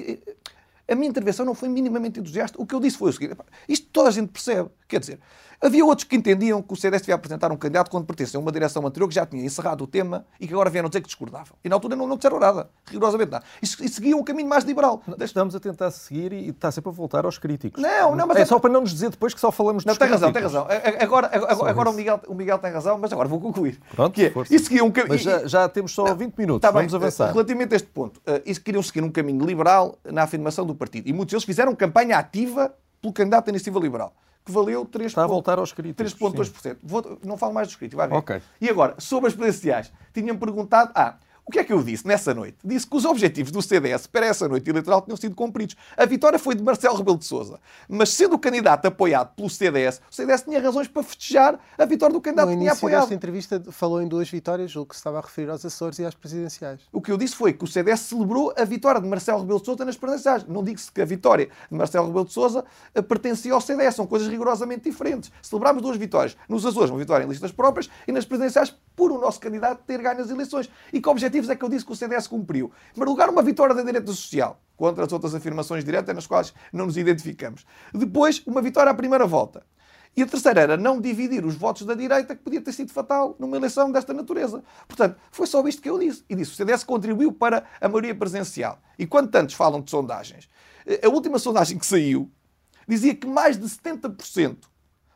a 0.88 0.94
minha 0.94 1.08
intervenção 1.08 1.44
não 1.44 1.54
foi 1.54 1.68
minimamente 1.68 2.20
entusiasta. 2.20 2.60
O 2.60 2.66
que 2.66 2.74
eu 2.74 2.80
disse 2.80 2.96
foi 2.96 3.10
o 3.10 3.12
seguinte: 3.12 3.36
isto 3.68 3.88
toda 3.92 4.08
a 4.08 4.12
gente 4.12 4.28
percebe. 4.28 4.70
Quer 4.86 5.00
dizer, 5.00 5.18
Havia 5.60 5.84
outros 5.84 6.04
que 6.04 6.14
entendiam 6.14 6.60
que 6.60 6.72
o 6.72 6.76
CDS 6.76 7.02
devia 7.02 7.14
apresentar 7.14 7.50
um 7.50 7.56
candidato 7.56 7.90
quando 7.90 8.04
pertencia 8.04 8.38
a 8.38 8.40
uma 8.40 8.52
direção 8.52 8.86
anterior 8.86 9.08
que 9.08 9.14
já 9.14 9.24
tinha 9.24 9.44
encerrado 9.44 9.82
o 9.82 9.86
tema 9.86 10.24
e 10.40 10.46
que 10.46 10.52
agora 10.52 10.68
vieram 10.68 10.88
dizer 10.88 11.00
que 11.00 11.06
discordavam. 11.06 11.56
E 11.64 11.68
na 11.68 11.76
altura 11.76 11.96
não, 11.96 12.06
não 12.06 12.16
disseram 12.16 12.38
nada, 12.38 12.68
rigorosamente 12.86 13.30
nada. 13.30 13.44
E, 13.62 13.64
e 13.64 13.88
seguiam 13.88 14.18
um 14.18 14.24
caminho 14.24 14.48
mais 14.48 14.64
liberal. 14.64 15.02
Estamos 15.20 15.54
a 15.54 15.60
tentar 15.60 15.90
seguir 15.90 16.32
e 16.32 16.50
está 16.50 16.70
sempre 16.70 16.90
a 16.90 16.92
voltar 16.92 17.24
aos 17.24 17.38
críticos. 17.38 17.82
Não, 17.82 18.14
não, 18.14 18.26
mas 18.26 18.36
é, 18.36 18.40
é 18.42 18.44
só 18.44 18.58
para 18.58 18.70
não 18.70 18.82
nos 18.82 18.92
dizer 18.92 19.10
depois 19.10 19.32
que 19.32 19.40
só 19.40 19.50
falamos 19.50 19.82
de 19.82 19.88
Não, 19.88 19.96
tem 19.96 20.08
razão, 20.08 20.32
tem 20.32 20.42
razão. 20.42 20.66
Agora, 21.00 21.30
agora, 21.32 21.70
agora 21.70 21.90
o, 21.90 21.92
Miguel, 21.92 22.20
o 22.28 22.34
Miguel 22.34 22.58
tem 22.58 22.70
razão, 22.70 22.98
mas 22.98 23.12
agora 23.12 23.28
vou 23.28 23.40
concluir. 23.40 23.80
Pronto, 23.94 24.12
que 24.12 24.26
é, 24.26 24.32
e 24.50 24.58
seguiam 24.58 24.86
um 24.86 24.90
caminho. 24.90 25.14
Mas 25.14 25.22
já, 25.22 25.46
já, 25.46 25.68
temos 25.68 25.92
só 25.92 26.04
não, 26.04 26.16
20 26.16 26.36
minutos, 26.36 26.60
tá 26.60 26.70
vamos 26.70 26.92
bem, 26.92 27.00
avançar. 27.00 27.32
Relativamente 27.32 27.72
a 27.72 27.76
este 27.76 27.88
ponto, 27.88 28.20
uh, 28.20 28.60
queriam 28.60 28.82
seguir 28.82 29.02
um 29.02 29.10
caminho 29.10 29.44
liberal 29.44 29.98
na 30.04 30.22
afirmação 30.22 30.66
do 30.66 30.74
partido. 30.74 31.08
E 31.08 31.12
muitos 31.12 31.32
deles 31.32 31.44
fizeram 31.44 31.74
campanha 31.74 32.18
ativa 32.18 32.74
pelo 33.00 33.12
candidato 33.12 33.46
da 33.46 33.50
iniciativa 33.50 33.78
liberal 33.80 34.12
que 34.46 34.52
valeu 34.52 34.86
3,2%. 34.86 35.06
Está 35.06 35.24
a 35.24 35.26
voltar 35.26 35.58
aos 35.58 35.72
críticos. 35.72 36.14
3,2%. 36.14 37.18
Não 37.24 37.36
falo 37.36 37.52
mais 37.52 37.66
dos 37.66 37.76
críticos, 37.76 37.98
vai 37.98 38.08
ver. 38.08 38.16
Okay. 38.16 38.40
E 38.60 38.70
agora, 38.70 38.94
sobre 38.98 39.28
as 39.28 39.34
presidenciais, 39.34 39.92
tinham 40.14 40.38
perguntado, 40.38 40.92
ah, 40.94 41.16
o 41.48 41.52
que 41.52 41.60
é 41.60 41.64
que 41.64 41.72
eu 41.72 41.80
disse 41.80 42.04
nessa 42.04 42.34
noite? 42.34 42.58
Disse 42.64 42.84
que 42.84 42.96
os 42.96 43.04
objetivos 43.04 43.52
do 43.52 43.62
CDS 43.62 44.08
para 44.08 44.26
essa 44.26 44.48
noite 44.48 44.68
eleitoral 44.68 45.00
tinham 45.00 45.16
sido 45.16 45.32
cumpridos. 45.32 45.76
A 45.96 46.04
vitória 46.04 46.40
foi 46.40 46.56
de 46.56 46.62
Marcelo 46.62 46.96
Rebelo 46.96 47.16
de 47.16 47.24
Sousa. 47.24 47.60
Mas 47.88 48.08
sendo 48.08 48.34
o 48.34 48.38
candidato 48.38 48.86
apoiado 48.86 49.32
pelo 49.36 49.48
CDS, 49.48 50.00
o 50.10 50.14
CDS 50.14 50.42
tinha 50.42 50.60
razões 50.60 50.88
para 50.88 51.04
festejar 51.04 51.56
a 51.78 51.84
vitória 51.84 52.12
do 52.12 52.20
candidato 52.20 52.48
no 52.48 52.54
que 52.54 52.58
tinha 52.58 52.72
apoiado. 52.72 53.00
desta 53.02 53.14
entrevista 53.14 53.62
falou 53.70 54.02
em 54.02 54.08
duas 54.08 54.28
vitórias, 54.28 54.74
o 54.74 54.84
que 54.84 54.96
se 54.96 54.98
estava 54.98 55.18
a 55.18 55.20
referir 55.20 55.48
aos 55.48 55.64
Açores 55.64 56.00
e 56.00 56.04
às 56.04 56.16
presidenciais. 56.16 56.80
O 56.92 57.00
que 57.00 57.12
eu 57.12 57.16
disse 57.16 57.36
foi 57.36 57.52
que 57.52 57.62
o 57.62 57.66
CDS 57.68 58.00
celebrou 58.00 58.52
a 58.56 58.64
vitória 58.64 59.00
de 59.00 59.06
Marcelo 59.06 59.42
Rebelo 59.42 59.60
de 59.60 59.66
Sousa 59.66 59.84
nas 59.84 59.96
presidenciais. 59.96 60.44
Não 60.48 60.64
digo-se 60.64 60.90
que 60.90 61.00
a 61.00 61.04
vitória 61.04 61.48
de 61.70 61.78
Marcelo 61.78 62.08
Rebelo 62.08 62.24
de 62.24 62.32
Sousa 62.32 62.64
eh, 62.92 63.00
pertencia 63.00 63.52
ao 63.52 63.60
CDS. 63.60 63.94
São 63.94 64.06
coisas 64.06 64.26
rigorosamente 64.26 64.90
diferentes. 64.90 65.30
Celebrámos 65.40 65.80
duas 65.80 65.96
vitórias. 65.96 66.36
Nos 66.48 66.66
Açores, 66.66 66.90
uma 66.90 66.98
vitória 66.98 67.24
em 67.24 67.28
listas 67.28 67.52
próprias 67.52 67.88
e 68.08 68.10
nas 68.10 68.24
presidenciais 68.24 68.74
por 68.96 69.12
o 69.12 69.20
nosso 69.20 69.38
candidato 69.38 69.84
ter 69.86 70.02
ganho 70.02 70.20
as 70.20 70.30
eleições. 70.30 70.68
E 70.92 71.00
que 71.00 71.08
objetivos 71.36 71.50
é 71.50 71.56
que 71.56 71.64
eu 71.64 71.68
disse 71.68 71.84
que 71.84 71.92
o 71.92 71.96
CDS 71.96 72.26
cumpriu? 72.26 72.66
Em 72.88 72.90
primeiro 72.92 73.10
lugar, 73.10 73.28
uma 73.28 73.42
vitória 73.42 73.74
da 73.74 73.82
direita 73.82 74.06
social, 74.08 74.60
contra 74.76 75.04
as 75.04 75.12
outras 75.12 75.34
afirmações 75.34 75.84
diretas 75.84 76.14
nas 76.14 76.26
quais 76.26 76.52
não 76.72 76.86
nos 76.86 76.96
identificamos. 76.96 77.64
Depois, 77.92 78.42
uma 78.46 78.62
vitória 78.62 78.90
à 78.90 78.94
primeira 78.94 79.26
volta. 79.26 79.64
E 80.16 80.22
a 80.22 80.26
terceira 80.26 80.62
era 80.62 80.76
não 80.78 80.98
dividir 80.98 81.44
os 81.44 81.54
votos 81.54 81.84
da 81.84 81.94
direita, 81.94 82.34
que 82.34 82.42
podia 82.42 82.60
ter 82.60 82.72
sido 82.72 82.90
fatal 82.90 83.36
numa 83.38 83.56
eleição 83.56 83.92
desta 83.92 84.14
natureza. 84.14 84.64
Portanto, 84.88 85.16
foi 85.30 85.46
só 85.46 85.66
isto 85.68 85.82
que 85.82 85.90
eu 85.90 85.98
disse. 85.98 86.24
E 86.28 86.34
disse: 86.34 86.52
o 86.52 86.54
CDS 86.54 86.84
contribuiu 86.84 87.32
para 87.32 87.64
a 87.80 87.88
maioria 87.88 88.14
presencial. 88.14 88.78
E 88.98 89.06
quando 89.06 89.30
tantos 89.30 89.54
falam 89.54 89.82
de 89.82 89.90
sondagens, 89.90 90.48
a 91.02 91.08
última 91.08 91.38
sondagem 91.38 91.78
que 91.78 91.84
saiu 91.84 92.30
dizia 92.88 93.14
que 93.14 93.26
mais 93.26 93.58
de 93.58 93.66
70% 93.66 94.56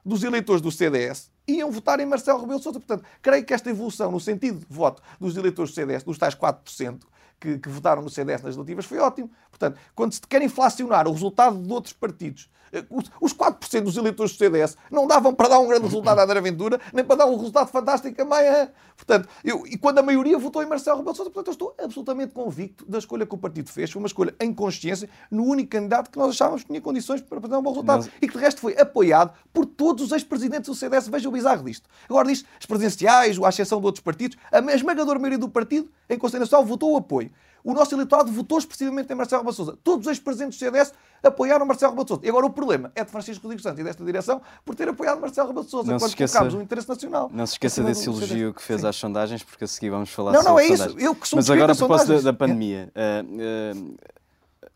dos 0.05 0.23
eleitores 0.23 0.61
do 0.61 0.71
CDS 0.71 1.30
iam 1.57 1.71
votar 1.71 2.01
em 2.01 2.07
Marcelo 2.07 2.41
Rebelo 2.41 2.61
Sousa. 2.61 2.81
Portanto, 2.81 3.05
creio 3.23 3.45
que 3.45 3.55
esta 3.55 3.71
evolução 3.71 4.11
no 4.11 4.21
sentido 4.21 4.61
de 4.61 4.67
voto 4.69 5.03
dos 5.19 5.37
eleitores 5.37 5.71
do 5.71 5.75
CDS, 5.75 6.03
dos 6.03 6.19
tais 6.19 6.35
4%, 6.35 7.01
que, 7.41 7.59
que, 7.59 7.69
votaram 7.69 8.03
no 8.03 8.11
CDS 8.11 8.43
nas 8.43 8.57
legislativas 8.57 8.85
foi 8.85 8.99
ótimo. 8.99 9.31
Portanto, 9.51 9.79
quando 9.95 10.13
se 10.13 10.21
quer 10.21 10.43
inflacionar 10.43 11.09
o 11.09 11.13
resultado 11.13 11.59
de 11.61 11.73
outros 11.73 11.95
partidos 11.95 12.49
eh, 12.73 12.85
os 13.21 13.35
4% 13.35 13.83
dos 13.83 13.97
eleitores 13.97 14.33
do 14.33 14.39
CDS 14.39 14.77
não 14.91 15.07
davam 15.07 15.35
para 15.35 15.49
dar 15.49 15.59
um 15.59 15.67
grande 15.67 15.85
resultado 15.85 16.19
à 16.19 16.23
André 16.25 16.41
Ventura, 16.41 16.81
nem 16.93 17.05
para 17.05 17.17
dar 17.17 17.27
um 17.27 17.37
resultado 17.37 17.69
fantástico 17.69 18.21
a 18.21 18.25
Maia. 18.25 18.73
Portanto, 18.97 19.29
eu, 19.43 19.67
e 19.67 19.77
quando 19.77 19.99
a 19.99 20.03
maioria 20.03 20.39
votou 20.39 20.63
em 20.63 20.67
Marcelo 20.67 20.99
Rebelo 20.99 21.13
de 21.13 21.17
Sousa, 21.17 21.31
portanto, 21.31 21.49
eu 21.49 21.53
estou 21.53 21.75
absolutamente 21.83 22.33
convicto 22.33 22.85
da 22.89 22.99
escolha 22.99 23.27
que 23.27 23.35
o 23.35 23.39
partido 23.39 23.71
fez. 23.71 23.91
Foi 23.91 24.01
uma 24.01 24.07
escolha 24.07 24.35
em 24.41 24.53
consciência, 24.53 25.09
no 25.31 25.45
único 25.45 25.71
candidato 25.71 26.11
que 26.11 26.19
nós 26.19 26.31
achávamos 26.31 26.63
que 26.63 26.69
tinha 26.69 26.81
condições 26.81 27.21
para 27.21 27.41
fazer 27.41 27.57
um 27.57 27.63
bom 27.63 27.71
resultado. 27.71 28.05
Mas... 28.05 28.13
E 28.21 28.29
que, 28.29 28.37
de 28.37 28.39
resto, 28.39 28.61
foi 28.61 28.79
apoiado 28.79 29.33
por 29.53 29.67
todos 29.67 30.05
os 30.05 30.13
ex-presidentes 30.13 30.69
do 30.69 30.75
CDS. 30.75 31.09
Veja 31.09 31.29
o 31.29 31.33
bizarro 31.33 31.65
disto. 31.65 31.89
Agora 32.09 32.29
diz, 32.29 32.45
as 32.59 32.67
presidenciais, 32.67 33.39
à 33.39 33.49
exceção 33.49 33.81
de 33.81 33.87
outros 33.87 34.03
partidos, 34.03 34.37
a 34.53 34.59
esmagadora 34.73 35.19
maioria 35.19 35.39
do 35.39 35.49
partido, 35.49 35.89
em 36.09 36.19
Conselho 36.19 36.41
Nacional, 36.41 36.65
votou 36.65 36.93
o 36.93 36.97
apoio 36.97 37.30
o 37.65 37.75
nosso 37.75 37.95
eleitorado 37.95 38.31
votou 38.31 38.59
expressivamente 38.59 39.13
em 39.13 39.17
Marcelo 39.17 39.43
Rebelo 39.43 39.55
Sousa. 39.55 39.79
Todos 39.83 40.07
os 40.07 40.11
ex-presidentes 40.11 40.59
do 40.59 40.65
CDS 40.65 40.93
apoiaram 41.23 41.67
Marcelo 41.67 41.93
Rebelo 41.93 42.09
Sousa. 42.09 42.25
E 42.25 42.29
agora 42.29 42.47
o 42.47 42.51
problema 42.51 42.91
é 42.95 43.05
de 43.05 43.11
Francisco 43.11 43.43
Rodrigues 43.43 43.63
Santos 43.63 43.81
e 43.81 43.85
desta 43.85 44.05
direção 44.05 44.41
por 44.65 44.75
ter 44.75 44.89
apoiado 44.89 45.21
Marcelo 45.21 45.49
Rebelo 45.49 45.69
Sousa 45.69 45.93
quando 45.93 46.09
esqueça, 46.09 46.39
colocámos 46.39 46.61
o 46.61 46.63
interesse 46.63 46.89
nacional. 46.89 47.31
Não 47.33 47.47
se 47.47 47.55
esqueça 47.55 47.83
desse 47.83 48.09
elogio 48.09 48.55
que 48.55 48.63
fez 48.63 48.81
Sim. 48.81 48.87
às 48.87 48.97
sondagens, 48.97 49.43
porque 49.43 49.65
a 49.65 49.67
seguir 49.67 49.91
vamos 49.91 50.11
falar 50.11 50.33
não, 50.33 50.43
sobre 50.43 50.69
Não, 50.69 50.77
não 50.77 50.85
é 50.85 50.87
isso. 50.89 50.99
Eu 50.99 51.15
que 51.15 51.29
sou 51.29 51.37
Mas 51.37 51.51
agora 51.51 51.73
a 51.73 51.77
propósito 51.77 52.15
da, 52.15 52.21
da, 52.21 52.33
pandemia. 52.33 52.91
Uh, 52.95 53.87
uh, 53.87 53.97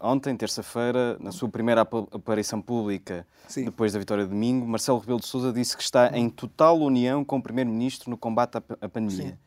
ontem, 0.01 0.37
terça-feira, 0.37 1.16
na 1.18 1.33
sua 1.33 1.49
primeira 1.49 1.81
aparição 1.81 2.61
pública, 2.61 3.27
Sim. 3.49 3.64
depois 3.64 3.92
da 3.92 3.99
vitória 3.99 4.25
de 4.25 4.31
domingo, 4.31 4.66
Marcelo 4.66 4.99
Rebelo 4.99 5.20
de 5.20 5.27
Sousa 5.27 5.53
disse 5.53 5.77
que 5.77 5.83
está 5.83 6.16
em 6.16 6.29
total 6.29 6.79
união 6.79 7.25
com 7.25 7.38
o 7.38 7.42
Primeiro-Ministro 7.42 8.11
no 8.11 8.16
combate 8.16 8.57
à, 8.57 8.88
pandemia. 8.88 9.29
Sim 9.29 9.44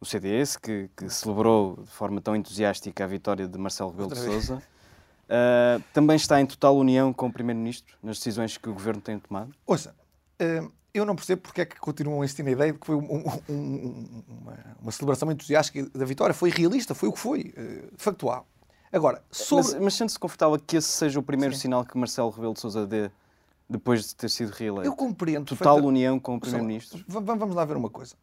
o 0.00 0.06
CDS, 0.06 0.56
que, 0.56 0.88
que, 0.96 1.10
celebrou 1.10 1.76
de 1.82 1.90
forma 1.90 2.20
tão 2.20 2.34
entusiástica 2.34 3.04
a 3.04 3.06
vitória 3.06 3.46
de 3.46 3.58
Marcelo 3.58 3.90
Rebelo 3.90 4.10
de 4.10 4.18
Sousa, 4.18 4.56
uh, 4.56 5.82
também 5.92 6.16
está 6.16 6.40
em 6.40 6.46
total 6.46 6.76
união 6.76 7.12
com 7.12 7.26
o 7.26 7.32
Primeiro-Ministro 7.32 7.96
nas 8.02 8.16
decisões 8.16 8.56
que 8.56 8.68
o 8.68 8.72
Governo 8.72 9.02
tem 9.02 9.18
tomado? 9.18 9.54
Ouça, 9.66 9.94
uh, 10.40 10.72
eu 10.94 11.04
não 11.04 11.14
percebo 11.14 11.42
porque 11.42 11.60
é 11.60 11.64
que 11.66 11.78
continuam 11.78 12.22
a 12.22 12.24
insistir 12.24 12.42
na 12.42 12.50
ideia 12.50 12.72
de 12.72 12.78
que 12.78 12.86
foi 12.86 12.96
um, 12.96 13.14
um, 13.48 14.24
uma, 14.26 14.58
uma, 14.80 14.90
celebração 14.90 15.30
entusiástica 15.30 15.86
da 15.94 16.04
vitória. 16.06 16.34
Foi 16.34 16.48
realista, 16.48 16.94
foi 16.94 17.10
o 17.10 17.12
que 17.12 17.18
foi, 17.18 17.54
uh, 17.58 17.92
factual. 17.98 18.46
Agora, 18.90 19.22
sobre... 19.30 19.72
Mas, 19.74 19.82
mas 19.82 19.94
sente-se 19.94 20.18
confortável 20.18 20.58
que 20.58 20.78
esse 20.78 20.88
seja 20.88 21.20
o 21.20 21.22
primeiro 21.22 21.54
Sim. 21.54 21.60
sinal 21.60 21.84
que 21.84 21.96
Marcelo 21.96 22.30
Rebelo 22.30 22.54
de 22.54 22.60
Sousa 22.60 22.86
dê 22.86 23.10
depois 23.68 24.08
de 24.08 24.16
ter 24.16 24.30
sido 24.30 24.50
reeleito? 24.50 24.88
Eu 24.88 24.96
compreendo. 24.96 25.44
Total 25.44 25.76
união 25.76 26.18
com 26.18 26.36
o 26.36 26.40
Primeiro-Ministro? 26.40 27.04
Vamos 27.06 27.54
lá 27.54 27.66
ver 27.66 27.76
uma 27.76 27.90
coisa 27.90 28.16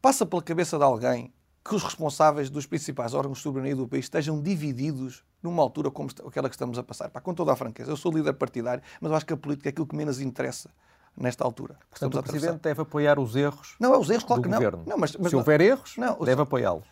passa 0.00 0.24
pela 0.24 0.42
cabeça 0.42 0.78
de 0.78 0.84
alguém 0.84 1.32
que 1.64 1.74
os 1.74 1.82
responsáveis 1.82 2.48
dos 2.48 2.66
principais 2.66 3.12
órgãos 3.12 3.38
de 3.38 3.42
soberania 3.42 3.76
do 3.76 3.86
país 3.86 4.06
estejam 4.06 4.40
divididos 4.40 5.22
numa 5.42 5.62
altura 5.62 5.90
como 5.90 6.08
aquela 6.26 6.48
que 6.48 6.54
estamos 6.54 6.78
a 6.78 6.82
passar. 6.82 7.10
Pá, 7.10 7.20
com 7.20 7.34
toda 7.34 7.52
a 7.52 7.56
franqueza, 7.56 7.90
eu 7.90 7.96
sou 7.96 8.10
líder 8.10 8.32
partidário, 8.34 8.82
mas 9.00 9.10
eu 9.10 9.16
acho 9.16 9.26
que 9.26 9.32
a 9.34 9.36
política 9.36 9.68
é 9.68 9.70
aquilo 9.70 9.86
que 9.86 9.94
menos 9.94 10.20
interessa 10.20 10.70
nesta 11.16 11.44
altura. 11.44 11.78
Portanto, 11.90 12.18
o 12.18 12.22
Presidente 12.22 12.60
deve 12.60 12.82
apoiar 12.82 13.18
os 13.18 13.36
erros 13.36 13.76
Não, 13.78 13.92
é 13.92 13.98
os 13.98 14.08
erros, 14.08 14.24
claro 14.24 14.42
que 14.42 14.48
não. 14.48 14.60
não 14.86 14.96
mas, 14.96 15.14
mas, 15.16 15.30
Se 15.30 15.36
houver 15.36 15.60
erros, 15.60 15.96
não, 15.96 16.18
deve 16.20 16.42
apoiá-los. 16.42 16.86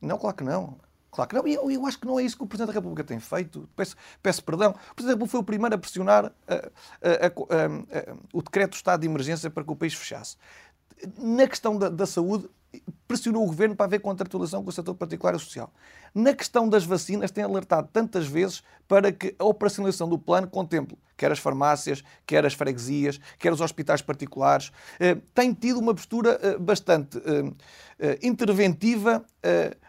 Não, 0.00 0.16
claro 0.18 0.36
que 0.36 0.44
não. 0.44 0.78
Claro 1.10 1.28
que 1.28 1.36
não. 1.36 1.46
E 1.46 1.54
eu, 1.54 1.70
eu, 1.70 1.86
acho 1.86 1.98
que 1.98 2.06
não 2.06 2.18
é 2.18 2.22
isso 2.22 2.36
que 2.36 2.42
o 2.42 2.46
Presidente 2.46 2.68
da 2.68 2.72
República 2.72 3.04
tem 3.04 3.20
feito. 3.20 3.68
Peço, 3.76 3.94
peço 4.22 4.42
perdão. 4.42 4.70
O 4.70 4.94
Presidente 4.94 4.98
da 4.98 5.08
República 5.08 5.30
foi 5.30 5.40
o 5.40 5.44
primeiro 5.44 5.74
a 5.74 5.78
pressionar 5.78 6.32
a, 6.48 6.54
a, 6.54 7.26
a, 7.26 8.16
o 8.32 8.42
decreto 8.42 8.70
de 8.70 8.76
estado 8.76 9.00
de 9.00 9.06
emergência 9.06 9.50
para 9.50 9.62
que 9.62 9.70
o 9.70 9.76
país 9.76 9.92
fechasse. 9.92 10.38
Na 11.18 11.46
questão 11.46 11.76
da, 11.76 11.88
da 11.88 12.06
saúde, 12.06 12.48
pressionou 13.06 13.44
o 13.44 13.46
governo 13.46 13.76
para 13.76 13.86
haver 13.86 14.00
contratualização 14.00 14.62
com 14.62 14.70
o 14.70 14.72
setor 14.72 14.94
particular 14.94 15.34
e 15.34 15.38
social. 15.38 15.72
Na 16.14 16.32
questão 16.34 16.68
das 16.68 16.84
vacinas, 16.84 17.30
tem 17.30 17.44
alertado 17.44 17.88
tantas 17.92 18.26
vezes 18.26 18.62
para 18.88 19.12
que 19.12 19.34
a 19.38 19.44
operacionalização 19.44 20.08
do 20.08 20.18
plano 20.18 20.48
contemple 20.48 20.96
quer 21.16 21.30
as 21.30 21.38
farmácias, 21.38 22.02
quer 22.26 22.44
as 22.44 22.54
freguesias, 22.54 23.20
quer 23.38 23.52
os 23.52 23.60
hospitais 23.60 24.02
particulares. 24.02 24.72
Eh, 24.98 25.16
tem 25.32 25.52
tido 25.52 25.78
uma 25.78 25.94
postura 25.94 26.38
eh, 26.42 26.58
bastante 26.58 27.16
eh, 27.98 28.18
interventiva 28.22 29.24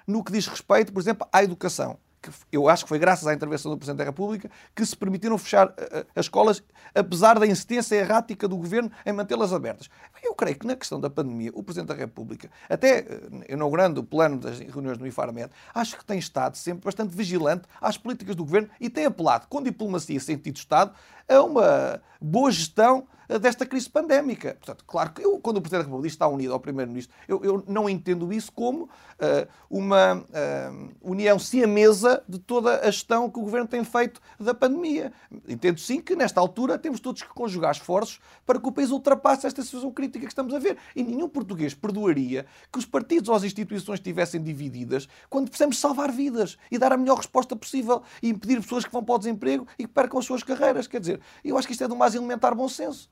no 0.06 0.24
que 0.24 0.32
diz 0.32 0.46
respeito, 0.46 0.94
por 0.94 1.00
exemplo, 1.00 1.28
à 1.32 1.44
educação 1.44 1.98
que 2.24 2.32
eu 2.52 2.70
acho 2.70 2.86
que 2.86 2.90
foi 2.90 2.98
graças 2.98 3.28
à 3.28 3.34
intervenção 3.34 3.70
do 3.70 3.78
Presidente 3.78 3.98
da 3.98 4.04
República 4.06 4.50
que 4.74 4.86
se 4.86 4.96
permitiram 4.96 5.38
fechar 5.38 5.68
uh, 5.68 6.06
as 6.16 6.26
escolas, 6.26 6.64
apesar 6.96 7.38
da 7.38 7.46
insistência 7.46 7.96
errática 7.96 8.48
do 8.48 8.56
Governo 8.56 8.90
em 9.06 9.12
mantê-las 9.12 9.52
abertas. 9.52 9.90
Eu 10.24 10.34
creio 10.34 10.58
que 10.58 10.66
na 10.66 10.76
questão 10.76 11.00
da 11.00 11.10
pandemia, 11.10 11.52
o 11.54 11.62
Presidente 11.62 11.90
da 11.90 11.96
República, 11.96 12.50
até 12.70 13.02
uh, 13.02 13.54
inaugurando 13.54 14.00
o 14.02 14.04
plano 14.04 14.38
das 14.38 14.60
reuniões 14.60 14.98
do 14.98 15.06
IFARMED, 15.06 15.52
acho 15.74 15.98
que 15.98 16.06
tem 16.06 16.18
estado 16.18 16.56
sempre 16.56 16.86
bastante 16.86 17.16
vigilante 17.16 17.64
às 17.82 17.98
políticas 17.98 18.36
do 18.36 18.46
Governo 18.46 18.70
e 18.80 18.90
tem 18.90 19.06
apelado, 19.06 19.48
com 19.48 19.62
diplomacia 19.62 20.16
e 20.16 20.20
sentido 20.20 20.54
de 20.54 20.60
Estado, 20.60 20.94
a 21.28 21.42
uma 21.42 22.02
boa 22.22 22.52
gestão 22.52 23.08
eh, 23.28 23.40
desta 23.40 23.66
crise 23.66 23.90
pandémica. 23.90 24.56
Portanto, 24.56 24.84
claro 24.86 25.12
que 25.12 25.24
eu, 25.24 25.40
quando 25.40 25.58
o 25.58 25.62
Presidente 25.62 25.84
da 25.84 25.88
República 25.88 26.14
está 26.14 26.28
unido 26.28 26.54
ao 26.54 26.60
Primeiro-Ministro, 26.60 27.16
eu, 27.28 27.44
eu, 27.44 27.64
não 27.68 27.90
entendo 27.90 28.32
isso 28.34 28.52
como 28.52 28.84
uh, 28.84 29.48
uma 29.70 30.18
uh, 30.18 30.90
união 31.02 31.40
siamesa 31.40 32.24
de 32.28 32.38
toda 32.38 32.80
a 32.80 32.92
gestão 32.92 33.30
que 33.30 33.40
o 33.40 33.42
Governo 33.42 33.68
tem 33.68 33.84
feito 33.84 34.22
da 34.40 34.54
pandemia. 34.54 35.12
Entendo 35.48 35.80
sim 35.80 36.02
que, 36.02 36.16
nesta 36.16 36.40
altura, 36.40 36.78
temos 36.78 37.00
todos 37.00 37.22
que 37.22 37.30
conjugar 37.30 37.72
esforços 37.72 38.20
para 38.46 38.60
que 38.60 38.68
o 38.68 38.72
país 38.72 38.92
ultrapasse 38.92 39.48
esta 39.48 39.62
situação 39.64 39.92
crítica 39.92 40.26
que 40.26 40.32
estamos 40.32 40.54
a 40.54 40.60
ver. 40.60 40.78
E 40.96 41.04
nenhum 41.04 41.30
português 41.30 41.74
perdoaria 41.74 42.46
que 42.72 42.80
os 42.80 42.86
partidos 42.86 43.30
ou 43.30 43.36
as 43.36 43.44
instituições 43.44 44.00
estivessem 44.00 44.42
divididas 44.42 45.08
quando 45.30 45.48
precisamos 45.48 45.80
salvar 45.80 46.12
vidas 46.12 46.58
e 46.70 46.78
dar 46.78 46.92
a 46.92 46.98
melhor 46.98 47.18
resposta 47.18 47.56
possível 47.56 48.04
e 48.22 48.30
impedir 48.30 48.62
pessoas 48.62 48.86
que 48.86 48.92
vão 48.92 49.04
para 49.04 49.16
o 49.16 49.18
desemprego 49.18 49.68
e 49.80 49.84
que 49.84 49.94
percam 49.94 50.20
as 50.20 50.26
suas 50.26 50.44
carreiras. 50.44 50.88
Quer 50.88 51.00
dizer, 51.00 51.22
eu 51.44 51.58
acho 51.58 51.68
que 51.68 51.74
isto 51.74 51.84
é 51.84 51.88
do 51.88 51.96
mais 51.96 52.16
elementar 52.16 52.56
bom 52.56 52.68
senso. 52.68 53.10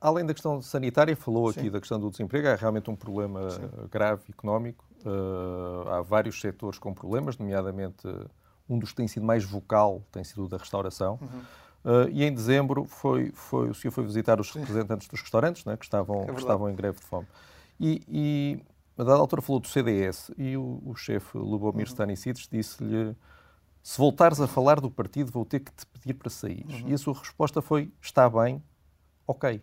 Além 0.00 0.24
da 0.24 0.32
questão 0.32 0.60
sanitária, 0.62 1.16
falou 1.16 1.48
aqui 1.48 1.62
Sim. 1.62 1.70
da 1.70 1.80
questão 1.80 1.98
do 2.00 2.10
desemprego, 2.10 2.48
é 2.48 2.54
realmente 2.54 2.90
um 2.90 2.96
problema 2.96 3.50
Sim. 3.50 3.68
grave 3.90 4.22
económico. 4.30 4.84
Uh, 5.04 5.88
há 5.88 6.00
vários 6.00 6.40
setores 6.40 6.78
com 6.78 6.94
problemas, 6.94 7.36
nomeadamente 7.36 8.06
um 8.68 8.78
dos 8.78 8.90
que 8.90 8.96
tem 8.96 9.08
sido 9.08 9.26
mais 9.26 9.44
vocal 9.44 10.02
tem 10.10 10.24
sido 10.24 10.44
o 10.44 10.48
da 10.48 10.56
restauração. 10.56 11.18
Uhum. 11.20 11.40
Uh, 11.84 12.08
e 12.10 12.22
em 12.22 12.32
dezembro 12.32 12.84
foi, 12.84 13.32
foi, 13.34 13.68
o 13.70 13.74
senhor 13.74 13.92
foi 13.92 14.04
visitar 14.04 14.40
os 14.40 14.50
representantes 14.52 15.08
dos 15.08 15.20
restaurantes, 15.20 15.64
né, 15.64 15.76
que, 15.76 15.84
estavam, 15.84 16.22
é 16.22 16.26
que 16.26 16.38
estavam 16.38 16.70
em 16.70 16.74
greve 16.74 16.98
de 16.98 17.04
fome. 17.04 17.26
E, 17.80 18.02
e 18.08 18.60
a 18.96 19.02
dada 19.02 19.18
altura 19.18 19.42
falou 19.42 19.60
do 19.60 19.66
CDS 19.66 20.30
e 20.38 20.56
o, 20.56 20.80
o 20.86 20.94
chefe 20.94 21.36
Lubomir 21.36 21.86
uhum. 21.86 21.92
Stanisides 21.92 22.48
disse-lhe 22.50 23.16
se 23.82 23.98
voltares 23.98 24.40
a 24.40 24.46
falar 24.46 24.80
do 24.80 24.90
partido 24.90 25.32
vou 25.32 25.44
ter 25.44 25.60
que 25.60 25.72
te 25.72 25.84
pedir 25.86 26.14
para 26.14 26.30
sair. 26.30 26.64
Uhum. 26.68 26.88
E 26.88 26.94
a 26.94 26.98
sua 26.98 27.14
resposta 27.14 27.60
foi, 27.60 27.92
está 28.00 28.28
bem, 28.30 28.62
ok. 29.26 29.62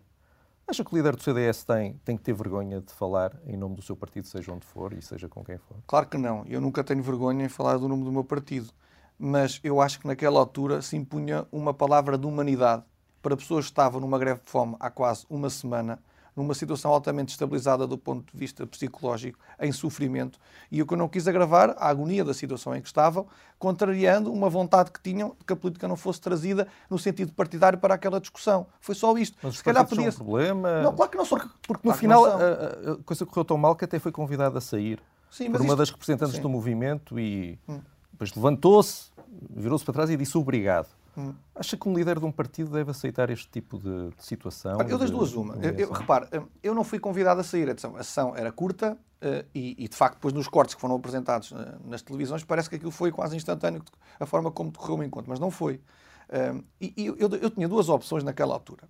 Acha 0.67 0.84
que 0.84 0.93
o 0.93 0.97
líder 0.97 1.15
do 1.15 1.24
CDS 1.24 1.63
tem, 1.63 1.93
tem 2.05 2.15
que 2.15 2.22
ter 2.22 2.34
vergonha 2.34 2.80
de 2.80 2.93
falar 2.93 3.36
em 3.47 3.57
nome 3.57 3.76
do 3.76 3.82
seu 3.82 3.95
partido, 3.95 4.28
seja 4.28 4.51
onde 4.51 4.67
for 4.67 4.93
e 4.93 5.01
seja 5.01 5.28
com 5.28 5.43
quem 5.43 5.57
for? 5.57 5.78
Claro 5.88 6.05
que 6.05 6.17
não. 6.17 6.45
Eu 6.45 6.61
nunca 6.61 6.84
tenho 6.84 7.01
vergonha 7.01 7.45
em 7.45 7.49
falar 7.49 7.78
do 7.78 7.88
nome 7.88 8.03
do 8.03 8.11
meu 8.11 8.24
partido. 8.24 8.70
Mas 9.17 9.59
eu 9.63 9.82
acho 9.82 9.99
que 9.99 10.05
naquela 10.05 10.39
altura 10.39 10.82
se 10.82 10.95
impunha 10.95 11.47
uma 11.51 11.74
palavra 11.74 12.20
de 12.20 12.28
humanidade 12.28 12.84
para 13.20 13.36
pessoas 13.36 13.65
que 13.65 13.72
estavam 13.72 13.99
numa 13.99 14.20
greve 14.20 14.41
de 14.41 14.49
fome 14.49 14.76
há 14.80 14.91
quase 14.91 15.26
uma 15.28 15.49
semana 15.49 15.99
numa 16.40 16.54
situação 16.54 16.92
altamente 16.92 17.32
estabilizada 17.34 17.86
do 17.86 17.98
ponto 17.98 18.32
de 18.32 18.40
vista 18.40 18.66
psicológico, 18.66 19.38
em 19.60 19.74
sofrimento, 19.74 20.40
e 20.72 20.82
o 20.82 20.88
que 20.88 20.94
eu 20.94 20.98
não 20.98 21.10
quis 21.10 21.28
agravar 21.28 21.76
a 21.78 21.90
agonia 21.90 22.24
da 22.24 22.34
situação 22.34 22.74
em 22.74 22.82
que 22.82 22.88
estavam, 22.88 23.28
contrariando 23.58 24.32
uma 24.32 24.50
vontade 24.50 24.90
que 24.90 25.02
tinham 25.02 25.36
de 25.38 25.46
que 25.46 25.52
a 25.52 25.56
política 25.56 25.86
não 25.86 25.98
fosse 25.98 26.22
trazida 26.22 26.66
no 26.90 26.98
sentido 26.98 27.34
partidário 27.34 27.78
para 27.78 27.94
aquela 27.94 28.22
discussão. 28.22 28.68
Foi 28.80 28.96
só 28.96 29.18
isto. 29.18 29.38
Mas 29.44 29.58
Se 29.58 29.64
calhar 29.64 29.86
podia... 29.86 30.08
um 30.08 30.14
problema? 30.14 30.82
Não, 30.82 30.96
claro 30.96 31.12
que 31.12 31.18
não 31.18 31.26
são. 31.26 31.38
Porque, 31.38 31.54
porque 31.68 31.88
no 31.88 31.94
claro 31.94 32.00
final 32.00 32.26
a, 32.26 32.94
a, 32.94 33.04
coisa 33.04 33.26
correu 33.26 33.44
tão 33.44 33.58
mal 33.58 33.76
que 33.76 33.84
até 33.84 34.00
foi 34.00 34.14
convidado 34.14 34.58
a 34.58 34.62
sair 34.62 35.02
Sim, 35.30 35.52
por 35.52 35.60
uma 35.60 35.66
isto... 35.66 35.78
das 35.78 35.90
representantes 35.90 36.36
Sim. 36.38 36.42
do 36.42 36.48
movimento 36.48 37.20
e 37.20 37.60
hum. 37.68 37.82
depois 38.14 38.34
levantou-se, 38.34 39.12
virou-se 39.50 39.84
para 39.84 39.94
trás 39.94 40.10
e 40.10 40.16
disse 40.16 40.38
obrigado. 40.38 40.88
Hum. 41.20 41.34
Acha 41.53 41.76
que 41.76 41.89
um 41.89 41.93
líder 41.93 42.20
de 42.20 42.26
um 42.26 42.32
partido 42.32 42.72
deve 42.72 42.91
aceitar 42.91 43.30
este 43.30 43.49
tipo 43.49 43.78
de, 43.78 44.09
de 44.15 44.24
situação? 44.24 44.80
Eu 44.82 44.97
das 44.97 45.11
duas 45.11 45.34
uma. 45.34 45.55
Eu, 45.55 45.74
eu, 45.74 45.91
repare, 45.91 46.28
hum, 46.34 46.47
eu 46.63 46.74
não 46.74 46.84
fui 46.84 46.99
convidado 46.99 47.41
a 47.41 47.43
sair. 47.43 47.70
A 47.70 48.03
sessão 48.03 48.36
era 48.36 48.51
curta 48.51 48.93
uh, 48.93 49.45
e, 49.53 49.76
e, 49.84 49.88
de 49.88 49.95
facto, 49.95 50.15
depois 50.15 50.34
nos 50.34 50.47
cortes 50.47 50.76
que 50.76 50.82
foram 50.82 50.95
apresentados 50.95 51.51
uh, 51.51 51.57
nas 51.84 52.01
televisões, 52.01 52.43
parece 52.43 52.70
que 52.70 52.76
aquilo 52.76 52.91
foi 52.91 53.11
quase 53.11 53.36
instantâneo, 53.36 53.84
a 54.20 54.26
forma 54.26 54.49
como 54.51 54.72
decorreu 54.72 54.97
o 54.97 55.03
encontro, 55.03 55.30
mas 55.30 55.39
não 55.39 55.51
foi. 55.51 55.82
Uh, 56.30 56.63
e, 56.80 56.93
e 56.95 57.05
eu, 57.07 57.17
eu 57.17 57.49
tinha 57.49 57.67
duas 57.67 57.89
opções 57.89 58.24
naquela 58.24 58.53
altura. 58.53 58.88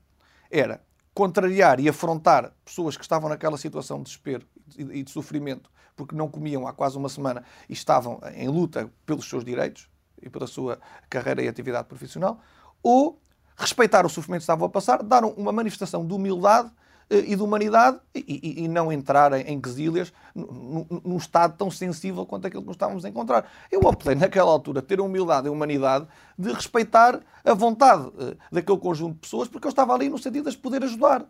Era 0.52 0.82
contrariar 1.14 1.80
e 1.80 1.90
afrontar 1.90 2.54
pessoas 2.64 2.96
que 2.96 3.04
estavam 3.04 3.30
naquela 3.30 3.58
situação 3.58 3.98
de 3.98 4.04
desespero 4.04 4.46
e 4.78 5.04
de 5.04 5.12
sofrimento 5.12 5.70
porque 6.00 6.16
não 6.16 6.30
comiam 6.30 6.66
há 6.66 6.72
quase 6.72 6.98
uma 6.98 7.10
semana 7.10 7.44
e 7.68 7.74
estavam 7.74 8.22
em 8.34 8.48
luta 8.48 8.90
pelos 9.06 9.28
seus 9.28 9.44
direitos, 9.44 9.90
e 10.22 10.30
pela 10.30 10.48
sua 10.48 10.80
carreira 11.10 11.42
e 11.42 11.48
atividade 11.48 11.88
profissional, 11.88 12.40
ou 12.82 13.20
respeitar 13.58 14.06
o 14.06 14.10
sofrimento 14.10 14.40
que 14.40 14.44
estavam 14.44 14.66
a 14.66 14.70
passar, 14.70 15.04
dar 15.04 15.24
uma 15.24 15.52
manifestação 15.52 16.06
de 16.06 16.14
humildade 16.14 16.72
eh, 17.10 17.24
e 17.28 17.36
de 17.36 17.42
humanidade 17.42 18.00
e, 18.14 18.24
e, 18.60 18.64
e 18.64 18.68
não 18.68 18.92
entrar 18.92 19.34
em, 19.34 19.42
em 19.54 19.60
quesílias 19.60 20.14
num 20.36 21.18
estado 21.18 21.58
tão 21.58 21.72
sensível 21.72 22.26
quanto 22.26 22.46
aquele 22.46 22.62
que 22.62 22.68
nos 22.68 22.76
estávamos 22.76 23.04
a 23.04 23.10
encontrar. 23.10 23.50
Eu 23.72 23.82
optei, 23.82 24.16
naquela 24.16 24.52
altura, 24.52 24.82
ter 24.82 25.00
a 25.00 25.04
humildade 25.04 25.48
e 25.48 25.50
a 25.50 25.52
humanidade 25.52 26.08
de 26.38 26.54
respeitar 26.54 27.20
a 27.44 27.54
vontade 27.54 28.04
uh, 28.04 28.38
daquele 28.52 28.78
conjunto 28.78 29.16
de 29.16 29.20
pessoas, 29.22 29.48
porque 29.48 29.66
eu 29.66 29.70
estava 29.70 29.94
ali 29.94 30.08
no 30.08 30.18
sentido 30.18 30.44
de 30.44 30.50
as 30.50 30.56
poder 30.56 30.84
ajudar 30.84 31.22
uh, 31.22 31.26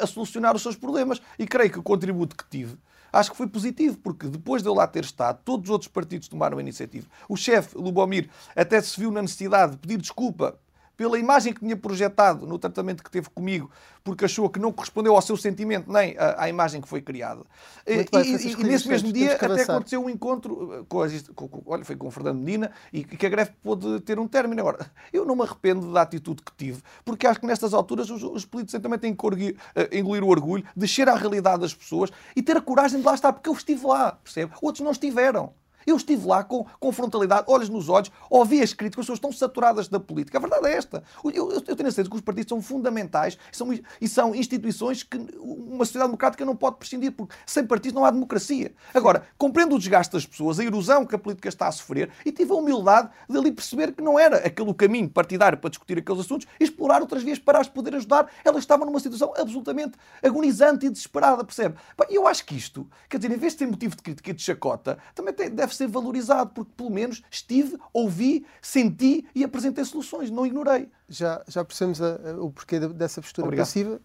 a, 0.00 0.04
a, 0.04 0.06
solucionar 0.06 0.54
os 0.54 0.62
seus 0.62 0.76
problemas. 0.76 1.20
E 1.38 1.46
creio 1.46 1.70
que 1.70 1.78
o 1.78 1.82
contributo 1.82 2.36
que 2.36 2.48
tive 2.48 2.78
acho 3.12 3.30
que 3.30 3.36
foi 3.36 3.46
positivo, 3.46 3.98
porque 3.98 4.26
depois 4.28 4.62
de 4.62 4.68
eu 4.68 4.74
lá 4.74 4.86
ter 4.86 5.04
estado, 5.04 5.40
todos 5.44 5.66
os 5.66 5.70
outros 5.70 5.90
partidos 5.90 6.28
tomaram 6.28 6.58
a 6.58 6.60
iniciativa. 6.60 7.06
O 7.28 7.36
chefe, 7.36 7.76
Lubomir, 7.76 8.28
até 8.54 8.80
se 8.80 8.98
viu 8.98 9.10
na 9.10 9.22
necessidade 9.22 9.72
de 9.72 9.78
pedir 9.78 9.98
desculpa 9.98 10.58
pela 10.98 11.16
imagem 11.16 11.52
que 11.52 11.60
tinha 11.60 11.76
projetado 11.76 12.44
no 12.44 12.58
tratamento 12.58 13.04
que 13.04 13.10
teve 13.10 13.30
comigo, 13.30 13.70
porque 14.02 14.24
achou 14.24 14.50
que 14.50 14.58
não 14.58 14.72
correspondeu 14.72 15.14
ao 15.14 15.22
seu 15.22 15.36
sentimento 15.36 15.90
nem 15.90 16.16
à, 16.18 16.42
à 16.42 16.48
imagem 16.48 16.80
que 16.80 16.88
foi 16.88 17.00
criada. 17.00 17.42
E, 17.86 17.98
bem, 17.98 18.08
e, 18.10 18.52
e, 18.52 18.64
nesse 18.64 18.88
mesmo 18.88 19.12
dia 19.12 19.36
até 19.36 19.62
aconteceu 19.62 20.04
um 20.04 20.10
encontro 20.10 20.84
com, 20.88 20.98
com, 21.36 21.48
com, 21.48 21.62
olha, 21.72 21.84
foi 21.84 21.94
com 21.94 22.08
o 22.08 22.10
Fernando 22.10 22.40
Medina 22.40 22.72
e 22.92 23.04
que 23.04 23.24
a 23.24 23.28
greve 23.28 23.52
pôde 23.62 24.00
ter 24.00 24.18
um 24.18 24.26
término. 24.26 24.60
Agora, 24.60 24.90
eu 25.12 25.24
não 25.24 25.36
me 25.36 25.42
arrependo 25.42 25.92
da 25.92 26.02
atitude 26.02 26.42
que 26.42 26.52
tive, 26.56 26.82
porque 27.04 27.28
acho 27.28 27.38
que 27.38 27.46
nestas 27.46 27.72
alturas 27.72 28.10
os, 28.10 28.24
os 28.24 28.44
políticos 28.44 28.82
também 28.82 28.98
têm 28.98 29.14
que 29.14 29.56
eh, 29.76 29.98
engolir 30.00 30.24
o 30.24 30.28
orgulho, 30.28 30.64
descer 30.74 31.08
à 31.08 31.14
realidade 31.14 31.60
das 31.60 31.72
pessoas 31.72 32.10
e 32.34 32.42
ter 32.42 32.56
a 32.56 32.60
coragem 32.60 32.98
de 32.98 33.06
lá 33.06 33.14
estar, 33.14 33.32
porque 33.32 33.48
eu 33.48 33.52
estive 33.54 33.86
lá, 33.86 34.18
percebe? 34.24 34.50
Outros 34.60 34.82
não 34.82 34.90
estiveram. 34.90 35.52
Eu 35.88 35.96
estive 35.96 36.26
lá 36.26 36.44
com, 36.44 36.66
com 36.78 36.92
frontalidade, 36.92 37.44
olhos 37.48 37.70
nos 37.70 37.88
olhos, 37.88 38.12
ouvi 38.28 38.60
as 38.60 38.74
críticas, 38.74 39.04
as 39.04 39.06
pessoas 39.06 39.16
estão 39.16 39.32
saturadas 39.32 39.88
da 39.88 39.98
política. 39.98 40.36
A 40.36 40.40
verdade 40.40 40.66
é 40.66 40.72
esta. 40.74 41.02
Eu, 41.24 41.50
eu, 41.50 41.60
tenho 41.62 41.88
a 41.88 41.90
certeza 41.90 42.10
que 42.10 42.16
os 42.16 42.20
partidos 42.20 42.50
são 42.50 42.60
fundamentais 42.60 43.38
são, 43.50 43.72
e 43.98 44.06
são 44.06 44.34
instituições 44.34 45.02
que 45.02 45.16
uma 45.40 45.86
sociedade 45.86 46.10
democrática 46.10 46.44
não 46.44 46.54
pode 46.54 46.76
prescindir, 46.76 47.12
porque 47.12 47.34
sem 47.46 47.66
partidos 47.66 47.94
não 47.94 48.04
há 48.04 48.10
democracia. 48.10 48.74
Agora, 48.92 49.26
compreendo 49.38 49.74
o 49.74 49.78
desgaste 49.78 50.12
das 50.12 50.26
pessoas, 50.26 50.60
a 50.60 50.64
erosão 50.64 51.06
que 51.06 51.14
a 51.14 51.18
política 51.18 51.48
está 51.48 51.68
a 51.68 51.72
sofrer 51.72 52.10
e 52.22 52.30
tive 52.30 52.52
a 52.52 52.56
humildade 52.56 53.08
de 53.26 53.38
ali 53.38 53.50
perceber 53.50 53.92
que 53.92 54.02
não 54.02 54.18
era 54.18 54.36
aquele 54.46 54.74
caminho 54.74 55.08
partidário 55.08 55.56
para 55.56 55.70
discutir 55.70 55.96
aqueles 55.96 56.20
assuntos 56.20 56.46
explorar 56.60 57.00
outras 57.00 57.22
vias 57.22 57.38
para 57.38 57.60
as 57.60 57.68
poder 57.68 57.94
ajudar. 57.94 58.30
Elas 58.44 58.60
estavam 58.60 58.84
numa 58.84 59.00
situação 59.00 59.32
absolutamente 59.36 59.96
agonizante 60.22 60.84
e 60.84 60.90
desesperada, 60.90 61.42
percebe? 61.44 61.76
Eu 62.10 62.26
acho 62.26 62.44
que 62.44 62.54
isto, 62.54 62.86
quer 63.08 63.18
dizer, 63.18 63.32
em 63.32 63.38
vez 63.38 63.52
de 63.52 63.60
ter 63.60 63.66
motivo 63.66 63.96
de 63.96 64.02
crítica 64.02 64.30
e 64.30 64.34
de 64.34 64.42
chacota, 64.42 64.98
também 65.14 65.32
tem, 65.32 65.50
deve 65.50 65.74
ser 65.78 65.88
valorizado, 65.88 66.50
porque 66.50 66.72
pelo 66.76 66.90
menos 66.90 67.22
estive, 67.30 67.78
ouvi, 67.92 68.44
senti 68.60 69.26
e 69.34 69.44
apresentei 69.44 69.84
soluções, 69.84 70.30
não 70.30 70.46
ignorei. 70.46 70.88
Já, 71.08 71.42
já 71.48 71.64
percebemos 71.64 72.02
a, 72.02 72.16
a, 72.16 72.42
o 72.42 72.50
porquê 72.50 72.80
dessa 72.80 73.22
postura 73.22 73.46
Obrigado. 73.46 73.66
passiva, 73.66 73.98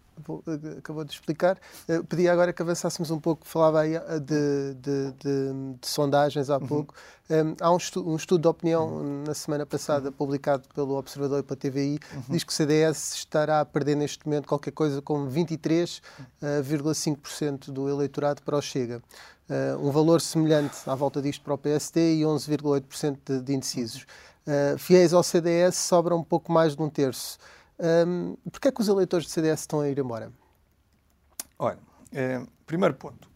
eh, 0.46 0.78
acabou 0.78 1.04
de 1.04 1.12
explicar. 1.12 1.58
Uh, 1.88 2.04
pedia 2.04 2.32
agora 2.32 2.52
que 2.52 2.62
avançássemos 2.62 3.10
um 3.10 3.18
pouco, 3.20 3.44
falava 3.46 3.80
aí 3.80 3.94
eh, 3.94 4.20
de, 4.20 4.74
de, 4.74 5.12
de, 5.12 5.52
de 5.80 5.86
sondagens 5.86 6.48
há 6.48 6.56
uhum. 6.56 6.66
pouco. 6.66 6.94
Um, 7.28 7.54
há 7.60 7.70
um, 7.72 7.76
estu, 7.76 8.08
um, 8.08 8.16
estudo 8.16 8.40
de 8.42 8.48
opinião 8.48 8.88
uhum. 8.88 9.24
na 9.26 9.34
semana 9.34 9.66
passada, 9.66 10.08
uhum. 10.08 10.14
publicado 10.14 10.62
pelo 10.74 10.96
Observador 10.96 11.40
e 11.40 11.42
pela 11.42 11.56
TVI, 11.56 11.98
uhum. 12.12 12.22
diz 12.28 12.44
que 12.44 12.52
o 12.52 12.54
CDS 12.54 13.16
estará 13.16 13.60
a 13.60 13.64
perder 13.64 13.96
neste 13.96 14.24
momento 14.26 14.46
qualquer 14.46 14.72
coisa 14.72 15.02
como 15.02 15.28
23,5% 15.30 17.68
uh, 17.68 17.72
do 17.72 17.88
eleitorado 17.88 18.42
para 18.42 18.56
o 18.56 18.62
Chega. 18.62 19.02
Uh, 19.48 19.76
um 19.86 19.90
valor 19.90 20.20
semelhante 20.22 20.78
à 20.86 20.94
volta 20.94 21.20
disto 21.20 21.44
para 21.44 21.52
o 21.52 21.58
PSD 21.58 22.16
e 22.16 22.22
11,8% 22.22 23.18
de, 23.26 23.42
de 23.42 23.54
indecisos. 23.54 24.06
Uh, 24.46 24.76
fiéis 24.78 25.14
ao 25.14 25.22
CDS 25.22 25.76
sobra 25.76 26.14
um 26.14 26.22
pouco 26.22 26.52
mais 26.52 26.76
de 26.76 26.82
um 26.82 26.90
terço. 26.90 27.38
Um, 27.78 28.36
Porquê 28.50 28.68
é 28.68 28.72
que 28.72 28.80
os 28.80 28.88
eleitores 28.88 29.26
do 29.26 29.30
CDS 29.30 29.60
estão 29.60 29.80
a 29.80 29.88
ir 29.88 29.98
embora? 29.98 30.32
Olha, 31.58 31.78
é, 32.12 32.44
primeiro 32.66 32.94
ponto. 32.94 33.28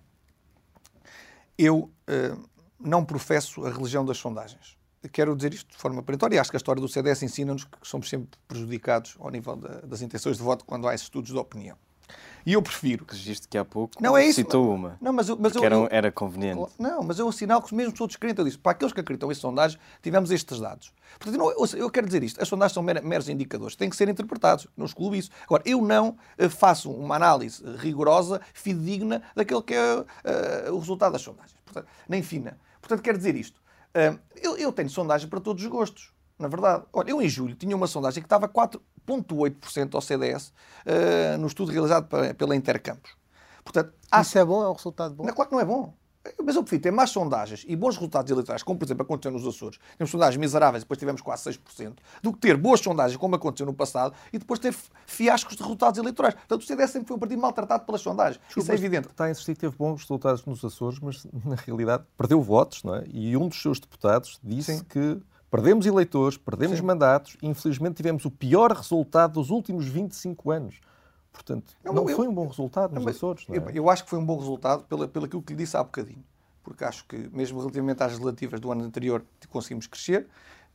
eu 1.57 1.91
uh, 2.09 2.49
não 2.79 3.05
professo 3.05 3.65
a 3.65 3.71
religião 3.71 4.05
das 4.05 4.19
sondagens. 4.19 4.77
Quero 5.13 5.35
dizer 5.35 5.55
isto 5.55 5.71
de 5.71 5.77
forma 5.77 6.03
perentória 6.03 6.37
e 6.37 6.39
acho 6.39 6.51
que 6.51 6.57
a 6.57 6.59
história 6.59 6.81
do 6.81 6.89
CDS 6.89 7.23
ensina-nos 7.23 7.65
que 7.65 7.79
somos 7.83 8.09
sempre 8.09 8.39
prejudicados 8.47 9.17
ao 9.19 9.31
nível 9.31 9.57
da, 9.57 9.81
das 9.81 10.03
intenções 10.03 10.37
de 10.37 10.43
voto 10.43 10.65
quando 10.65 10.87
há 10.89 10.95
estudos 10.95 11.31
de 11.31 11.39
opinião. 11.39 11.77
E 12.45 12.53
eu 12.53 12.63
prefiro. 12.63 13.05
Registe 13.09 13.49
que 13.49 13.59
há 13.59 13.65
pouco 13.65 14.03
não 14.03 14.17
é 14.17 14.25
isso, 14.27 14.37
citou 14.37 14.75
uma. 14.75 14.97
Não, 15.01 15.13
mas 15.13 15.29
eu, 15.29 15.37
mas 15.39 15.55
eu, 15.55 15.65
era, 15.65 15.77
era 15.91 16.13
conveniente. 16.13 16.73
Não, 16.79 17.03
mas 17.03 17.19
eu 17.19 17.29
assinalo 17.29 17.63
que 17.63 17.75
mesmo 17.75 17.93
todos 17.93 18.17
crentes, 18.17 18.39
eu 18.39 18.45
disse, 18.45 18.59
para 18.59 18.73
aqueles 18.73 18.93
que 18.93 19.01
acreditam 19.01 19.31
em 19.31 19.35
sondagens, 19.35 19.81
tivemos 20.03 20.31
estes 20.31 20.61
dados. 20.61 20.93
Portanto, 21.19 21.35
eu, 21.35 21.39
não, 21.39 21.67
eu 21.77 21.91
quero 21.91 22.07
dizer 22.07 22.23
isto, 22.23 22.41
as 22.41 22.49
sondagens 22.49 22.73
são 22.73 22.83
meros 22.83 23.29
indicadores, 23.29 23.77
têm 23.77 23.91
que 23.91 23.97
ser 23.97 24.09
interpretados, 24.09 24.67
não 24.77 24.87
excluo 24.87 25.15
isso. 25.15 25.31
Agora, 25.45 25.63
eu 25.67 25.81
não 25.81 26.17
uh, 26.39 26.51
faço 26.51 26.91
uma 26.91 27.17
análise 27.17 27.63
rigorosa, 27.79 28.41
fidedigna, 28.53 29.23
daquele 29.35 29.63
que 29.63 29.75
é 29.75 29.95
uh, 29.97 30.75
o 30.75 30.79
resultado 30.79 31.13
das 31.13 31.23
sondagens, 31.23 31.57
Portanto, 31.65 31.89
nem 32.09 32.23
fina. 32.23 32.59
Portanto, 32.81 33.03
quero 33.03 33.19
dizer 33.19 33.35
isto, 33.35 33.59
uh, 33.59 34.19
eu, 34.37 34.57
eu 34.57 34.73
tenho 34.73 34.89
sondagens 34.89 35.29
para 35.29 35.41
todos 35.41 35.63
os 35.63 35.69
gostos 35.69 36.13
na 36.39 36.47
verdade. 36.47 36.85
Olha, 36.93 37.11
eu 37.11 37.21
em 37.21 37.29
julho 37.29 37.55
tinha 37.57 37.75
uma 37.75 37.87
sondagem 37.87 38.23
que 38.23 38.27
estava 38.27 38.47
4,8% 39.09 39.95
ao 39.95 40.01
CDS 40.01 40.49
uh, 40.49 41.39
no 41.39 41.47
estudo 41.47 41.73
realizado 41.73 42.09
pela 42.35 42.55
Intercampos. 42.55 43.13
Portanto, 43.65 43.93
há... 44.11 44.21
Isso 44.21 44.39
é 44.39 44.45
bom? 44.45 44.63
É 44.63 44.69
um 44.69 44.75
resultado 44.75 45.15
bom? 45.15 45.25
Não, 45.25 45.33
claro 45.33 45.49
que 45.49 45.55
não 45.55 45.61
é 45.61 45.65
bom. 45.65 45.95
Mas 46.45 46.57
eu 46.57 46.63
prefiro 46.63 46.83
ter 46.83 46.91
mais 46.91 47.11
sondagens 47.11 47.65
e 47.67 47.75
bons 47.75 47.95
resultados 47.97 48.31
eleitorais, 48.31 48.63
como 48.63 48.79
por 48.79 48.85
exemplo 48.85 49.03
aconteceu 49.03 49.31
nos 49.31 49.47
Açores, 49.47 49.79
temos 49.97 50.11
sondagens 50.11 50.39
miseráveis 50.39 50.83
e 50.83 50.85
depois 50.85 50.99
tivemos 50.99 51.23
quase 51.23 51.51
6%, 51.51 51.95
do 52.23 52.33
que 52.33 52.39
ter 52.39 52.57
boas 52.57 52.81
sondagens, 52.81 53.17
como 53.17 53.35
aconteceu 53.35 53.65
no 53.65 53.73
passado, 53.73 54.15
e 54.33 54.39
depois 54.39 54.59
ter 54.59 54.75
fiascos 55.07 55.57
de 55.57 55.63
resultados 55.63 55.99
eleitorais. 55.99 56.35
Portanto, 56.35 56.63
o 56.63 56.67
CDS 56.67 56.91
sempre 56.91 57.09
foi 57.09 57.17
um 57.17 57.21
partido 57.21 57.41
maltratado 57.41 57.87
pelas 57.87 58.01
sondagens. 58.01 58.39
Desculpa, 58.47 58.61
Isso 58.61 58.73
é 58.73 58.75
evidente. 58.75 59.09
Está 59.09 59.25
a 59.25 59.31
insistir 59.31 59.55
que 59.55 59.61
teve 59.61 59.77
bons 59.77 60.03
resultados 60.03 60.45
nos 60.45 60.65
Açores, 60.65 60.99
mas 61.01 61.27
na 61.45 61.55
realidade 61.55 62.05
perdeu 62.17 62.43
votos, 62.43 62.83
não 62.83 62.97
é? 62.97 63.05
E 63.09 63.37
um 63.37 63.49
dos 63.49 63.61
seus 63.61 63.81
deputados 63.81 64.39
disse 64.43 64.79
Sim. 64.79 64.85
que 64.85 65.21
Perdemos 65.51 65.87
eleitores, 65.87 66.37
perdemos 66.37 66.79
Sim. 66.79 66.85
mandatos 66.85 67.37
e, 67.43 67.47
infelizmente, 67.47 67.97
tivemos 67.97 68.25
o 68.25 68.31
pior 68.31 68.71
resultado 68.73 69.35
dos 69.35 69.51
últimos 69.51 69.87
25 69.87 70.51
anos. 70.51 70.81
Portanto, 71.33 71.73
não, 71.85 71.93
não 71.93 72.09
eu, 72.09 72.17
foi 72.17 72.29
um 72.29 72.35
bom 72.35 72.47
resultado 72.47 72.95
nos 72.95 73.07
Açores. 73.07 73.47
Não 73.49 73.55
é? 73.55 73.59
eu, 73.59 73.71
eu, 73.71 73.91
acho 73.91 74.05
que 74.05 74.11
foi 74.11 74.19
um 74.19 74.25
bom 74.25 74.37
resultado 74.39 74.85
pelo, 74.85 75.09
pelo 75.09 75.25
aquilo 75.27 75.43
que 75.43 75.53
lhe 75.53 75.59
disse 75.59 75.77
há 75.77 75.83
bocadinho. 75.83 76.25
Porque 76.63 76.85
acho 76.85 77.07
que, 77.07 77.17
mesmo 77.33 77.59
relativamente 77.61 78.03
às 78.03 78.13
legislativas 78.13 78.61
do 78.61 78.71
ano 78.71 78.85
anterior, 78.85 79.25
conseguimos 79.49 79.87
crescer. 79.87 80.27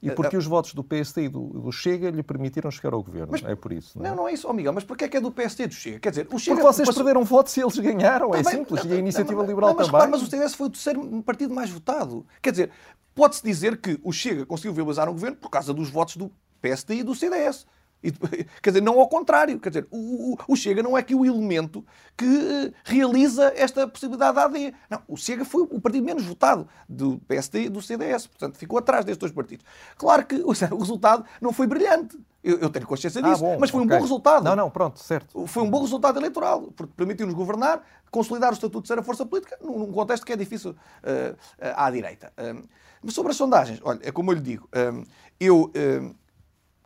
E 0.02 0.12
porque 0.12 0.36
os 0.36 0.46
votos 0.46 0.74
do 0.74 0.84
PSD 0.84 1.26
e 1.26 1.30
do, 1.30 1.48
do, 1.48 1.72
Chega 1.72 2.10
lhe 2.10 2.22
permitiram 2.22 2.70
chegar 2.70 2.94
ao 2.94 3.02
governo. 3.02 3.30
Mas, 3.32 3.44
é 3.44 3.56
por 3.56 3.72
isso. 3.72 3.98
Não, 3.98 4.06
é? 4.06 4.10
não, 4.10 4.16
não 4.18 4.28
é 4.28 4.34
isso, 4.34 4.48
oh 4.50 4.54
Miguel. 4.54 4.74
Mas 4.74 4.84
porquê 4.84 5.06
é 5.06 5.08
que 5.08 5.16
é 5.16 5.22
do 5.22 5.32
PSD 5.32 5.64
e 5.64 5.68
do 5.68 5.74
Chega? 5.74 6.00
Quer 6.00 6.10
dizer, 6.10 6.28
o 6.30 6.38
Chega. 6.38 6.58
Porque 6.58 6.74
vocês 6.74 6.88
passou... 6.88 7.06
perderam 7.06 7.24
votos 7.24 7.56
e 7.56 7.62
eles 7.62 7.78
ganharam. 7.80 8.34
é 8.36 8.44
simples. 8.44 8.84
e 8.84 8.92
a 8.92 8.96
iniciativa 8.96 9.42
não, 9.42 9.48
liberal 9.48 9.74
mas, 9.74 9.88
também. 9.88 10.10
mas 10.10 10.22
o 10.22 10.26
CDS 10.26 10.56
foi 10.56 10.68
o 10.68 10.70
terceiro 10.70 11.24
partido 11.24 11.54
mais 11.54 11.70
votado. 11.70 12.26
Quer 12.42 12.52
dizer, 12.52 12.72
pode-se 13.14 13.44
dizer 13.44 13.78
que 13.78 14.00
o 14.04 14.12
Chega 14.12 14.46
conseguiu 14.46 14.74
viabilizar 14.74 15.10
um 15.10 15.14
governo 15.14 15.38
por 15.38 15.50
causa 15.50 15.74
dos 15.74 15.90
votos 15.90 16.18
do 16.18 16.32
PSD 16.62 16.96
e 16.96 17.04
do 17.04 17.16
CDS. 17.16 17.66
E, 18.04 18.12
quer 18.62 18.72
dizer, 18.72 18.82
não 18.82 19.00
ao 19.00 19.08
contrário. 19.08 19.60
Quer 19.60 19.70
dizer, 19.70 19.88
o, 19.90 20.38
o, 20.48 20.56
Chega 20.56 20.84
não 20.84 20.98
é 20.98 21.02
que 21.02 21.16
o 21.16 21.26
elemento 21.26 21.86
que 22.18 22.26
uh, 22.26 22.74
realiza 22.84 23.54
esta 23.56 23.88
possibilidade 23.88 24.36
da 24.36 24.46
AD. 24.46 24.74
Não, 24.90 25.02
o 25.08 25.16
Chega 25.16 25.46
foi 25.46 25.62
o 25.64 25.80
partido 25.80 26.04
menos 26.04 26.24
votado 26.24 26.68
do 26.88 27.20
PSD 27.28 27.64
e 27.64 27.70
do 27.70 27.82
CDS. 27.82 28.28
Portanto, 28.28 28.58
ficou 28.58 28.78
atrás 28.78 29.06
destes 29.06 29.20
dois 29.20 29.32
partidos. 29.32 29.66
Claro 29.98 30.26
que 30.26 30.36
o, 30.36 30.50
o 30.76 30.78
resultado 30.78 31.26
não 31.42 31.54
foi 31.54 31.66
brilhante. 31.66 32.18
Eu, 32.44 32.58
eu 32.60 32.70
tenho 32.70 32.86
consciência 32.86 33.22
ah, 33.24 33.30
disso. 33.30 33.46
Ah, 33.46 33.50
bom, 33.50 33.58
mas 33.60 33.70
foi 33.70 33.82
okay. 33.82 33.96
um 33.96 33.98
bom 33.98 34.04
resultado. 34.04 34.44
Não, 34.44 34.56
não, 34.56 34.70
pronto, 34.70 35.00
certo. 35.00 35.48
Foi 35.48 35.64
um 35.64 35.70
bom 35.70 35.82
resultado 35.82 36.20
eleitoral, 36.20 36.74
porque 36.76 36.92
permitiu-nos 36.96 37.34
governar, 37.34 37.82
consolidar 38.12 38.52
o 38.52 38.54
estatuto 38.54 38.82
de 38.82 38.88
ser 38.90 39.00
a 39.00 39.04
força 39.04 39.26
política, 39.26 39.58
num, 39.62 39.80
num 39.80 39.92
contexto 39.94 40.26
que 40.26 40.34
é 40.34 40.36
difícil 40.36 40.72
uh, 40.72 40.74
uh, 40.74 41.38
à 41.78 41.90
direita. 41.90 42.34
Mas 43.02 43.14
sobre 43.14 43.32
as 43.32 43.38
sondagens, 43.38 43.80
olha, 43.84 44.00
é 44.04 44.12
como 44.12 44.32
eu 44.32 44.36
lhe 44.36 44.42
digo, 44.42 44.70
eu 45.40 45.72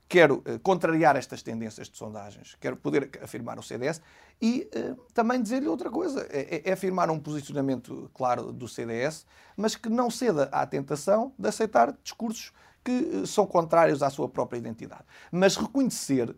quero 0.07 0.43
uh, 0.47 0.59
contrariar 0.59 1.15
estas 1.15 1.43
tendências 1.43 1.89
de 1.89 1.97
sondagens, 1.97 2.55
quero 2.59 2.77
poder 2.77 3.09
afirmar 3.21 3.59
o 3.59 3.63
CDS 3.63 4.01
e 4.41 4.69
uh, 4.75 4.95
também 5.13 5.41
dizer-lhe 5.41 5.67
outra 5.67 5.89
coisa, 5.89 6.25
é, 6.29 6.57
é, 6.57 6.69
é, 6.69 6.73
afirmar 6.73 7.09
um 7.09 7.19
posicionamento 7.19 8.09
claro 8.13 8.51
do 8.51 8.67
CDS, 8.67 9.25
mas 9.55 9.75
que 9.75 9.89
não 9.89 10.09
ceda 10.09 10.49
à 10.51 10.65
tentação 10.65 11.33
de 11.37 11.47
aceitar 11.47 11.95
discursos 12.03 12.53
que 12.83 12.91
uh, 12.91 13.27
são 13.27 13.45
contrários 13.45 14.01
à 14.01 14.09
sua 14.09 14.29
própria 14.29 14.57
identidade. 14.57 15.03
Mas 15.31 15.55
reconhecer 15.55 16.35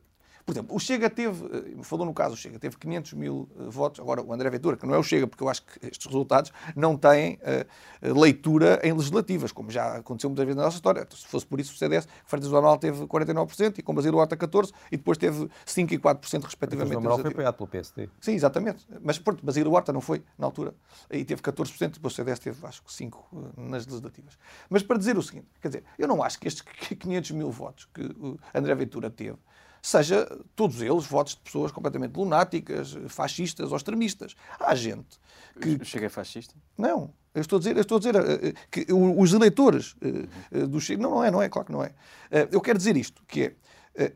por 0.50 0.54
exemplo, 0.54 0.76
o 0.76 0.80
Chega 0.80 1.10
teve, 1.12 1.45
eh, 1.45 1.84
falou 1.84 2.08
no 2.08 2.14
caso, 2.14 2.34
o 2.34 2.38
Chega 2.38 2.58
teve 2.58 2.76
500 2.76 3.14
mil 3.14 3.47
uh, 3.56 3.70
votos. 3.70 4.00
Agora, 4.00 4.24
o 4.24 4.34
André 4.34 4.50
Ventura, 4.50 4.76
que 4.76 4.86
não 4.86 4.95
é 4.95 4.97
o 4.97 5.04
Chega, 5.04 5.28
porque 5.28 5.43
eu 5.43 5.47
acho 5.47 5.62
que 5.62 5.86
estes 5.86 6.08
resultados 6.08 6.52
não 6.76 6.97
têm 6.97 7.36
uh, 7.36 8.20
leitura 8.20 8.80
em 8.84 8.91
legislativas, 8.91 9.52
como 9.52 9.70
já 9.70 9.97
aconteceu 9.97 10.28
muitas 10.28 10.45
vezes 10.45 10.58
na 10.58 10.64
nossa 10.64 10.78
história. 10.78 11.08
Se 11.12 11.28
fosse 11.28 11.45
por 11.45 11.60
isso, 11.60 11.72
o 11.74 11.78
CDS, 11.78 12.08
Freitas 12.26 12.50
do 12.50 12.58
Amaral 12.58 12.80
teve 12.80 13.06
49% 13.06 13.78
e 13.78 13.84
com 13.84 13.93
Basílio 13.93 14.18
Horta 14.18 14.36
14% 14.36 14.74
e 14.91 14.97
depois 14.97 15.20
teve 15.20 15.47
5% 15.68 15.91
e 15.91 16.00
4% 16.00 16.43
respectivamente. 16.43 16.95
O 16.95 17.00
Amaral 17.00 17.20
foi 17.20 17.30
apoiado 17.30 17.56
pelo 17.56 17.70
PSD. 17.70 18.10
Sim, 18.20 18.34
exatamente. 18.34 18.88
Mas, 19.04 19.20
pronto, 19.20 19.45
Basílio 19.45 19.72
Horta 19.72 19.93
não 19.93 20.02
foi 20.02 20.24
na 20.36 20.47
altura 20.47 20.74
e 21.12 21.24
teve 21.24 21.43
14%, 21.43 21.93
depois 21.93 22.14
o 22.14 22.16
CDS 22.16 22.39
teve, 22.39 22.66
acho 22.66 22.82
que 22.82 22.91
5% 22.91 23.14
nas 23.56 23.86
legislativas. 23.86 24.36
Mas 24.68 24.82
para 24.82 24.97
dizer 24.97 25.16
o 25.16 25.22
seguinte, 25.22 25.47
quer 25.62 25.68
dizer, 25.68 25.84
eu 26.00 26.08
não 26.08 26.24
acho 26.24 26.39
que 26.39 26.47
estes 26.47 26.64
500 26.97 27.32
mil 27.32 27.52
votos 27.52 27.88
que 27.93 28.02
o 28.02 28.39
André 28.52 28.74
Ventura 28.74 29.12
teve 29.12 29.38
seja 29.82 30.26
todos 30.56 30.82
eles 30.82 31.06
votos 31.06 31.36
de 31.36 31.42
pessoas 31.42 31.72
completamente 31.72 32.16
lunáticas, 32.16 32.98
fascistas 33.08 33.72
ou 33.72 33.78
extremistas. 33.78 34.36
Há 34.60 34.76
gente 34.76 35.20
que. 35.60 35.84
Chega 35.86 36.08
é 36.08 36.10
fascista? 36.10 36.56
Não. 36.78 37.14
Eu 37.34 37.42
estou 37.42 37.58
a 37.58 37.60
dizer, 37.60 37.78
estou 37.78 37.98
a 37.98 38.00
dizer 38.00 38.16
eh, 38.16 38.54
que 38.72 38.92
os 38.92 39.34
eleitores 39.34 39.96
eh, 40.02 40.66
do 40.66 40.80
Chega. 40.82 41.02
Não, 41.02 41.12
não 41.12 41.24
é, 41.24 41.30
não 41.32 41.42
é, 41.42 41.50
claro 41.50 41.68
que 41.68 41.72
não 41.72 41.84
é. 41.84 41.94
Eh, 42.32 42.48
eu 42.52 42.60
quero 42.60 42.78
dizer 42.78 42.98
isto, 42.98 43.22
que 43.28 43.44
é. 43.44 43.56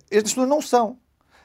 Estas 0.09 0.31
pessoas 0.31 0.47
não 0.47 0.61
são 0.61 0.97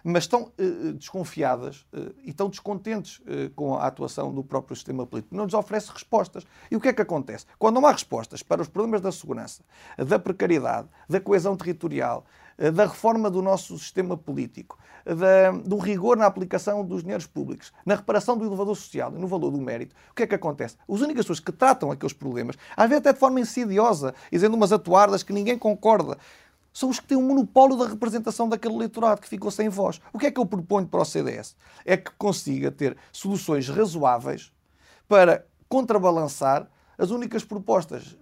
mas 0.08 0.24
estão 0.24 0.50
uh, 0.58 0.92
desconfiadas 0.94 1.86
uh, 1.92 2.14
e 2.24 2.30
estão 2.30 2.48
descontentes 2.48 3.20
com 3.54 3.74
a 3.74 3.86
atuação 3.86 4.32
do 4.32 4.42
próprio 4.42 4.74
sistema 4.74 5.06
político. 5.06 5.36
Não 5.36 5.44
lhes 5.44 5.54
oferece 5.54 5.90
respostas. 5.92 6.46
E 6.70 6.76
o 6.76 6.80
que 6.80 6.88
é 6.88 6.92
que 6.92 7.02
acontece? 7.02 7.46
Quando 7.58 7.76
não 7.76 7.86
há 7.86 7.92
respostas 7.92 8.42
para 8.42 8.62
os 8.62 8.68
problemas 8.68 9.00
da 9.00 9.12
segurança, 9.12 9.62
da 9.96 10.18
precariedade, 10.18 10.88
da 11.08 11.20
coesão 11.20 11.56
territorial, 11.56 12.24
da 12.72 12.86
reforma 12.86 13.30
do 13.30 13.40
nosso 13.40 13.78
sistema 13.78 14.16
político, 14.16 14.78
da, 15.04 15.52
do 15.52 15.78
rigor 15.78 16.16
na 16.16 16.26
aplicação 16.26 16.84
dos 16.84 17.02
dinheiros 17.02 17.26
públicos, 17.26 17.72
na 17.86 17.94
reparação 17.94 18.36
do 18.36 18.44
elevador 18.44 18.76
social 18.76 19.12
e 19.14 19.18
no 19.18 19.26
valor 19.26 19.50
do 19.50 19.58
mérito, 19.58 19.94
o 20.10 20.14
que 20.14 20.24
é 20.24 20.26
que 20.26 20.34
acontece? 20.34 20.76
As 20.88 21.00
únicas 21.00 21.24
pessoas 21.24 21.40
que 21.40 21.52
tratam 21.52 21.90
aqueles 21.90 22.12
problemas, 22.12 22.56
às 22.76 22.88
vezes 22.88 23.00
até 23.00 23.12
de 23.12 23.18
forma 23.18 23.40
insidiosa, 23.40 24.14
dizendo 24.30 24.54
umas 24.54 24.72
atuardas 24.72 25.22
que 25.22 25.32
ninguém 25.32 25.58
concorda, 25.58 26.18
são 26.72 26.88
os 26.88 27.00
que 27.00 27.06
têm 27.06 27.16
o 27.16 27.20
um 27.20 27.26
monopólio 27.26 27.76
da 27.76 27.86
representação 27.86 28.48
daquele 28.48 28.74
eleitorado 28.74 29.20
que 29.20 29.28
ficou 29.28 29.50
sem 29.50 29.68
voz. 29.68 30.00
O 30.12 30.18
que 30.18 30.26
é 30.26 30.30
que 30.30 30.38
eu 30.38 30.46
proponho 30.46 30.86
para 30.86 31.00
o 31.00 31.04
CDS? 31.04 31.56
É 31.84 31.96
que 31.96 32.10
consiga 32.18 32.70
ter 32.70 32.96
soluções 33.12 33.68
razoáveis 33.68 34.52
para 35.08 35.44
contrabalançar 35.68 36.68
as 36.96 37.10
únicas 37.10 37.44
propostas 37.44 38.16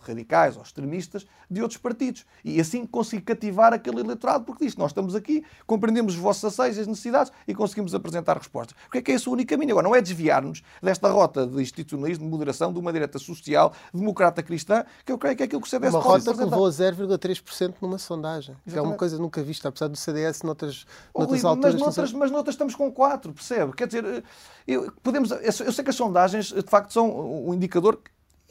radicais 0.00 0.56
ou 0.56 0.62
extremistas 0.62 1.26
de 1.50 1.62
outros 1.62 1.78
partidos. 1.78 2.24
E 2.44 2.60
assim 2.60 2.86
consigo 2.86 3.24
cativar 3.24 3.72
aquele 3.72 4.00
eleitorado, 4.00 4.44
porque 4.44 4.64
diz: 4.64 4.76
nós 4.76 4.90
estamos 4.90 5.14
aqui, 5.14 5.44
compreendemos 5.66 6.14
os 6.14 6.18
vossos 6.18 6.44
anseios, 6.44 6.78
as 6.78 6.86
necessidades 6.86 7.32
e 7.46 7.54
conseguimos 7.54 7.94
apresentar 7.94 8.36
respostas. 8.36 8.76
Porque 8.84 8.98
é 8.98 9.02
que 9.02 9.12
é 9.12 9.14
esse 9.14 9.28
o 9.28 9.32
único 9.32 9.50
caminho. 9.50 9.72
Agora, 9.72 9.88
não 9.88 9.94
é 9.94 10.00
desviar-nos 10.00 10.62
desta 10.82 11.08
rota 11.08 11.46
de 11.46 11.60
institucionalismo, 11.60 12.24
de 12.24 12.30
moderação, 12.30 12.72
de 12.72 12.78
uma 12.78 12.92
direita 12.92 13.18
social, 13.18 13.72
democrata 13.92 14.42
cristã, 14.42 14.84
que 15.04 15.12
eu 15.12 15.18
creio 15.18 15.36
que 15.36 15.42
é 15.42 15.46
aquilo 15.46 15.60
que 15.60 15.66
o 15.66 15.70
CDS 15.70 15.94
Uma 15.94 16.02
rota 16.02 16.32
que 16.32 16.40
levou 16.40 16.66
a 16.66 16.70
0,3% 16.70 17.74
numa 17.80 17.98
sondagem, 17.98 18.54
Exatamente. 18.66 18.72
que 18.72 18.78
é 18.78 18.82
uma 18.82 18.96
coisa 18.96 19.18
nunca 19.18 19.42
vista, 19.42 19.68
apesar 19.68 19.88
do 19.88 19.96
CDS 19.96 20.42
noutras, 20.42 20.86
noutras 21.16 21.44
alturas. 21.44 21.74
Mas 21.74 21.82
noutras, 21.82 22.12
mas 22.12 22.30
noutras 22.30 22.54
estamos 22.54 22.74
com 22.74 22.90
4, 22.90 23.32
percebe? 23.32 23.72
Quer 23.72 23.86
dizer, 23.86 24.24
eu, 24.66 24.92
podemos, 25.02 25.30
eu 25.30 25.72
sei 25.72 25.84
que 25.84 25.90
as 25.90 25.96
sondagens, 25.96 26.46
de 26.46 26.62
facto, 26.62 26.92
são 26.92 27.46
um 27.46 27.54
indicador 27.54 28.00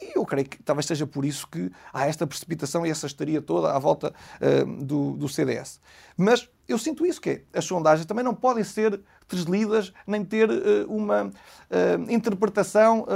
e 0.00 0.18
eu 0.18 0.24
creio 0.24 0.48
que 0.48 0.62
talvez 0.62 0.86
seja 0.86 1.06
por 1.06 1.24
isso 1.24 1.46
que 1.48 1.70
há 1.92 2.06
esta 2.06 2.26
precipitação 2.26 2.86
e 2.86 2.90
essa 2.90 3.06
estaria 3.06 3.40
toda 3.40 3.72
à 3.72 3.78
volta 3.78 4.12
uh, 4.40 4.84
do, 4.84 5.12
do, 5.12 5.28
CDS. 5.28 5.80
Mas 6.16 6.48
eu 6.66 6.78
sinto 6.78 7.06
isso, 7.06 7.20
que 7.20 7.30
é, 7.30 7.42
as 7.52 7.64
sondagens 7.64 8.06
também 8.06 8.24
não 8.24 8.34
podem 8.34 8.64
ser 8.64 9.00
deslidas 9.28 9.92
nem 10.06 10.24
ter 10.24 10.50
uh, 10.50 10.86
uma 10.88 11.26
uh, 11.26 12.12
interpretação 12.12 13.06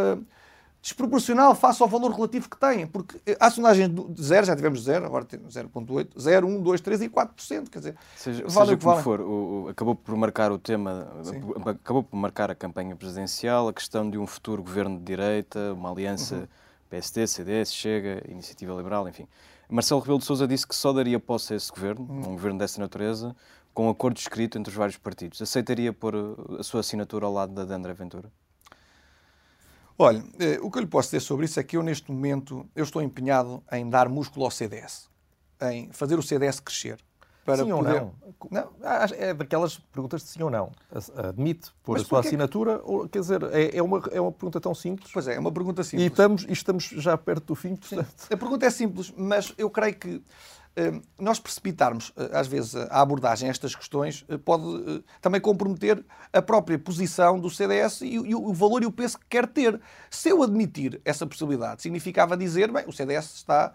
desproporcional 0.80 1.54
face 1.56 1.82
ao 1.82 1.88
valor 1.88 2.12
relativo 2.12 2.48
que 2.48 2.56
têm, 2.56 2.86
porque 2.86 3.20
há 3.40 3.50
sondagens 3.50 3.90
de 3.90 4.22
zero, 4.22 4.46
já 4.46 4.54
tivemos 4.54 4.84
zero, 4.84 5.04
agora 5.04 5.24
temos 5.24 5.52
0.8, 5.52 6.18
0, 6.18 6.46
1, 6.46 6.62
2, 6.62 6.80
3 6.80 7.02
e 7.02 7.08
4%, 7.08 7.68
quer 7.68 7.78
dizer, 7.78 7.96
seja, 8.16 8.44
vale 8.46 8.52
seja 8.52 8.74
o 8.74 8.78
que 8.78 8.84
vale. 8.84 9.02
for, 9.02 9.20
o, 9.20 9.64
o, 9.64 9.68
acabou 9.68 9.96
por 9.96 10.16
marcar 10.16 10.52
o 10.52 10.58
tema, 10.58 11.08
Sim. 11.24 11.42
acabou 11.66 12.04
por 12.04 12.16
marcar 12.16 12.50
a 12.50 12.54
campanha 12.54 12.94
presidencial, 12.94 13.68
a 13.68 13.72
questão 13.72 14.08
de 14.08 14.16
um 14.16 14.26
futuro 14.26 14.62
governo 14.62 14.96
de 14.98 15.04
direita, 15.04 15.72
uma 15.74 15.90
aliança 15.90 16.36
uhum. 16.36 16.48
PSD, 16.88 17.26
CDS, 17.26 17.72
Chega, 17.72 18.22
Iniciativa 18.28 18.74
Liberal, 18.74 19.08
enfim. 19.08 19.26
Marcelo 19.68 20.00
Rebelo 20.00 20.18
de 20.18 20.24
Sousa 20.24 20.48
disse 20.48 20.66
que 20.66 20.74
só 20.74 20.92
daria 20.92 21.20
posse 21.20 21.52
a 21.52 21.56
esse 21.56 21.70
governo, 21.70 22.02
um 22.10 22.32
governo 22.32 22.58
dessa 22.58 22.80
natureza, 22.80 23.36
com 23.74 23.86
um 23.86 23.90
acordo 23.90 24.16
escrito 24.16 24.58
entre 24.58 24.70
os 24.70 24.76
vários 24.76 24.96
partidos. 24.96 25.40
Aceitaria 25.42 25.92
pôr 25.92 26.14
a 26.58 26.62
sua 26.62 26.80
assinatura 26.80 27.26
ao 27.26 27.32
lado 27.32 27.52
da 27.52 27.64
de 27.64 27.72
André 27.72 27.92
Ventura? 27.92 28.32
Olha, 29.98 30.24
eh, 30.38 30.58
o 30.62 30.70
que 30.70 30.78
eu 30.78 30.82
lhe 30.82 30.88
posso 30.88 31.08
dizer 31.08 31.20
sobre 31.20 31.44
isso 31.44 31.58
é 31.60 31.62
que 31.62 31.76
eu, 31.76 31.82
neste 31.82 32.10
momento, 32.10 32.68
eu 32.74 32.84
estou 32.84 33.02
empenhado 33.02 33.62
em 33.72 33.88
dar 33.88 34.08
músculo 34.08 34.44
ao 34.44 34.50
CDS, 34.50 35.08
em 35.60 35.92
fazer 35.92 36.18
o 36.18 36.22
CDS 36.22 36.60
crescer. 36.60 36.98
Para 37.48 37.64
sim 37.64 37.70
poder... 37.70 38.02
ou 38.02 38.12
não? 38.50 38.50
não? 38.50 38.70
É 39.16 39.32
daquelas 39.34 39.78
perguntas 39.78 40.22
de 40.22 40.28
sim 40.28 40.42
ou 40.42 40.50
não. 40.50 40.70
Admite 41.16 41.72
pôr 41.82 41.94
Mas 41.94 42.02
a 42.02 42.04
sua 42.04 42.20
assinatura? 42.20 42.80
Ou, 42.84 43.08
quer 43.08 43.20
dizer, 43.20 43.42
é, 43.52 43.76
é, 43.76 43.82
uma, 43.82 44.02
é 44.12 44.20
uma 44.20 44.32
pergunta 44.32 44.60
tão 44.60 44.74
simples. 44.74 45.10
Pois 45.12 45.26
é, 45.26 45.34
é 45.34 45.38
uma 45.38 45.52
pergunta 45.52 45.82
simples. 45.82 46.06
E 46.06 46.10
estamos, 46.10 46.44
e 46.44 46.52
estamos 46.52 46.84
já 46.84 47.16
perto 47.16 47.46
do 47.46 47.54
fim, 47.54 47.76
portanto... 47.76 48.08
A 48.30 48.36
pergunta 48.36 48.66
é 48.66 48.70
simples, 48.70 49.12
mas 49.16 49.52
eu 49.56 49.70
creio 49.70 49.94
que 49.94 50.22
nós 51.18 51.40
precipitarmos, 51.40 52.12
eh, 52.16 52.30
às 52.32 52.46
vezes, 52.46 52.76
a 52.76 53.00
abordagem 53.00 53.48
a 53.48 53.50
estas 53.50 53.74
questões 53.74 54.24
eh, 54.28 54.38
pode 54.38 54.64
eh, 54.64 55.02
também 55.20 55.40
comprometer 55.40 56.04
a 56.32 56.40
própria 56.40 56.78
posição 56.78 57.38
do 57.38 57.50
CDS 57.50 58.00
e 58.02 58.34
o 58.34 58.52
valor 58.52 58.82
e 58.82 58.86
o 58.86 58.92
peso 58.92 59.18
que 59.18 59.26
quer 59.28 59.46
ter. 59.46 59.80
Se 60.10 60.28
eu 60.28 60.42
admitir 60.42 61.00
essa 61.04 61.26
possibilidade, 61.26 61.82
significava 61.82 62.36
dizer, 62.36 62.70
bem, 62.70 62.84
o 62.86 62.92
CDS 62.92 63.34
está 63.34 63.72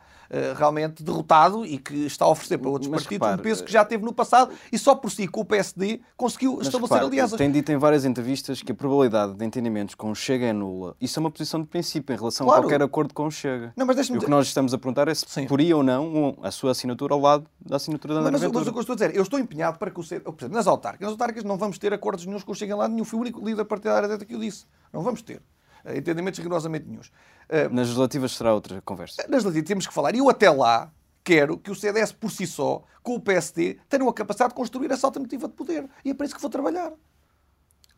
realmente 0.57 1.03
derrotado 1.03 1.63
e 1.63 1.77
que 1.77 2.07
está 2.07 2.25
a 2.25 2.29
oferecer 2.29 2.57
para 2.57 2.67
outros 2.67 2.89
Mas 2.89 3.03
partidos 3.03 3.27
repare, 3.27 3.39
um 3.39 3.43
peso 3.43 3.63
que 3.63 3.71
já 3.71 3.85
teve 3.85 4.03
no 4.03 4.11
passado 4.11 4.51
e 4.71 4.79
só 4.79 4.95
por 4.95 5.11
si, 5.11 5.27
com 5.27 5.41
o 5.41 5.45
PSD, 5.45 6.01
conseguiu 6.17 6.53
estabelecer 6.53 6.97
repare, 6.97 7.05
alianças. 7.05 7.37
Tem 7.37 7.51
dito 7.51 7.71
em 7.71 7.77
várias 7.77 8.03
entrevistas 8.03 8.63
que 8.63 8.71
a 8.71 8.75
probabilidade 8.75 9.35
de 9.35 9.45
entendimentos 9.45 9.93
com 9.93 10.09
o 10.09 10.15
Chega 10.15 10.47
é 10.47 10.53
nula. 10.53 10.95
Isso 10.99 11.19
é 11.19 11.21
uma 11.21 11.29
posição 11.29 11.61
de 11.61 11.67
princípio 11.67 12.15
em 12.15 12.17
relação 12.17 12.47
claro. 12.47 12.61
a 12.61 12.63
qualquer 12.63 12.81
acordo 12.81 13.13
com 13.13 13.27
o 13.27 13.31
Chega. 13.31 13.73
Não, 13.75 13.85
mas 13.85 14.09
e 14.09 14.17
o 14.17 14.19
que 14.19 14.29
nós 14.29 14.47
estamos 14.47 14.73
a 14.73 14.77
perguntar 14.79 15.07
é 15.07 15.13
se 15.13 15.25
Sim. 15.27 15.45
poria 15.45 15.77
ou 15.77 15.83
não 15.83 16.35
a 16.41 16.49
sua 16.49 16.71
assinatura 16.83 17.13
ao 17.13 17.19
lado 17.19 17.49
da 17.59 17.77
assinatura 17.77 18.13
da 18.13 18.19
André 18.19 18.31
mas, 18.33 18.41
Ventura. 18.41 18.59
Mas 18.59 18.67
o 18.67 18.71
que 18.71 18.77
eu 18.77 18.81
estou 18.81 18.93
a 18.93 18.95
dizer, 18.95 19.15
eu 19.15 19.23
estou 19.23 19.39
empenhado 19.39 19.79
para 19.79 19.89
que 19.89 19.99
o 19.99 20.03
CD, 20.03 20.23
nas 20.49 20.67
autárquicas, 20.67 21.05
nas 21.05 21.11
autárquicas 21.13 21.43
não 21.43 21.57
vamos 21.57 21.77
ter 21.77 21.93
acordos 21.93 22.25
nenhums 22.25 22.43
que 22.43 22.51
o 22.51 22.55
cheguem 22.55 22.75
lá 22.75 22.87
nenhum. 22.87 23.05
Fui 23.05 23.17
o 23.17 23.21
único 23.21 23.43
líder 23.43 23.65
partidário 23.65 24.11
até 24.11 24.25
que 24.25 24.35
eu 24.35 24.39
disse. 24.39 24.65
Não 24.91 25.01
vamos 25.01 25.21
ter. 25.21 25.41
Eh, 25.85 25.97
entendimentos 25.97 26.39
rigorosamente 26.39 26.85
nenhums. 26.85 27.11
Eh, 27.49 27.69
nas 27.69 27.87
legislativas 27.87 28.33
será 28.33 28.53
outra 28.53 28.81
conversa. 28.81 29.23
Nas 29.23 29.43
legislativas 29.43 29.67
temos 29.67 29.87
que 29.87 29.93
falar. 29.93 30.13
E 30.13 30.19
eu 30.19 30.29
até 30.29 30.49
lá 30.49 30.91
quero 31.23 31.57
que 31.57 31.71
o 31.71 31.75
CDS 31.75 32.11
por 32.11 32.31
si 32.31 32.45
só, 32.45 32.83
com 33.01 33.15
o 33.15 33.19
PSD, 33.19 33.79
tenham 33.87 34.07
a 34.09 34.13
capacidade 34.13 34.49
de 34.49 34.55
construir 34.55 34.91
essa 34.91 35.07
alternativa 35.07 35.47
de 35.47 35.53
poder. 35.53 35.89
E 36.03 36.11
é 36.11 36.13
para 36.13 36.25
isso 36.25 36.35
que 36.35 36.41
vou 36.41 36.51
trabalhar. 36.51 36.91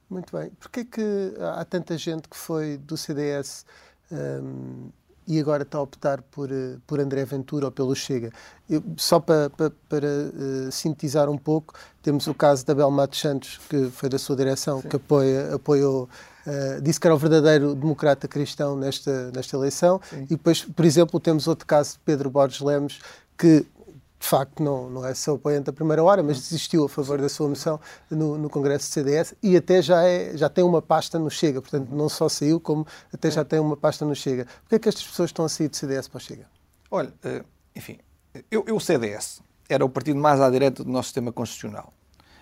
Muito 0.08 0.38
bem. 0.38 0.52
Porquê 0.52 0.86
que 0.86 1.34
há 1.56 1.66
tanta 1.66 1.98
gente 1.98 2.30
que 2.30 2.38
foi 2.38 2.78
do 2.78 2.96
CDS 2.96 3.66
hum, 4.12 4.92
e 5.28 5.40
agora 5.40 5.64
está 5.64 5.78
a 5.78 5.82
optar 5.82 6.22
por, 6.22 6.52
eh, 6.52 6.78
por 6.86 7.00
André 7.00 7.26
Ventura 7.26 7.66
ou 7.66 7.72
pelo 7.72 7.96
Chega. 7.96 8.32
Eu, 8.70 8.84
só 8.98 9.20
para, 9.20 9.50
para, 9.50 9.72
para 9.90 10.08
uh, 10.08 10.72
sintetizar 10.72 11.30
um 11.30 11.38
pouco, 11.38 11.74
temos 12.02 12.28
o 12.28 12.34
caso 12.34 12.66
da 12.66 12.74
Belmato 12.74 13.16
Santos, 13.16 13.60
que 13.70 13.90
foi 13.90 14.10
da 14.10 14.18
sua 14.18 14.36
direção, 14.36 14.82
Sim. 14.82 14.90
que 14.90 14.96
apoia, 14.96 15.56
apoiou, 15.56 16.10
uh, 16.46 16.82
disse 16.82 17.00
que 17.00 17.08
era 17.08 17.16
o 17.16 17.18
verdadeiro 17.18 17.76
democrata 17.76 18.28
cristão 18.28 18.76
nesta, 18.76 19.32
nesta 19.32 19.56
eleição. 19.56 20.00
Sim. 20.10 20.24
E 20.24 20.36
depois, 20.36 20.64
por 20.64 20.86
exemplo, 20.86 21.20
temos 21.20 21.48
outro 21.48 21.66
caso 21.66 21.94
de 21.94 22.00
Pedro 22.00 22.30
Borges 22.30 22.62
Lemos, 22.62 23.00
que 23.38 23.66
de 24.20 24.28
facto 24.28 24.64
não, 24.64 24.90
não 24.90 25.06
é 25.06 25.14
seu 25.14 25.36
apoiante 25.36 25.66
da 25.66 25.74
primeira 25.74 26.04
hora, 26.04 26.24
mas 26.24 26.38
desistiu 26.38 26.86
a 26.86 26.90
favor 26.90 27.20
da 27.20 27.30
sua 27.30 27.48
moção 27.48 27.80
no, 28.10 28.38
no 28.38 28.50
Congresso 28.50 28.90
do 28.90 28.94
CDS 28.94 29.36
e 29.44 29.56
até 29.56 29.82
já, 29.82 30.04
é, 30.04 30.36
já 30.36 30.50
tem 30.50 30.64
uma 30.64 30.82
pasta 30.82 31.20
no 31.20 31.30
Chega. 31.30 31.62
Portanto, 31.62 31.90
não 31.92 32.10
só 32.10 32.28
saiu, 32.30 32.60
como 32.60 32.86
até 33.14 33.30
já 33.30 33.44
tem 33.44 33.60
uma 33.60 33.78
pasta 33.78 34.06
no 34.06 34.16
Chega. 34.16 34.46
Porquê 34.62 34.76
é 34.76 34.80
que 34.80 34.90
estas 34.90 35.06
pessoas 35.06 35.30
estão 35.30 35.46
a 35.46 35.50
sair 35.50 35.68
do 35.68 35.76
CDS 35.76 36.08
para 36.08 36.18
o 36.18 36.22
Chega? 36.22 36.48
Olha, 36.90 37.14
eh, 37.24 37.44
enfim, 37.76 38.00
eu, 38.50 38.64
eu, 38.68 38.76
o 38.76 38.80
CDS 38.80 39.42
era 39.68 39.84
o 39.84 39.90
partido 39.90 40.20
mais 40.20 40.40
à 40.40 40.50
direita 40.50 40.84
do 40.84 40.90
nosso 40.90 41.10
sistema 41.10 41.32
constitucional. 41.32 41.94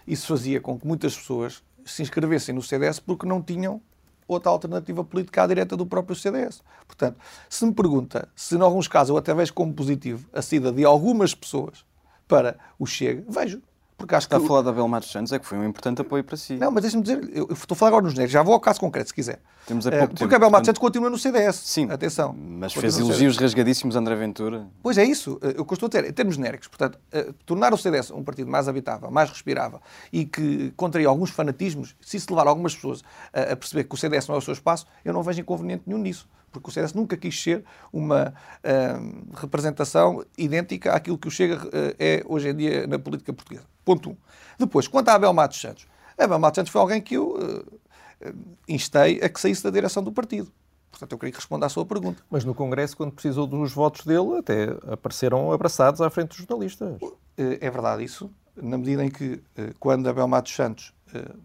Isso 0.06 0.28
fazia 0.28 0.60
com 0.60 0.80
que 0.80 0.86
muitas 0.86 1.16
pessoas 1.16 1.64
se 1.86 2.02
inscrevessem 2.02 2.54
no 2.54 2.62
CDS 2.62 3.00
porque 3.00 3.26
não 3.26 3.42
tinham 3.42 3.82
outra 4.28 4.52
alternativa 4.52 5.04
política 5.04 5.44
à 5.44 5.48
direita 5.48 5.76
do 5.76 5.86
próprio 5.86 6.16
CDS. 6.16 6.62
Portanto, 6.88 7.18
se 7.50 7.66
me 7.66 7.74
pergunta 7.74 8.28
se, 8.36 8.56
em 8.56 8.62
alguns 8.62 8.88
casos, 8.88 9.10
eu 9.10 9.18
até 9.18 9.34
vejo 9.34 9.54
como 9.54 9.74
positivo 9.74 10.28
a 10.34 10.42
saída 10.42 10.72
de 10.72 10.84
algumas 10.84 11.34
pessoas 11.34 11.86
para 12.28 12.58
o 12.80 12.86
Chega, 12.86 13.24
vejo. 13.28 13.62
Porque 13.98 14.16
acho 14.16 14.26
Está 14.26 14.40
que... 14.40 14.46
a 14.46 14.48
falar 14.48 14.62
da 14.62 14.72
Abel 14.72 14.88
Matos 14.88 15.12
Santos, 15.12 15.32
é 15.32 15.40
que 15.40 15.46
foi 15.46 15.58
um 15.58 15.64
importante 15.64 16.02
apoio 16.02 16.24
para 16.24 16.36
si. 16.36 16.56
Não, 16.56 16.72
mas 16.72 16.82
deixa-me 16.82 17.04
dizer, 17.04 17.30
eu, 17.34 17.48
estou 17.52 17.76
a 17.76 17.78
falar 17.78 17.90
agora 17.90 18.04
nos 18.04 18.14
genéricos, 18.14 18.34
já 18.34 18.42
vou 18.42 18.54
ao 18.54 18.60
caso 18.60 18.80
concreto, 18.80 19.10
se 19.10 19.14
quiser. 19.14 19.40
Temos 19.66 19.88
a 19.88 19.92
pouco 19.92 20.06
uh, 20.06 20.08
porque 20.10 20.24
tempo. 20.24 20.34
a 20.34 20.38
Abel 20.38 20.50
Matos 20.50 20.68
Santos 20.68 20.80
continua 20.80 21.10
no 21.10 21.18
CDS. 21.18 21.56
Sim. 21.56 21.90
Atenção. 21.90 22.36
Mas 22.38 22.74
fez 22.74 22.98
elogios 22.98 23.38
rasgadíssimos 23.38 23.96
a 23.96 24.00
André 24.00 24.16
Ventura. 24.16 24.68
Pois 24.82 24.98
é 24.98 25.04
isso, 25.04 25.34
uh, 25.36 25.54
eu 25.56 25.66
a 25.86 25.90
ter, 25.90 26.06
em 26.06 26.14
termos 26.14 26.36
genéricos. 26.36 26.68
Portanto, 26.68 27.00
uh, 27.14 27.34
tornar 27.46 27.74
o 27.74 27.78
CDS 27.78 28.12
um 28.12 28.24
partido 28.24 28.50
mais 28.50 28.68
habitável, 28.68 29.10
mais 29.10 29.30
respirável 29.30 29.80
e 30.12 30.26
que 30.26 30.72
contraria 30.76 31.08
alguns 31.08 31.30
fanatismos, 31.30 31.96
se 32.02 32.18
isso 32.18 32.28
levar 32.30 32.48
algumas 32.48 32.76
pessoas 32.76 33.04
a, 33.34 33.54
a 33.54 33.56
perceber 33.56 33.86
que 33.86 33.96
o 33.96 33.98
CDS 33.98 34.28
não 34.28 34.36
é 34.36 34.38
o 34.38 34.42
seu 34.42 34.54
espaço, 34.54 34.86
eu 35.04 35.14
não 35.14 35.24
vejo 35.24 35.42
inconveniente 35.42 35.84
nenhum 35.86 36.00
nisso 36.00 36.28
porque 36.54 36.70
o 36.70 36.72
CDS 36.72 36.94
nunca 36.94 37.18
quis 37.18 37.42
ser 37.42 37.66
uma 37.92 38.30
uh, 38.30 39.36
representação 39.36 40.24
idêntica 40.38 40.94
àquilo 40.94 41.18
que 41.18 41.28
o 41.28 41.32
Chega 41.32 41.58
uh, 41.66 41.70
é 42.00 42.24
hoje 42.26 42.50
em 42.50 42.56
dia 42.56 42.88
na 42.88 43.00
política 43.00 43.34
portuguesa. 43.34 43.66
Ponto 43.84 44.12
1. 44.12 44.14
Um. 44.14 44.18
Depois, 44.60 44.88
quanto 44.88 45.10
a 45.10 45.16
Abel 45.16 45.34
Matos 45.34 45.60
Santos. 45.60 45.88
Abel 46.18 46.40
Matos 46.40 46.58
Santos 46.58 46.72
foi 46.72 46.80
alguém 46.80 47.02
que 47.02 47.16
eu 47.16 47.36
uh, 47.36 48.34
instei 48.70 49.20
a 49.22 49.28
que 49.28 49.42
saísse 49.42 49.64
da 49.64 49.72
direção 49.72 50.04
do 50.04 50.12
partido. 50.12 50.52
Portanto, 50.92 51.12
eu 51.12 51.18
queria 51.18 51.32
que 51.32 51.40
responda 51.40 51.66
à 51.66 51.70
sua 51.70 51.86
pergunta. 51.86 52.24
Mas 52.30 52.46
no 52.46 52.54
Congresso, 52.54 52.96
quando 52.96 53.12
precisou 53.12 53.48
dos 53.48 53.74
votos 53.74 54.06
dele, 54.06 54.38
até 54.38 54.78
apareceram 54.94 55.52
abraçados 55.52 56.00
à 56.02 56.10
frente 56.12 56.30
dos 56.30 56.38
jornalistas. 56.38 57.00
É 57.36 57.72
verdade 57.72 58.04
isso, 58.04 58.30
na 58.56 58.78
medida 58.78 59.04
em 59.04 59.10
que, 59.10 59.42
quando 59.80 60.08
Abel 60.08 60.28
Matos 60.28 60.54
Santos 60.54 60.94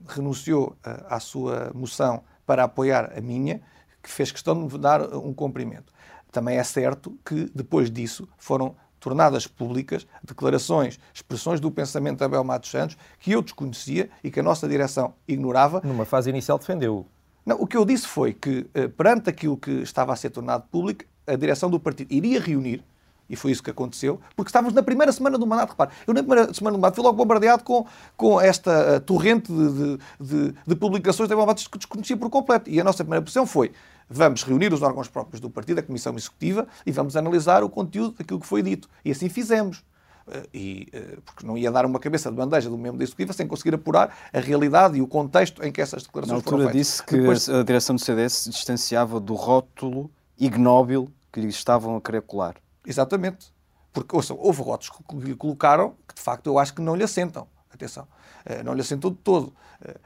renunciou 0.06 0.76
à 0.84 1.18
sua 1.18 1.70
moção 1.74 2.22
para 2.44 2.64
apoiar 2.64 3.12
a 3.16 3.22
minha, 3.22 3.62
que 4.08 4.14
fez 4.14 4.32
questão 4.32 4.66
de 4.66 4.72
me 4.72 4.80
dar 4.80 5.14
um 5.14 5.34
cumprimento. 5.34 5.92
Também 6.32 6.56
é 6.56 6.64
certo 6.64 7.16
que, 7.24 7.50
depois 7.54 7.90
disso, 7.90 8.26
foram 8.38 8.74
tornadas 8.98 9.46
públicas 9.46 10.06
declarações, 10.24 10.98
expressões 11.12 11.60
do 11.60 11.70
pensamento 11.70 12.18
de 12.18 12.24
Abel 12.24 12.42
Matos 12.42 12.70
Santos 12.70 12.96
que 13.20 13.32
eu 13.32 13.42
desconhecia 13.42 14.10
e 14.24 14.30
que 14.30 14.40
a 14.40 14.42
nossa 14.42 14.66
direção 14.66 15.14
ignorava. 15.26 15.82
Numa 15.84 16.06
fase 16.06 16.30
inicial 16.30 16.58
defendeu. 16.58 17.06
Não, 17.44 17.60
o 17.60 17.66
que 17.66 17.76
eu 17.76 17.84
disse 17.84 18.08
foi 18.08 18.32
que, 18.32 18.66
eh, 18.74 18.88
perante 18.88 19.30
aquilo 19.30 19.56
que 19.56 19.70
estava 19.82 20.12
a 20.12 20.16
ser 20.16 20.30
tornado 20.30 20.64
público, 20.70 21.04
a 21.26 21.36
direção 21.36 21.70
do 21.70 21.78
partido 21.78 22.12
iria 22.12 22.40
reunir, 22.40 22.82
e 23.28 23.36
foi 23.36 23.52
isso 23.52 23.62
que 23.62 23.70
aconteceu, 23.70 24.20
porque 24.34 24.48
estávamos 24.48 24.74
na 24.74 24.82
primeira 24.82 25.12
semana 25.12 25.36
do 25.36 25.46
mandato. 25.46 25.70
Repare, 25.70 25.90
eu 26.06 26.14
na 26.14 26.22
primeira 26.22 26.52
semana 26.54 26.76
do 26.76 26.80
mandato 26.80 26.94
fui 26.94 27.04
logo 27.04 27.16
bombardeado 27.16 27.62
com, 27.62 27.86
com 28.16 28.40
esta 28.40 28.96
uh, 28.96 29.00
torrente 29.00 29.52
de, 29.52 29.98
de, 30.18 30.54
de, 30.66 30.74
publicações 30.74 31.28
de 31.28 31.34
Abel 31.34 31.46
Matos 31.46 31.68
que 31.68 31.76
desconhecia 31.76 32.16
por 32.16 32.30
completo. 32.30 32.70
E 32.70 32.80
a 32.80 32.84
nossa 32.84 33.04
primeira 33.04 33.22
posição 33.22 33.46
foi 33.46 33.72
vamos 34.08 34.42
reunir 34.42 34.72
os 34.72 34.82
órgãos 34.82 35.08
próprios 35.08 35.40
do 35.40 35.50
partido, 35.50 35.80
a 35.80 35.82
Comissão 35.82 36.14
Executiva, 36.16 36.66
e 36.86 36.92
vamos 36.92 37.16
analisar 37.16 37.62
o 37.62 37.68
conteúdo 37.68 38.16
daquilo 38.18 38.40
que 38.40 38.46
foi 38.46 38.62
dito. 38.62 38.88
E 39.04 39.10
assim 39.10 39.28
fizemos. 39.28 39.84
Eh, 40.30 40.48
e, 40.52 40.88
eh, 40.92 41.18
porque 41.24 41.46
não 41.46 41.56
ia 41.56 41.70
dar 41.70 41.86
uma 41.86 41.98
cabeça 41.98 42.30
de 42.30 42.36
bandeja 42.36 42.68
do 42.68 42.76
membro 42.76 42.98
da 42.98 43.04
Executiva 43.04 43.32
sem 43.32 43.46
conseguir 43.46 43.74
apurar 43.74 44.16
a 44.32 44.40
realidade 44.40 44.98
e 44.98 45.02
o 45.02 45.06
contexto 45.06 45.62
em 45.64 45.72
que 45.72 45.80
essas 45.80 46.02
declarações 46.02 46.30
Na 46.32 46.36
altura 46.36 46.56
foram 46.56 46.70
feitas. 46.70 46.88
disse 46.88 47.02
que 47.02 47.16
Depois... 47.16 47.48
a 47.48 47.62
direção 47.62 47.96
do 47.96 48.00
CDS 48.00 48.32
se 48.32 48.50
distanciava 48.50 49.18
do 49.18 49.34
rótulo 49.34 50.10
ignóbil 50.38 51.10
que 51.32 51.40
lhe 51.40 51.48
estavam 51.48 51.96
a 51.96 52.00
querer 52.00 52.22
colar. 52.22 52.56
Exatamente. 52.86 53.52
Porque, 53.92 54.14
ouçam, 54.14 54.36
houve 54.38 54.62
votos 54.62 54.90
que 54.90 55.16
lhe 55.16 55.34
colocaram 55.34 55.94
que, 56.06 56.14
de 56.14 56.20
facto, 56.20 56.46
eu 56.46 56.58
acho 56.58 56.74
que 56.74 56.82
não 56.82 56.94
lhe 56.94 57.02
assentam. 57.02 57.46
Atenção. 57.72 58.06
Eh, 58.44 58.62
não 58.62 58.74
lhe 58.74 58.80
assentou 58.80 59.10
de 59.10 59.18
todo. 59.18 59.54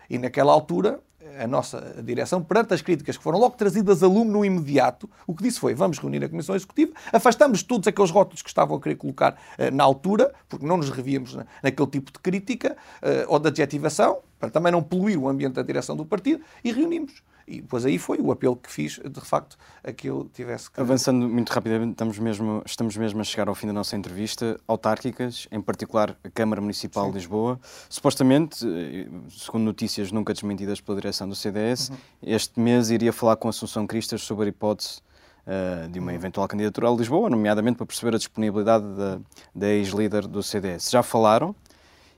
E 0.08 0.18
naquela 0.18 0.52
altura 0.52 1.00
a 1.38 1.46
nossa 1.46 2.02
direção, 2.02 2.42
perante 2.42 2.74
as 2.74 2.82
críticas 2.82 3.16
que 3.16 3.22
foram 3.22 3.38
logo 3.38 3.56
trazidas 3.56 4.02
a 4.02 4.06
lume 4.06 4.30
no 4.30 4.44
imediato, 4.44 5.08
o 5.26 5.34
que 5.34 5.42
disse 5.42 5.60
foi: 5.60 5.74
vamos 5.74 5.98
reunir 5.98 6.24
a 6.24 6.28
Comissão 6.28 6.54
Executiva, 6.54 6.92
afastamos 7.12 7.62
todos 7.62 7.86
aqueles 7.88 8.10
rótulos 8.10 8.42
que 8.42 8.48
estavam 8.48 8.76
a 8.76 8.80
querer 8.80 8.96
colocar 8.96 9.32
uh, 9.32 9.74
na 9.74 9.84
altura, 9.84 10.32
porque 10.48 10.66
não 10.66 10.76
nos 10.76 10.90
revíamos 10.90 11.34
na, 11.34 11.46
naquele 11.62 11.88
tipo 11.88 12.12
de 12.12 12.18
crítica 12.18 12.76
uh, 13.02 13.32
ou 13.32 13.38
de 13.38 13.48
adjetivação, 13.48 14.18
para 14.42 14.50
também 14.50 14.72
não 14.72 14.82
poluir 14.82 15.16
o 15.16 15.28
ambiente 15.28 15.52
da 15.52 15.62
direção 15.62 15.96
do 15.96 16.04
partido, 16.04 16.42
e 16.64 16.72
reunimos. 16.72 17.22
E 17.46 17.60
depois 17.60 17.86
aí 17.86 17.96
foi 17.96 18.18
o 18.18 18.32
apelo 18.32 18.56
que 18.56 18.68
fiz, 18.68 18.98
de 18.98 19.20
facto, 19.20 19.56
a 19.84 19.92
que 19.92 20.10
ele 20.10 20.28
tivesse 20.34 20.68
que... 20.68 20.80
Avançando 20.80 21.28
muito 21.28 21.50
rapidamente, 21.50 21.92
estamos 21.92 22.18
mesmo, 22.18 22.60
estamos 22.66 22.96
mesmo 22.96 23.20
a 23.20 23.24
chegar 23.24 23.46
ao 23.46 23.54
fim 23.54 23.68
da 23.68 23.72
nossa 23.72 23.96
entrevista. 23.96 24.58
Autárquicas, 24.66 25.46
em 25.52 25.60
particular 25.60 26.16
a 26.24 26.28
Câmara 26.28 26.60
Municipal 26.60 27.04
Sim. 27.04 27.10
de 27.12 27.18
Lisboa. 27.18 27.60
Supostamente, 27.88 28.66
eh, 28.66 29.06
segundo 29.30 29.62
notícias 29.62 30.10
nunca 30.10 30.32
desmentidas 30.32 30.80
pela 30.80 31.00
direção 31.00 31.28
do 31.28 31.36
CDS, 31.36 31.90
uhum. 31.90 31.96
este 32.20 32.58
mês 32.58 32.90
iria 32.90 33.12
falar 33.12 33.36
com 33.36 33.46
a 33.46 33.50
Assunção 33.50 33.86
Cristas 33.86 34.22
sobre 34.22 34.46
a 34.46 34.48
hipótese 34.48 34.98
uh, 35.46 35.88
de 35.88 36.00
uma 36.00 36.10
uhum. 36.10 36.16
eventual 36.16 36.48
candidatura 36.48 36.88
a 36.88 36.90
Lisboa, 36.90 37.30
nomeadamente 37.30 37.76
para 37.76 37.86
perceber 37.86 38.16
a 38.16 38.18
disponibilidade 38.18 38.84
da, 38.96 39.20
da 39.54 39.68
ex-líder 39.68 40.26
do 40.26 40.42
CDS. 40.42 40.90
Já 40.90 41.00
falaram? 41.00 41.54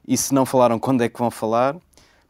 E 0.08 0.16
se 0.16 0.32
não 0.32 0.46
falaram, 0.46 0.78
quando 0.78 1.02
é 1.02 1.08
que 1.10 1.18
vão 1.18 1.30
falar? 1.30 1.76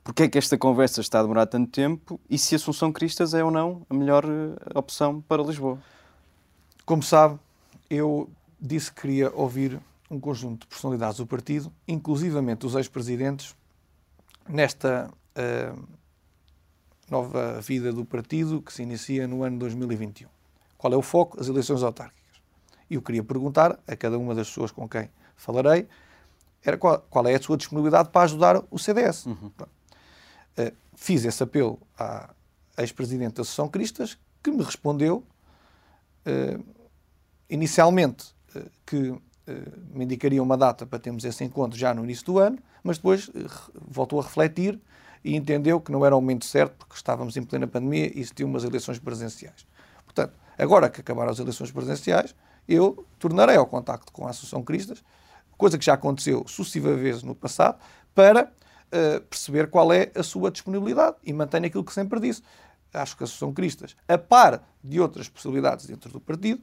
Porque 0.05 0.24
é 0.24 0.28
que 0.28 0.36
esta 0.36 0.59
conversa 0.59 1.00
está 1.00 1.18
a 1.18 1.22
demorar 1.22 1.46
tanto 1.46 1.70
tempo 1.70 2.20
e 2.28 2.36
se 2.36 2.55
Assunção 2.55 2.92
Cristas 2.92 3.32
é 3.32 3.42
ou 3.42 3.50
não 3.50 3.86
a 3.88 3.94
melhor 3.94 4.24
eh, 4.26 4.78
opção 4.78 5.22
para 5.22 5.42
Lisboa. 5.42 5.78
Como 6.84 7.02
sabe, 7.02 7.40
eu 7.88 8.28
disse 8.61 8.92
que 8.92 9.00
queria 9.00 9.32
ouvir 9.34 9.80
um 10.11 10.20
conjunto 10.20 10.61
de 10.61 10.66
personalidades 10.66 11.16
do 11.16 11.26
partido, 11.26 11.72
inclusivamente 11.88 12.66
os 12.66 12.74
ex-presidentes, 12.74 13.57
nesta 14.46 15.11
uh, 15.11 15.88
nova 17.11 17.59
vida 17.62 17.90
do 17.90 18.05
partido 18.05 18.61
que 18.61 18.72
se 18.72 18.82
inicia 18.82 19.26
no 19.26 19.42
ano 19.42 19.59
2021. 19.59 20.28
Qual 20.76 20.92
é 20.92 20.96
o 20.96 21.02
foco? 21.02 21.40
As 21.40 21.48
eleições 21.48 21.82
autárquicas. 21.82 22.42
E 22.90 22.96
eu 22.96 23.02
queria 23.02 23.24
perguntar 23.24 23.78
a 23.86 23.96
cada 23.96 24.18
uma 24.18 24.34
das 24.34 24.48
pessoas 24.48 24.70
com 24.70 24.86
quem 24.86 25.09
falarei 25.34 25.88
era 26.64 26.76
qual, 26.78 26.98
qual 27.11 27.26
é 27.26 27.34
a 27.34 27.42
sua 27.42 27.57
disponibilidade 27.57 28.09
para 28.11 28.22
ajudar 28.22 28.62
o 28.70 28.78
CDS. 28.78 29.26
Uhum. 29.26 29.50
Uh, 30.59 30.72
fiz 30.94 31.24
esse 31.24 31.42
apelo 31.42 31.78
à 31.98 32.30
ex-presidente 32.78 33.34
da 33.34 33.42
Associação 33.42 33.68
Cristas, 33.68 34.18
que 34.42 34.50
me 34.50 34.62
respondeu 34.62 35.24
uh, 36.26 36.64
inicialmente 37.48 38.34
uh, 38.55 38.70
que 38.86 39.14
me 39.92 40.07
indicaria 40.07 40.42
uma 40.42 40.57
data 40.57 40.86
para 40.86 40.98
termos 40.98 41.22
esse 41.22 41.44
encontro 41.44 41.78
já 41.78 41.92
no 41.92 42.02
início 42.02 42.24
do 42.24 42.38
ano, 42.38 42.59
mas 42.82 42.96
depois 42.96 43.30
voltou 43.86 44.18
a 44.18 44.22
refletir 44.22 44.80
e 45.22 45.36
entendeu 45.36 45.78
que 45.78 45.92
não 45.92 46.05
era 46.07 46.16
o 46.16 46.20
momento 46.20 46.46
certo, 46.46 46.76
porque 46.78 46.94
estávamos 46.94 47.36
em 47.36 47.42
plena 47.42 47.66
pandemia 47.66 48.07
e 48.07 48.20
existiam 48.20 48.48
umas 48.48 48.64
eleições 48.64 48.98
presenciais. 48.98 49.66
Portanto, 50.07 50.32
agora 50.57 50.88
que 50.88 51.02
acabaram 51.02 51.30
as 51.30 51.38
eleições 51.38 51.70
presenciais, 51.70 52.34
eu 52.66 53.05
tornarei 53.18 53.57
ao 53.57 53.66
contacto 53.66 54.11
com 54.12 54.26
a 54.26 54.30
Associação 54.30 54.62
Cristas, 54.62 55.05
coisa 55.59 55.76
que 55.76 55.84
já 55.84 55.92
aconteceu 55.92 56.46
sucessivas 56.48 56.98
vezes 56.98 57.22
no 57.22 57.34
passado, 57.34 57.78
para 58.14 58.50
uh, 58.93 59.20
perceber 59.22 59.68
qual 59.68 59.93
é 59.93 60.11
a 60.14 60.22
sua 60.22 60.51
disponibilidade 60.51 61.16
e 61.22 61.32
mantenho 61.32 61.66
aquilo 61.66 61.85
que 61.85 61.93
sempre 61.93 62.20
disse. 62.20 62.43
Acho 62.93 63.16
que 63.16 63.22
a 63.22 63.24
Associação 63.24 63.53
Cristas, 63.53 63.97
a 64.07 64.16
par 64.16 64.62
de 64.82 65.01
outras 65.01 65.28
possibilidades 65.28 65.87
dentro 65.87 66.11
do 66.11 66.20
partido, 66.20 66.62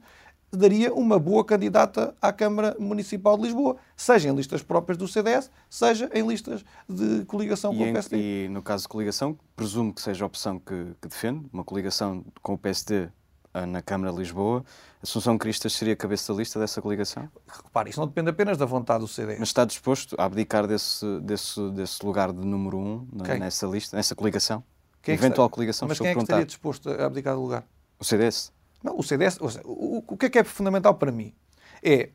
daria 0.50 0.92
uma 0.92 1.18
boa 1.18 1.44
candidata 1.44 2.14
à 2.20 2.32
Câmara 2.32 2.76
Municipal 2.78 3.36
de 3.36 3.44
Lisboa, 3.44 3.76
seja 3.96 4.28
em 4.28 4.34
listas 4.34 4.62
próprias 4.62 4.98
do 4.98 5.08
CDS, 5.08 5.50
seja 5.68 6.10
em 6.12 6.26
listas 6.26 6.64
de 6.88 7.24
coligação 7.24 7.72
e 7.72 7.78
com 7.78 7.84
em, 7.84 7.90
o 7.90 7.92
PSD. 7.94 8.16
E 8.16 8.48
no 8.48 8.62
caso 8.62 8.82
de 8.82 8.88
coligação, 8.88 9.38
presumo 9.56 9.92
que 9.94 10.02
seja 10.02 10.24
a 10.24 10.26
opção 10.26 10.58
que, 10.58 10.94
que 11.00 11.08
defende, 11.08 11.46
uma 11.52 11.64
coligação 11.64 12.24
com 12.42 12.54
o 12.54 12.58
PSD 12.58 13.08
na 13.54 13.82
Câmara 13.82 14.12
de 14.12 14.18
Lisboa. 14.18 14.64
Assunção 15.02 15.36
Cristas 15.36 15.72
seria 15.74 15.94
a 15.94 15.96
cabeça 15.96 16.32
da 16.32 16.38
lista 16.38 16.58
dessa 16.58 16.80
coligação? 16.80 17.28
Repare, 17.46 17.90
isso 17.90 18.00
não 18.00 18.06
depende 18.06 18.30
apenas 18.30 18.56
da 18.56 18.64
vontade 18.64 19.00
do 19.00 19.08
CDS. 19.08 19.38
Mas 19.38 19.48
está 19.48 19.64
disposto 19.64 20.16
a 20.18 20.24
abdicar 20.24 20.66
desse, 20.66 21.04
desse, 21.20 21.70
desse 21.70 22.04
lugar 22.04 22.32
de 22.32 22.44
número 22.46 22.78
um 22.78 23.06
nessa 23.38 23.66
lista, 23.66 23.96
nessa 23.96 24.14
coligação? 24.14 24.62
Quem 25.02 25.12
é 25.12 25.18
Eventual 25.18 25.46
está... 25.46 25.54
coligação, 25.54 25.88
Mas 25.88 25.98
quem 25.98 26.08
é 26.08 26.14
que 26.14 26.20
estaria 26.20 26.46
disposto 26.46 26.88
a 26.88 27.06
abdicar 27.06 27.34
do 27.34 27.42
lugar? 27.42 27.64
O 27.98 28.04
CDS? 28.04 28.52
Não, 28.82 28.98
o 28.98 29.02
CDS... 29.02 29.38
O, 29.40 29.46
o, 29.64 30.04
o 30.06 30.16
que 30.16 30.26
é 30.26 30.30
que 30.30 30.38
é 30.38 30.44
fundamental 30.44 30.94
para 30.94 31.10
mim? 31.10 31.34
É 31.82 32.10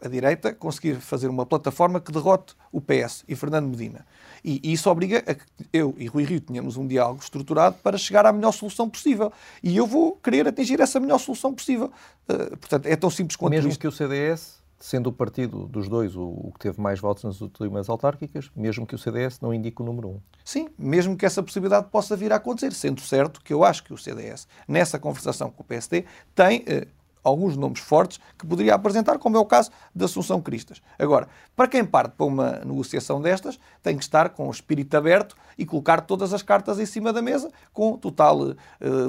a, 0.00 0.08
direita 0.08 0.52
conseguir 0.52 0.96
fazer 0.96 1.28
uma 1.28 1.46
plataforma 1.46 2.00
que 2.00 2.12
derrote 2.12 2.54
o 2.70 2.80
PS 2.80 3.24
e 3.28 3.34
Fernando 3.34 3.68
Medina. 3.68 4.06
E, 4.44 4.60
e, 4.62 4.72
isso 4.72 4.90
obriga 4.90 5.18
a 5.18 5.34
que 5.34 5.44
eu 5.72 5.94
e 5.98 6.06
Rui 6.06 6.24
Rio 6.24 6.40
tenhamos 6.40 6.76
um 6.76 6.86
diálogo 6.86 7.20
estruturado 7.22 7.76
para 7.82 7.96
chegar 7.96 8.26
à 8.26 8.32
melhor 8.32 8.52
solução 8.52 8.88
possível. 8.88 9.32
E 9.62 9.76
eu 9.76 9.86
vou 9.86 10.16
querer 10.16 10.48
atingir 10.48 10.80
essa 10.80 10.98
melhor 10.98 11.18
solução 11.18 11.54
possível. 11.54 11.92
Uh, 12.28 12.56
portanto, 12.56 12.86
é 12.86 12.96
tão 12.96 13.10
simples 13.10 13.36
quanto 13.36 13.52
Mesmo 13.52 13.70
isto. 13.70 13.80
que 13.80 13.86
o 13.86 13.92
CDS, 13.92 14.62
sendo 14.78 15.10
o 15.10 15.12
partido 15.12 15.66
dos 15.66 15.88
dois 15.88 16.16
o, 16.16 16.22
o, 16.22 16.52
que 16.52 16.60
teve 16.60 16.80
mais 16.80 16.98
votos 16.98 17.24
nas 17.24 17.40
últimas 17.40 17.88
autárquicas, 17.88 18.50
mesmo 18.56 18.86
que 18.86 18.94
o 18.94 18.98
CDS 18.98 19.40
não 19.40 19.54
indique 19.54 19.80
o 19.80 19.84
número 19.84 20.08
um. 20.08 20.20
Sim, 20.44 20.68
mesmo 20.78 21.16
que 21.16 21.24
essa 21.24 21.42
possibilidade 21.42 21.86
possa 21.90 22.16
vir 22.16 22.32
a 22.32 22.36
acontecer, 22.36 22.72
sendo 22.72 23.00
certo 23.00 23.40
que 23.40 23.52
eu 23.52 23.62
acho 23.62 23.84
que 23.84 23.92
o 23.92 23.98
CDS, 23.98 24.48
nessa 24.66 24.98
conversação 24.98 25.50
com 25.50 25.62
o 25.62 25.66
PSD, 25.66 26.04
tem... 26.34 26.60
Uh, 26.60 27.01
alguns 27.22 27.56
nomes 27.56 27.80
fortes 27.80 28.18
que 28.38 28.46
poderia 28.46 28.74
apresentar, 28.74 29.18
como 29.18 29.36
é 29.36 29.40
o 29.40 29.44
caso 29.44 29.70
da 29.94 30.06
Assunção 30.06 30.40
Cristas. 30.40 30.82
Agora, 30.98 31.28
para 31.54 31.68
quem 31.68 31.84
parte 31.84 32.14
para 32.16 32.26
uma 32.26 32.60
negociação 32.64 33.20
destas, 33.20 33.58
tem 33.82 33.96
que 33.96 34.02
estar 34.02 34.30
com 34.30 34.48
o 34.48 34.50
espírito 34.50 34.96
aberto 34.96 35.36
e 35.56 35.64
colocar 35.64 36.00
todas 36.02 36.32
as 36.32 36.42
cartas 36.42 36.78
em 36.78 36.86
cima 36.86 37.12
da 37.12 37.22
mesa 37.22 37.50
com 37.72 37.96
total 37.96 38.40
uh, 38.40 38.54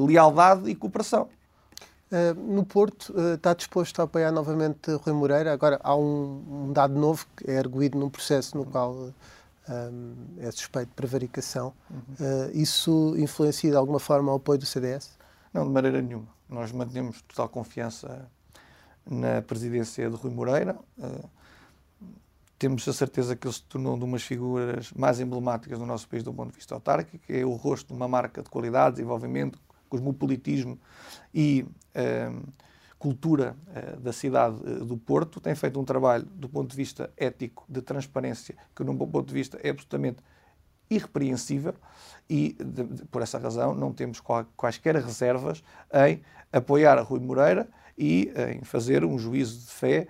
lealdade 0.05 0.70
e 0.70 0.76
cooperação. 0.76 1.28
Uh, 2.11 2.39
no 2.39 2.64
Porto, 2.64 3.11
uh, 3.14 3.34
está 3.34 3.53
disposto 3.53 3.99
a 3.99 4.03
apoiar 4.03 4.32
novamente 4.32 4.91
Rui 4.91 5.14
Moreira. 5.14 5.51
Agora, 5.51 5.80
há 5.84 5.95
um, 5.95 6.68
um 6.68 6.74
dado 6.74 6.93
novo 6.93 7.26
que 7.36 7.49
é 7.49 7.57
arguído 7.57 7.97
num 7.97 8.09
processo 8.09 8.57
no 8.57 8.66
qual 8.66 9.11
é 10.39 10.51
suspeito 10.51 10.89
de 10.89 10.95
prevaricação. 10.95 11.74
Uhum. 11.89 12.51
isso 12.53 13.16
influencia 13.18 13.72
de 13.72 13.78
alguma 13.78 13.97
forma 13.97 14.34
o 14.34 14.36
apoio 14.36 14.59
do 14.59 14.66
CDS? 14.66 15.18
Não, 15.53 15.64
de 15.66 15.72
maneira 15.72 16.01
nenhuma. 16.01 16.28
Nós 16.54 16.72
mantemos 16.72 17.20
total 17.24 17.49
confiança 17.49 18.30
na 19.04 19.41
presidência 19.41 20.08
de 20.08 20.16
Rui 20.16 20.32
Moreira. 20.32 20.78
Uh, 20.99 21.28
temos 22.60 22.88
a 22.88 22.93
certeza 22.93 23.36
que 23.36 23.47
ele 23.47 23.54
se 23.56 23.64
tornou 23.64 23.95
uma 23.95 24.12
das 24.12 24.22
figuras 24.22 24.93
mais 24.93 25.20
emblemáticas 25.20 25.80
do 25.80 25.86
nosso 25.88 26.08
país 26.08 26.22
do 26.22 26.32
ponto 26.32 26.51
de 26.51 26.56
vista 26.56 26.76
autárquico, 26.76 27.26
é 27.28 27.43
o 27.43 27.54
rosto 27.54 27.88
de 27.88 27.93
uma 27.93 28.08
marca 28.08 28.43
de 28.43 28.51
qualidade, 28.51 28.97
desenvolvimento, 28.97 29.60
cosmopolitismo 29.89 30.80
e 31.34 31.66
uh, 31.95 32.47
cultura 32.99 33.58
uh, 33.70 33.99
da 33.99 34.14
cidade 34.14 34.58
do 34.86 34.95
Porto. 34.95 35.41
Tem 35.41 35.56
feito 35.56 35.80
um 35.80 35.84
trabalho 35.84 36.26
do 36.36 36.47
ponto 36.47 36.70
de 36.70 36.78
vista 36.78 37.12
ético, 37.18 37.66
de 37.68 37.82
transparência, 37.82 38.56
que, 38.76 38.84
no 38.84 38.93
meu 38.93 39.08
ponto 39.08 39.28
de 39.28 39.34
vista, 39.34 39.60
é 39.64 39.72
absolutamente 39.72 40.20
irrepreensível 40.90 41.74
e, 42.30 42.56
de, 42.60 42.84
de, 42.84 43.06
por 43.06 43.22
essa 43.22 43.38
razão, 43.38 43.74
não 43.74 43.92
temos 43.92 44.20
qual, 44.20 44.46
quaisquer 44.56 44.96
reservas 44.96 45.64
em 45.94 46.22
apoiar 46.52 46.98
a 46.98 47.02
Rui 47.02 47.20
Moreira 47.20 47.68
e 47.98 48.32
em 48.56 48.64
fazer 48.64 49.04
um 49.04 49.18
juízo 49.18 49.60
de 49.60 49.72
fé 49.72 50.08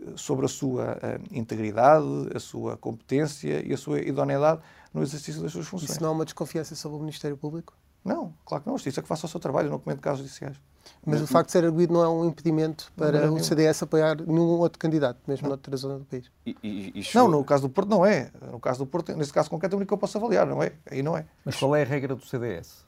eh, 0.00 0.12
sobre 0.16 0.46
a 0.46 0.48
sua 0.48 0.96
uh, 0.96 1.36
integridade, 1.36 2.06
a 2.34 2.38
sua 2.38 2.76
competência 2.76 3.64
e 3.66 3.72
a 3.72 3.76
sua 3.76 4.00
idoneidade 4.00 4.60
no 4.92 5.02
exercício 5.02 5.42
das 5.42 5.52
suas 5.52 5.66
funções. 5.66 5.90
Isso 5.90 6.02
não 6.02 6.10
é 6.10 6.12
uma 6.12 6.24
desconfiança 6.24 6.74
sobre 6.74 6.96
o 6.98 7.00
Ministério 7.00 7.36
Público? 7.36 7.74
Não, 8.04 8.34
claro 8.44 8.62
que 8.62 8.68
não. 8.68 8.76
Justiça 8.76 9.02
que 9.02 9.08
faça 9.08 9.26
o 9.26 9.28
seu 9.28 9.40
trabalho, 9.40 9.70
não 9.70 9.78
comento 9.78 10.00
casos 10.00 10.20
judiciais. 10.20 10.60
Mas 11.04 11.20
o 11.20 11.26
facto 11.26 11.46
de 11.46 11.52
ser 11.52 11.64
arguído 11.64 11.92
não 11.92 12.02
é 12.02 12.08
um 12.08 12.26
impedimento 12.26 12.90
para 12.96 13.30
o 13.30 13.42
CDS 13.42 13.82
apoiar 13.82 14.16
nenhum 14.16 14.58
outro 14.58 14.78
candidato, 14.78 15.18
mesmo 15.26 15.44
não. 15.44 15.50
noutra 15.50 15.76
zona 15.76 15.98
do 15.98 16.04
país? 16.04 16.30
E, 16.46 16.56
e, 16.62 17.00
e 17.00 17.04
não, 17.14 17.28
no 17.28 17.44
caso 17.44 17.68
do 17.68 17.68
Porto 17.68 17.88
não 17.88 18.04
é. 18.04 18.30
No 18.50 18.58
caso 18.58 18.78
do 18.80 18.86
Porto, 18.86 19.14
nesse 19.14 19.32
caso 19.32 19.50
concreto, 19.50 19.74
é 19.74 19.76
o 19.76 19.78
único 19.78 19.88
que 19.88 19.94
eu 19.94 19.98
posso 19.98 20.16
avaliar, 20.16 20.46
não 20.46 20.62
é? 20.62 20.72
Aí 20.90 21.02
não 21.02 21.16
é. 21.16 21.26
Mas 21.44 21.56
qual 21.56 21.74
é 21.76 21.82
a 21.82 21.84
regra 21.84 22.14
do 22.14 22.24
CDS? 22.24 22.84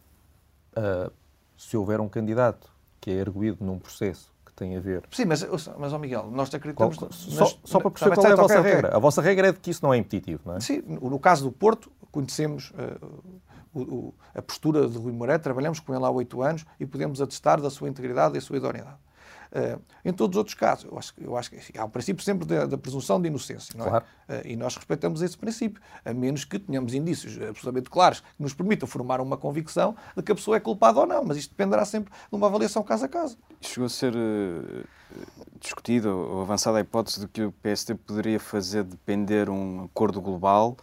Uh, 0.77 1.11
se 1.57 1.77
houver 1.77 2.01
um 2.01 2.09
candidato 2.09 2.71
que 3.01 3.11
é 3.11 3.21
arguído 3.21 3.65
num 3.65 3.79
processo 3.79 4.31
que 4.45 4.53
tem 4.53 4.77
a 4.77 4.81
ver... 4.81 5.03
Sim, 5.11 5.27
mas, 5.27 5.47
mas 5.79 5.93
oh 5.93 5.99
Miguel, 5.99 6.31
nós 6.31 6.53
acreditamos... 6.55 6.97
Qual, 6.97 7.13
só, 7.13 7.47
só 7.65 7.81
para 7.81 7.91
perceber 7.91 8.15
qual 8.15 8.27
é 8.27 8.33
a 8.33 8.37
vossa 8.37 8.55
regra. 8.55 8.75
regra. 8.75 8.97
A 8.97 8.99
vossa 8.99 9.23
regra 9.23 9.49
é 9.49 9.53
de 9.53 9.61
que 9.61 9.71
isso 9.71 9.85
não 9.85 9.93
é 9.93 9.99
impeditivo, 9.99 10.41
não 10.45 10.57
é? 10.57 10.61
Sim, 10.61 10.83
no 10.87 11.19
caso 11.19 11.45
do 11.45 11.53
Porto, 11.53 11.91
conhecemos... 12.11 12.71
Uh, 12.71 13.41
o, 13.77 13.83
o, 13.83 14.15
a 14.35 14.41
postura 14.41 14.89
de 14.89 14.97
Rui 14.97 15.13
Moreira, 15.13 15.39
trabalhamos 15.39 15.81
com 15.81 15.95
ele 15.95 16.05
há 16.05 16.11
oito 16.11 16.43
anos 16.43 16.65
e 16.81 16.87
podemos 16.87 17.21
atestar 17.21 17.61
da 17.61 17.71
sua 17.71 17.89
integridade 17.89 18.31
e 18.31 18.35
da 18.35 18.41
sua 18.41 18.57
idoneidade. 18.57 18.99
Uh, 19.47 19.81
em 20.05 20.13
todos 20.13 20.35
os 20.35 20.39
outros 20.39 20.55
casos, 20.55 20.85
eu 20.91 20.99
acho, 20.99 21.15
eu 21.19 21.37
acho 21.37 21.51
que 21.51 21.79
há 21.79 21.85
o 21.85 21.89
princípio 21.89 22.23
sempre 22.23 22.47
da, 22.47 22.67
da 22.67 22.77
presunção 22.77 23.21
de 23.21 23.29
inocência, 23.29 23.75
não 23.77 23.87
é? 23.87 23.89
Claro. 23.91 24.05
Uh, 24.29 24.33
e 24.45 24.57
nós 24.57 24.75
respeitamos 24.77 25.23
esse 25.23 25.39
princípio, 25.39 25.81
a 26.05 26.13
menos 26.13 26.45
que 26.45 26.59
tenhamos 26.59 26.93
indícios 26.95 27.41
absolutamente 27.41 27.89
claros 27.89 28.21
que 28.21 28.43
nos 28.43 28.53
permitam 28.53 28.89
formar 28.89 29.21
uma 29.21 29.37
convicção 29.37 29.95
de 30.17 30.23
que 30.23 30.33
a 30.33 30.35
pessoa 30.35 30.57
é 30.57 30.61
culpada 30.61 31.01
ou 31.01 31.07
não, 31.07 31.25
mas 31.25 31.37
isto 31.37 31.51
dependerá 31.51 31.85
sempre 31.85 32.13
de 32.13 32.37
uma 32.37 32.49
avaliação 32.49 32.83
caso 32.83 33.05
a 33.05 33.09
caso. 33.09 33.39
Chegou 33.61 33.87
a 33.87 33.89
ser 33.89 34.15
uh, 34.15 34.85
discutido 35.61 36.11
ou 36.11 36.43
avançada 36.43 36.79
a 36.79 36.81
hipótese 36.81 37.21
de 37.21 37.29
que 37.29 37.43
o 37.45 37.53
PSD 37.53 37.95
poderia 37.95 38.41
fazer 38.41 38.83
depender 38.83 39.49
um 39.49 39.85
acordo 39.85 40.21
global 40.21 40.77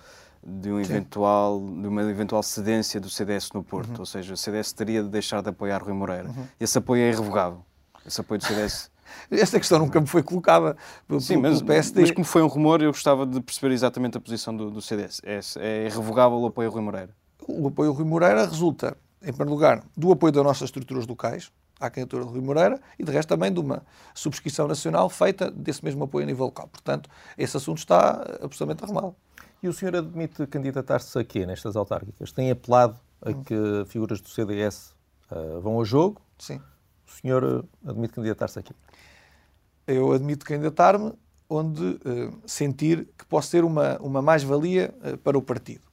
de, 0.45 0.71
um 0.71 0.79
eventual, 0.79 1.59
de 1.59 1.87
uma 1.87 2.03
eventual 2.03 2.43
cedência 2.43 2.99
do 2.99 3.09
CDS 3.09 3.51
no 3.53 3.63
Porto. 3.63 3.93
Uhum. 3.93 3.99
Ou 3.99 4.05
seja, 4.05 4.33
o 4.33 4.37
CDS 4.37 4.73
teria 4.73 5.01
de 5.01 5.09
deixar 5.09 5.41
de 5.41 5.49
apoiar 5.49 5.81
Rui 5.81 5.93
Moreira. 5.93 6.29
Uhum. 6.29 6.45
Esse 6.59 6.77
apoio 6.77 7.03
é 7.03 7.09
irrevogável. 7.09 7.63
Esse 8.05 8.19
apoio 8.19 8.39
do 8.39 8.45
CDS. 8.45 8.91
Esta 9.31 9.59
questão 9.59 9.79
nunca 9.79 9.99
me 10.01 10.07
foi 10.07 10.23
colocada 10.23 10.75
pelo, 11.07 11.21
Sim, 11.21 11.37
mas, 11.37 11.57
pelo 11.57 11.67
PSD. 11.67 12.01
Mas 12.01 12.11
como 12.11 12.25
foi 12.25 12.41
um 12.41 12.47
rumor, 12.47 12.81
eu 12.81 12.91
gostava 12.91 13.25
de 13.25 13.39
perceber 13.41 13.73
exatamente 13.73 14.17
a 14.17 14.21
posição 14.21 14.55
do, 14.55 14.69
do 14.69 14.81
CDS. 14.81 15.21
É, 15.23 15.39
é 15.59 15.85
irrevogável 15.85 16.39
o 16.39 16.45
apoio 16.47 16.69
a 16.69 16.71
Rui 16.71 16.81
Moreira? 16.81 17.09
O 17.47 17.67
apoio 17.67 17.91
a 17.91 17.93
Rui 17.93 18.05
Moreira 18.05 18.45
resulta, 18.45 18.97
em 19.21 19.27
primeiro 19.27 19.51
lugar, 19.51 19.83
do 19.95 20.11
apoio 20.11 20.31
das 20.31 20.43
nossas 20.43 20.63
estruturas 20.63 21.05
locais, 21.05 21.51
à 21.79 21.89
candidatura 21.89 22.25
de 22.25 22.31
Rui 22.31 22.41
Moreira, 22.41 22.79
e 22.97 23.03
de 23.03 23.11
resto 23.11 23.29
também 23.29 23.51
de 23.51 23.59
uma 23.59 23.83
subscrição 24.13 24.67
nacional 24.67 25.09
feita 25.09 25.51
desse 25.51 25.83
mesmo 25.83 26.03
apoio 26.03 26.23
a 26.23 26.27
nível 26.27 26.45
local. 26.45 26.67
Portanto, 26.67 27.09
esse 27.37 27.57
assunto 27.57 27.79
está 27.79 28.21
absolutamente 28.41 28.83
arrumado. 28.83 29.15
E 29.61 29.67
o 29.67 29.73
senhor 29.73 29.95
admite 29.95 30.45
candidatar-se 30.47 31.17
a 31.17 31.23
quê 31.23 31.45
nestas 31.45 31.75
autárquicas? 31.75 32.31
Tem 32.31 32.51
apelado 32.51 32.99
a 33.21 33.29
hum. 33.29 33.43
que 33.43 33.55
figuras 33.87 34.19
do 34.19 34.27
CDS 34.29 34.93
uh, 35.31 35.61
vão 35.61 35.75
ao 35.75 35.85
jogo? 35.85 36.21
Sim. 36.37 36.61
O 37.07 37.11
senhor 37.11 37.65
admite 37.85 38.13
candidatar-se 38.13 38.59
a 38.59 38.61
quê? 38.61 38.73
Eu 39.87 40.11
admito 40.11 40.45
candidatar-me 40.45 41.13
onde 41.49 41.83
uh, 41.83 42.41
sentir 42.45 43.07
que 43.17 43.25
posso 43.25 43.49
ser 43.49 43.63
uma, 43.63 43.97
uma 43.99 44.21
mais-valia 44.21 44.93
uh, 45.01 45.17
para 45.17 45.37
o 45.37 45.41
partido. 45.41 45.83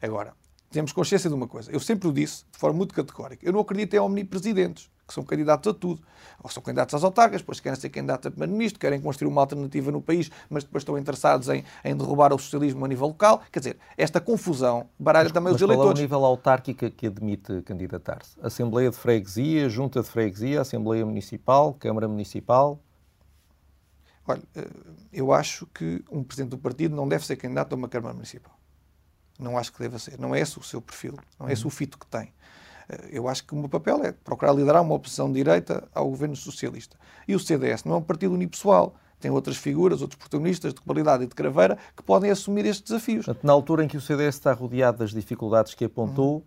Agora, 0.00 0.32
temos 0.70 0.92
consciência 0.92 1.28
de 1.28 1.34
uma 1.34 1.48
coisa. 1.48 1.70
Eu 1.72 1.80
sempre 1.80 2.08
o 2.08 2.12
disse, 2.12 2.44
de 2.50 2.58
forma 2.58 2.76
muito 2.76 2.94
categórica, 2.94 3.44
eu 3.44 3.52
não 3.52 3.60
acredito 3.60 3.94
em 3.94 3.98
omnipresidentes. 3.98 4.90
Que 5.08 5.14
são 5.14 5.24
candidatos 5.24 5.68
a 5.68 5.74
tudo. 5.74 6.02
Ou 6.40 6.50
são 6.50 6.62
candidatos 6.62 6.94
às 6.94 7.02
autarcas, 7.02 7.40
depois 7.40 7.58
querem 7.58 7.80
ser 7.80 7.88
candidatos 7.88 8.26
a 8.26 8.30
primeiro-ministro, 8.30 8.78
querem 8.78 9.00
construir 9.00 9.28
uma 9.28 9.40
alternativa 9.40 9.90
no 9.90 10.00
país, 10.00 10.30
mas 10.48 10.62
depois 10.62 10.82
estão 10.82 10.96
interessados 10.96 11.48
em, 11.48 11.64
em 11.84 11.96
derrubar 11.96 12.32
o 12.32 12.38
socialismo 12.38 12.84
a 12.84 12.88
nível 12.88 13.08
local. 13.08 13.42
Quer 13.50 13.58
dizer, 13.58 13.78
esta 13.96 14.20
confusão 14.20 14.88
baralha 14.98 15.24
mas, 15.24 15.32
também 15.32 15.52
mas 15.52 15.56
os 15.56 15.62
eleitores. 15.62 15.88
Qual 15.88 15.96
é 15.96 15.98
o 15.98 16.02
nível 16.02 16.24
autárquico 16.24 16.90
que 16.90 17.06
admite 17.06 17.62
candidatar-se? 17.62 18.38
Assembleia 18.40 18.90
de 18.90 18.96
Freguesia, 18.96 19.68
Junta 19.68 20.02
de 20.02 20.08
Freguesia, 20.08 20.60
Assembleia 20.60 21.04
Municipal, 21.04 21.72
Câmara 21.74 22.06
Municipal? 22.06 22.78
Olha, 24.26 24.42
eh, 24.54 24.68
eu 25.10 25.32
acho 25.32 25.66
que 25.68 26.04
um 26.10 26.22
presidente 26.22 26.50
do 26.50 26.58
partido 26.58 26.94
não 26.94 27.08
deve 27.08 27.24
ser 27.24 27.36
candidato 27.36 27.72
a 27.72 27.76
uma 27.76 27.88
Câmara 27.88 28.12
Municipal. 28.12 28.52
Não 29.38 29.56
acho 29.56 29.72
que 29.72 29.78
deva 29.78 29.98
ser. 29.98 30.18
Não 30.18 30.34
é 30.34 30.40
esse 30.40 30.58
o 30.58 30.62
seu 30.62 30.82
perfil. 30.82 31.14
Não 31.38 31.48
é 31.48 31.52
esse 31.52 31.66
o 31.66 31.70
fito 31.70 31.96
que 31.96 32.06
tem. 32.06 32.32
Eh, 32.88 33.08
eu 33.12 33.28
acho 33.28 33.44
que 33.44 33.54
o 33.54 33.56
meu 33.56 33.68
papel 33.68 34.02
é 34.04 34.12
procurar 34.12 34.52
liderar 34.52 34.82
uma 34.82 34.94
oposição 34.94 35.28
de 35.28 35.34
direita 35.34 35.88
ao 35.94 36.08
governo 36.08 36.36
socialista. 36.36 36.96
E 37.26 37.34
o 37.34 37.40
CDS 37.40 37.84
não 37.84 37.94
é 37.94 37.98
um 37.98 38.02
partido 38.02 38.34
unipessoal. 38.34 38.94
Tem 39.20 39.30
outras 39.30 39.56
figuras, 39.56 40.00
outros 40.00 40.18
protagonistas 40.18 40.72
de 40.72 40.80
qualidade 40.80 41.24
e 41.24 41.26
de 41.26 41.34
craveira 41.34 41.76
que 41.96 42.02
podem 42.02 42.30
assumir 42.30 42.64
estes 42.64 42.82
desafios. 42.82 43.26
Portanto, 43.26 43.44
na 43.44 43.52
altura 43.52 43.84
em 43.84 43.88
que 43.88 43.96
o 43.96 44.00
CDS 44.00 44.36
está 44.36 44.52
rodeado 44.52 44.98
das 44.98 45.10
dificuldades 45.10 45.74
que 45.74 45.84
apontou, 45.84 46.36
uhum. 46.36 46.42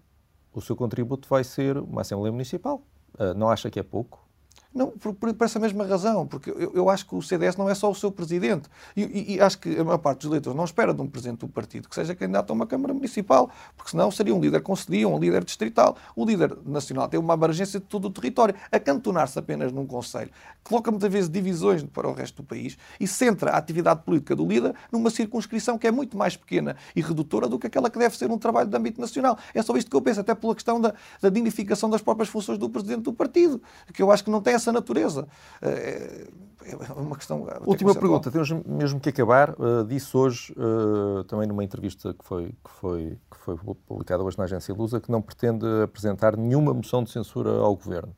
o 0.54 0.62
seu 0.62 0.76
contributo 0.76 1.28
vai 1.28 1.44
ser 1.44 1.78
uma 1.78 2.02
Assembleia 2.02 2.32
Municipal. 2.32 2.82
Uh, 3.16 3.34
não 3.36 3.50
acha 3.50 3.70
que 3.70 3.78
é 3.78 3.84
pouco? 3.84 4.26
Não, 4.74 4.88
por, 4.92 5.14
por, 5.14 5.36
essa 5.44 5.60
mesma 5.60 5.86
razão, 5.86 6.26
porque 6.26 6.50
eu, 6.50 6.72
eu, 6.74 6.90
acho 6.90 7.06
que 7.06 7.14
o 7.14 7.22
CDS 7.22 7.58
não 7.58 7.70
é 7.70 7.76
só 7.76 7.92
o 7.92 7.96
seu 7.96 8.10
presidente. 8.10 8.70
E, 8.96 9.04
e, 9.04 9.36
e, 9.36 9.42
acho 9.42 9.60
que 9.60 9.78
a 9.78 9.84
maior 9.84 9.98
parte 9.98 10.20
dos 10.20 10.28
eleitores 10.28 10.56
não 10.56 10.64
espera 10.64 10.94
de 10.94 11.02
um 11.02 11.08
presidente 11.08 11.40
do 11.40 11.50
partido 11.50 11.90
que 11.90 11.96
seja 11.96 12.16
candidato 12.16 12.52
a 12.52 12.54
uma 12.54 12.66
Câmara 12.66 12.94
Municipal, 12.94 13.52
porque 13.76 13.92
senão 13.92 14.10
seria 14.10 14.34
um 14.34 14.40
líder 14.40 14.62
concedido, 14.62 15.10
um 15.10 15.20
líder 15.20 15.44
distrital. 15.44 15.98
O 16.16 16.24
líder 16.24 16.58
nacional 16.66 17.10
tem 17.10 17.20
uma 17.20 17.34
abrangência 17.34 17.82
de 17.82 17.86
todo 17.86 18.06
o 18.06 18.10
território. 18.10 18.56
Acantonar-se 18.72 19.38
apenas 19.38 19.74
num 19.74 19.86
conselho 19.86 20.32
coloca 20.64 20.92
muitas 20.92 21.12
vezes 21.12 21.30
divisões 21.30 21.84
para 21.84 22.08
o 22.08 22.14
resto 22.14 22.42
do 22.42 22.48
país 22.48 22.78
e 23.00 23.08
centra 23.08 23.52
a 23.52 23.58
atividade 23.58 24.04
política 24.04 24.36
do 24.36 24.46
líder 24.46 24.74
numa 24.92 25.10
circunscrição 25.10 25.78
que 25.78 25.88
é 25.88 25.92
muito 25.92 26.16
mais 26.18 26.38
pequena 26.38 26.76
e 26.96 27.02
redutora 27.02 27.48
do 27.48 27.58
que 27.58 27.68
aquela 27.68 27.90
que 27.90 27.98
deve 27.98 28.18
ser 28.18 28.32
um 28.32 28.38
trabalho 28.38 28.70
de 28.70 28.78
âmbito 28.78 29.02
nacional. 29.02 29.38
É 29.54 29.62
só 29.62 29.76
isto 29.76 29.90
que 29.90 29.96
eu 29.96 30.02
penso, 30.02 30.20
até 30.20 30.34
pela 30.34 30.54
questão 30.54 30.80
da, 30.80 30.94
da 31.20 31.30
dignificação 31.30 31.90
das 31.90 32.02
próprias 32.02 32.30
funções 32.30 32.58
do 32.58 32.70
presidente 32.70 33.02
do 33.02 33.14
partido, 33.14 33.62
que 33.94 34.02
eu 34.02 34.12
acho 34.12 34.24
que 34.24 34.30
não 34.30 34.42
tem 34.42 34.54
essa 34.62 34.72
natureza. 34.72 35.28
É, 35.62 36.28
é 36.64 36.93
uma 36.93 37.16
questão. 37.16 37.47
Última 37.66 37.93
pergunta, 37.93 38.32
temos 38.32 38.51
mesmo 38.66 38.99
que 38.99 39.09
acabar. 39.09 39.51
Uh, 39.51 39.84
disse 39.86 40.16
hoje, 40.16 40.53
uh, 40.53 41.24
também 41.24 41.47
numa 41.47 41.64
entrevista 41.64 42.14
que 42.14 42.24
foi, 42.24 42.49
que, 42.64 42.72
foi, 42.80 43.18
que 43.30 43.38
foi 43.38 43.57
publicada 43.88 44.24
hoje 44.24 44.38
na 44.38 44.43
agência 44.43 44.74
Lusa, 44.74 44.99
que 44.99 45.12
não 45.12 45.22
pretende 45.22 45.66
apresentar 45.84 46.38
nenhuma 46.38 46.74
moção 46.74 47.03
de 47.03 47.12
censura 47.12 47.49
ao 47.49 47.76
governo. 47.76 48.16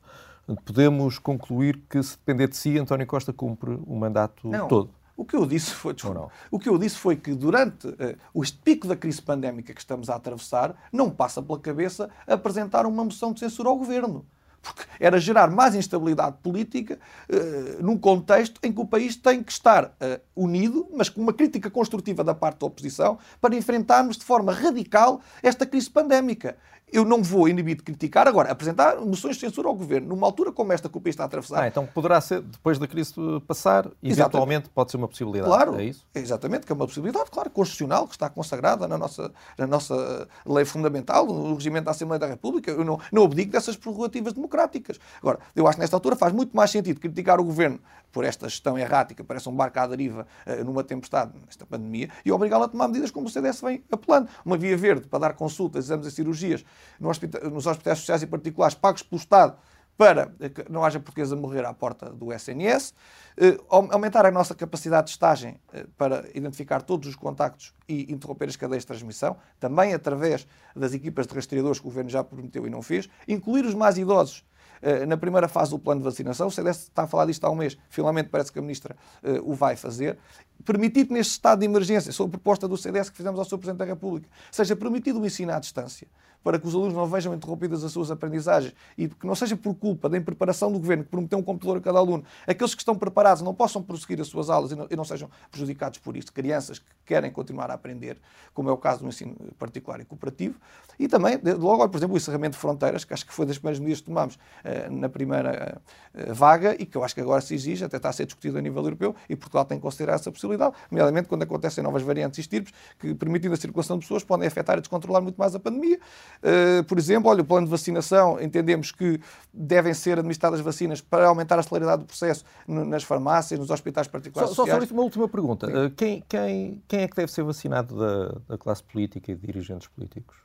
Podemos 0.64 1.18
concluir 1.18 1.80
que, 1.88 2.02
se 2.02 2.18
depender 2.18 2.48
de 2.48 2.56
si, 2.56 2.78
António 2.78 3.06
Costa 3.06 3.32
cumpre 3.32 3.78
o 3.86 3.96
mandato 3.96 4.46
não. 4.46 4.68
todo. 4.68 4.90
O 5.16 5.24
que 5.24 5.36
eu 5.36 5.46
disse 5.46 5.70
foi, 5.70 5.94
desculpa, 5.94 6.28
o 6.50 6.58
que 6.58 6.68
eu 6.68 6.76
disse 6.76 6.98
foi 6.98 7.14
que 7.16 7.34
durante 7.34 7.86
uh, 7.86 7.94
o 8.34 8.42
pico 8.62 8.86
da 8.86 8.96
crise 8.96 9.22
pandémica 9.22 9.72
que 9.72 9.80
estamos 9.80 10.10
a 10.10 10.16
atravessar, 10.16 10.74
não 10.92 11.08
passa 11.08 11.40
pela 11.40 11.58
cabeça 11.58 12.10
apresentar 12.26 12.84
uma 12.84 13.04
moção 13.04 13.32
de 13.32 13.40
censura 13.40 13.68
ao 13.68 13.78
governo 13.78 14.26
porque 14.64 14.82
era 14.98 15.20
gerar 15.20 15.50
mais 15.50 15.74
instabilidade 15.74 16.36
política 16.42 16.98
uh, 17.28 17.82
num 17.82 17.98
contexto 17.98 18.58
em 18.62 18.72
que 18.72 18.80
o 18.80 18.86
país 18.86 19.14
tem 19.14 19.42
que 19.42 19.52
estar 19.52 19.84
uh, 19.84 20.20
unido, 20.34 20.88
mas 20.92 21.08
com 21.08 21.20
uma 21.20 21.32
crítica 21.32 21.70
construtiva 21.70 22.24
da 22.24 22.34
parte 22.34 22.60
da 22.60 22.66
oposição, 22.66 23.18
para 23.40 23.54
enfrentarmos 23.54 24.16
de 24.16 24.24
forma 24.24 24.52
radical 24.52 25.20
esta 25.42 25.66
crise 25.66 25.90
pandémica 25.90 26.56
eu 26.94 27.04
não 27.04 27.20
vou 27.20 27.48
inibir 27.48 27.76
de 27.76 27.82
criticar. 27.82 28.28
Agora, 28.28 28.52
apresentar 28.52 29.00
moções 29.00 29.34
de 29.34 29.40
censura 29.40 29.66
ao 29.66 29.74
governo 29.74 30.08
numa 30.08 30.24
altura 30.28 30.52
como 30.52 30.72
esta 30.72 30.88
que 30.88 30.96
o 30.96 31.00
país 31.00 31.14
está 31.14 31.24
a 31.24 31.26
atravessar. 31.26 31.64
Ah, 31.64 31.66
então 31.66 31.84
poderá 31.86 32.20
ser, 32.20 32.40
depois 32.40 32.78
da 32.78 32.86
crise 32.86 33.12
passar, 33.48 33.86
eventualmente 34.00 34.12
exatamente. 34.12 34.70
pode 34.70 34.90
ser 34.92 34.96
uma 34.96 35.08
possibilidade. 35.08 35.50
Claro, 35.50 35.80
é 35.80 35.86
isso? 35.86 36.06
Exatamente, 36.14 36.64
que 36.64 36.72
é 36.72 36.74
uma 36.74 36.86
possibilidade, 36.86 37.30
claro, 37.32 37.50
constitucional, 37.50 38.06
que 38.06 38.14
está 38.14 38.30
consagrada 38.30 38.86
na 38.86 38.96
nossa, 38.96 39.32
na 39.58 39.66
nossa 39.66 40.28
lei 40.46 40.64
fundamental, 40.64 41.26
no 41.26 41.54
regimento 41.54 41.86
da 41.86 41.90
Assembleia 41.90 42.20
da 42.20 42.28
República. 42.28 42.70
Eu 42.70 42.84
não, 42.84 43.00
não 43.10 43.24
abdico 43.24 43.50
dessas 43.50 43.76
prerrogativas 43.76 44.32
democráticas. 44.32 45.00
Agora, 45.20 45.40
eu 45.56 45.66
acho 45.66 45.76
que 45.76 45.80
nesta 45.80 45.96
altura 45.96 46.14
faz 46.14 46.32
muito 46.32 46.56
mais 46.56 46.70
sentido 46.70 47.00
criticar 47.00 47.40
o 47.40 47.44
governo 47.44 47.80
por 48.14 48.24
esta 48.24 48.48
gestão 48.48 48.78
errática, 48.78 49.24
parece 49.24 49.48
um 49.48 49.52
barco 49.52 49.76
à 49.80 49.86
deriva 49.88 50.24
uh, 50.46 50.64
numa 50.64 50.84
tempestade, 50.84 51.32
nesta 51.44 51.66
pandemia, 51.66 52.08
e 52.24 52.30
obrigá-lo 52.30 52.62
a 52.62 52.68
tomar 52.68 52.86
medidas 52.86 53.10
como 53.10 53.26
o 53.26 53.30
CDS 53.30 53.60
vem 53.60 53.82
apelando. 53.90 54.28
Uma 54.46 54.56
via 54.56 54.76
verde 54.76 55.08
para 55.08 55.18
dar 55.18 55.32
consultas, 55.32 55.86
exames 55.86 56.06
e 56.06 56.12
cirurgias 56.12 56.64
nos 57.00 57.66
hospitais 57.66 57.98
sociais 57.98 58.22
e 58.22 58.26
particulares 58.26 58.74
pagos 58.74 59.02
pelo 59.02 59.20
Estado 59.20 59.56
para 59.96 60.26
que 60.26 60.70
não 60.70 60.84
haja 60.84 60.98
portugueses 60.98 61.32
a 61.32 61.36
morrer 61.36 61.64
à 61.64 61.72
porta 61.72 62.10
do 62.10 62.32
SNS, 62.32 62.90
uh, 62.90 62.94
eh, 63.38 63.58
aumentar 63.68 64.26
a 64.26 64.30
nossa 64.30 64.52
capacidade 64.52 65.06
de 65.06 65.12
estagem 65.12 65.60
uh, 65.72 65.88
para 65.96 66.28
identificar 66.34 66.82
todos 66.82 67.08
os 67.08 67.14
contactos 67.14 67.72
e 67.88 68.12
interromper 68.12 68.48
as 68.48 68.56
cadeias 68.56 68.82
de 68.82 68.88
transmissão, 68.88 69.36
também 69.60 69.94
através 69.94 70.48
das 70.74 70.94
equipas 70.94 71.28
de 71.28 71.34
rastreadores 71.34 71.78
que 71.78 71.86
o 71.86 71.90
Governo 71.90 72.10
já 72.10 72.24
prometeu 72.24 72.66
e 72.66 72.70
não 72.70 72.82
fez, 72.82 73.08
incluir 73.28 73.64
os 73.64 73.74
mais 73.74 73.96
idosos 73.96 74.44
eh, 74.84 75.06
na 75.06 75.16
primeira 75.16 75.48
fase 75.48 75.70
do 75.70 75.78
plano 75.78 76.02
de 76.02 76.04
vacinação. 76.04 76.48
O 76.48 76.50
CDS 76.50 76.82
está 76.82 77.04
a 77.04 77.06
falar 77.06 77.24
disto 77.24 77.42
há 77.44 77.50
um 77.50 77.54
mês, 77.54 77.76
finalmente 77.88 78.28
parece 78.28 78.52
que 78.52 78.58
a 78.58 78.62
Ministra 78.62 78.94
eh, 79.22 79.40
o 79.42 79.54
vai 79.54 79.76
fazer. 79.76 80.18
Permitir 80.62 81.06
que 81.06 81.12
neste 81.14 81.32
estado 81.32 81.60
de 81.60 81.64
emergência, 81.64 82.12
sob 82.12 82.30
proposta 82.32 82.68
do 82.68 82.76
CDS 82.76 83.08
que 83.08 83.16
fizemos 83.16 83.38
ao 83.38 83.46
Sr. 83.46 83.56
Presidente 83.56 83.78
da 83.78 83.86
República, 83.86 84.28
seja 84.52 84.76
permitido 84.76 85.18
o 85.18 85.24
ensino 85.24 85.52
à 85.52 85.58
distância 85.58 86.06
para 86.44 86.58
que 86.58 86.68
os 86.68 86.74
alunos 86.74 86.94
não 86.94 87.06
vejam 87.06 87.34
interrompidas 87.34 87.82
as 87.82 87.90
suas 87.90 88.10
aprendizagens. 88.10 88.74
E 88.96 89.08
que 89.08 89.26
não 89.26 89.34
seja 89.34 89.56
por 89.56 89.74
culpa 89.74 90.08
da 90.08 90.18
impreparação 90.18 90.70
do 90.70 90.78
governo 90.78 91.02
que 91.02 91.10
prometeu 91.10 91.38
um 91.38 91.42
computador 91.42 91.78
a 91.78 91.80
cada 91.80 91.98
aluno, 91.98 92.22
aqueles 92.46 92.74
que 92.74 92.82
estão 92.82 92.94
preparados 92.94 93.42
não 93.42 93.54
possam 93.54 93.82
prosseguir 93.82 94.20
as 94.20 94.28
suas 94.28 94.50
aulas 94.50 94.70
e 94.70 94.76
não, 94.76 94.86
e 94.90 94.94
não 94.94 95.04
sejam 95.04 95.30
prejudicados 95.50 95.98
por 95.98 96.16
isto, 96.16 96.32
crianças 96.32 96.78
que 96.78 96.84
querem 97.06 97.32
continuar 97.32 97.70
a 97.70 97.74
aprender, 97.74 98.18
como 98.52 98.68
é 98.68 98.72
o 98.72 98.76
caso 98.76 99.00
do 99.00 99.08
ensino 99.08 99.34
particular 99.58 100.00
e 100.00 100.04
cooperativo, 100.04 100.56
e 100.98 101.08
também, 101.08 101.40
logo, 101.58 101.88
por 101.88 101.96
exemplo, 101.96 102.14
o 102.14 102.16
encerramento 102.18 102.52
de 102.52 102.58
fronteiras, 102.58 103.04
que 103.04 103.14
acho 103.14 103.26
que 103.26 103.32
foi 103.32 103.46
das 103.46 103.56
primeiras 103.56 103.80
medidas 103.80 104.00
que 104.00 104.06
tomamos 104.06 104.34
uh, 104.34 104.90
na 104.90 105.08
primeira 105.08 105.80
uh, 106.14 106.34
vaga 106.34 106.76
e 106.78 106.84
que 106.84 106.96
eu 106.96 107.02
acho 107.02 107.14
que 107.14 107.20
agora 107.20 107.40
se 107.40 107.54
exige, 107.54 107.84
até 107.84 107.96
está 107.96 108.10
a 108.10 108.12
ser 108.12 108.26
discutido 108.26 108.58
a 108.58 108.60
nível 108.60 108.82
europeu, 108.82 109.16
e 109.28 109.34
Portugal 109.34 109.64
tem 109.64 109.78
que 109.78 109.82
considerar 109.82 110.14
essa 110.14 110.30
possibilidade, 110.30 110.74
nomeadamente 110.90 111.28
quando 111.28 111.42
acontecem 111.42 111.82
novas 111.82 112.02
variantes 112.02 112.38
e 112.38 112.40
estirpes, 112.42 112.72
que 112.98 113.14
permitindo 113.14 113.54
a 113.54 113.56
circulação 113.56 113.98
de 113.98 114.04
pessoas 114.04 114.22
podem 114.22 114.46
afetar 114.46 114.78
e 114.78 114.80
descontrolar 114.80 115.22
muito 115.22 115.36
mais 115.36 115.54
a 115.54 115.58
pandemia. 115.58 115.98
Eh, 116.42 116.82
por 116.82 116.98
exemplo, 116.98 117.30
olha, 117.30 117.42
o 117.42 117.44
plano 117.44 117.66
de 117.66 117.70
vacinação, 117.70 118.40
entendemos 118.40 118.92
que 118.92 119.20
devem 119.52 119.94
ser 119.94 120.18
administradas 120.18 120.60
vacinas 120.60 121.00
para 121.00 121.28
aumentar 121.28 121.58
a 121.58 121.62
celeridade 121.62 122.02
do 122.02 122.06
processo 122.06 122.44
nas 122.66 123.02
farmácias, 123.02 123.58
nos 123.58 123.70
hospitais 123.70 124.08
particulares. 124.08 124.54
Só, 124.54 124.66
só 124.66 124.78
uma 124.92 125.02
última 125.02 125.28
pergunta. 125.28 125.66
Uh, 125.66 125.90
quem, 125.90 126.22
quem, 126.28 126.82
quem 126.86 127.00
é 127.00 127.08
que 127.08 127.16
deve 127.16 127.32
ser 127.32 127.42
vacinado 127.42 127.98
da, 127.98 128.38
da 128.48 128.58
classe 128.58 128.82
política 128.82 129.32
e 129.32 129.34
de 129.34 129.46
dirigentes 129.46 129.88
políticos? 129.88 130.36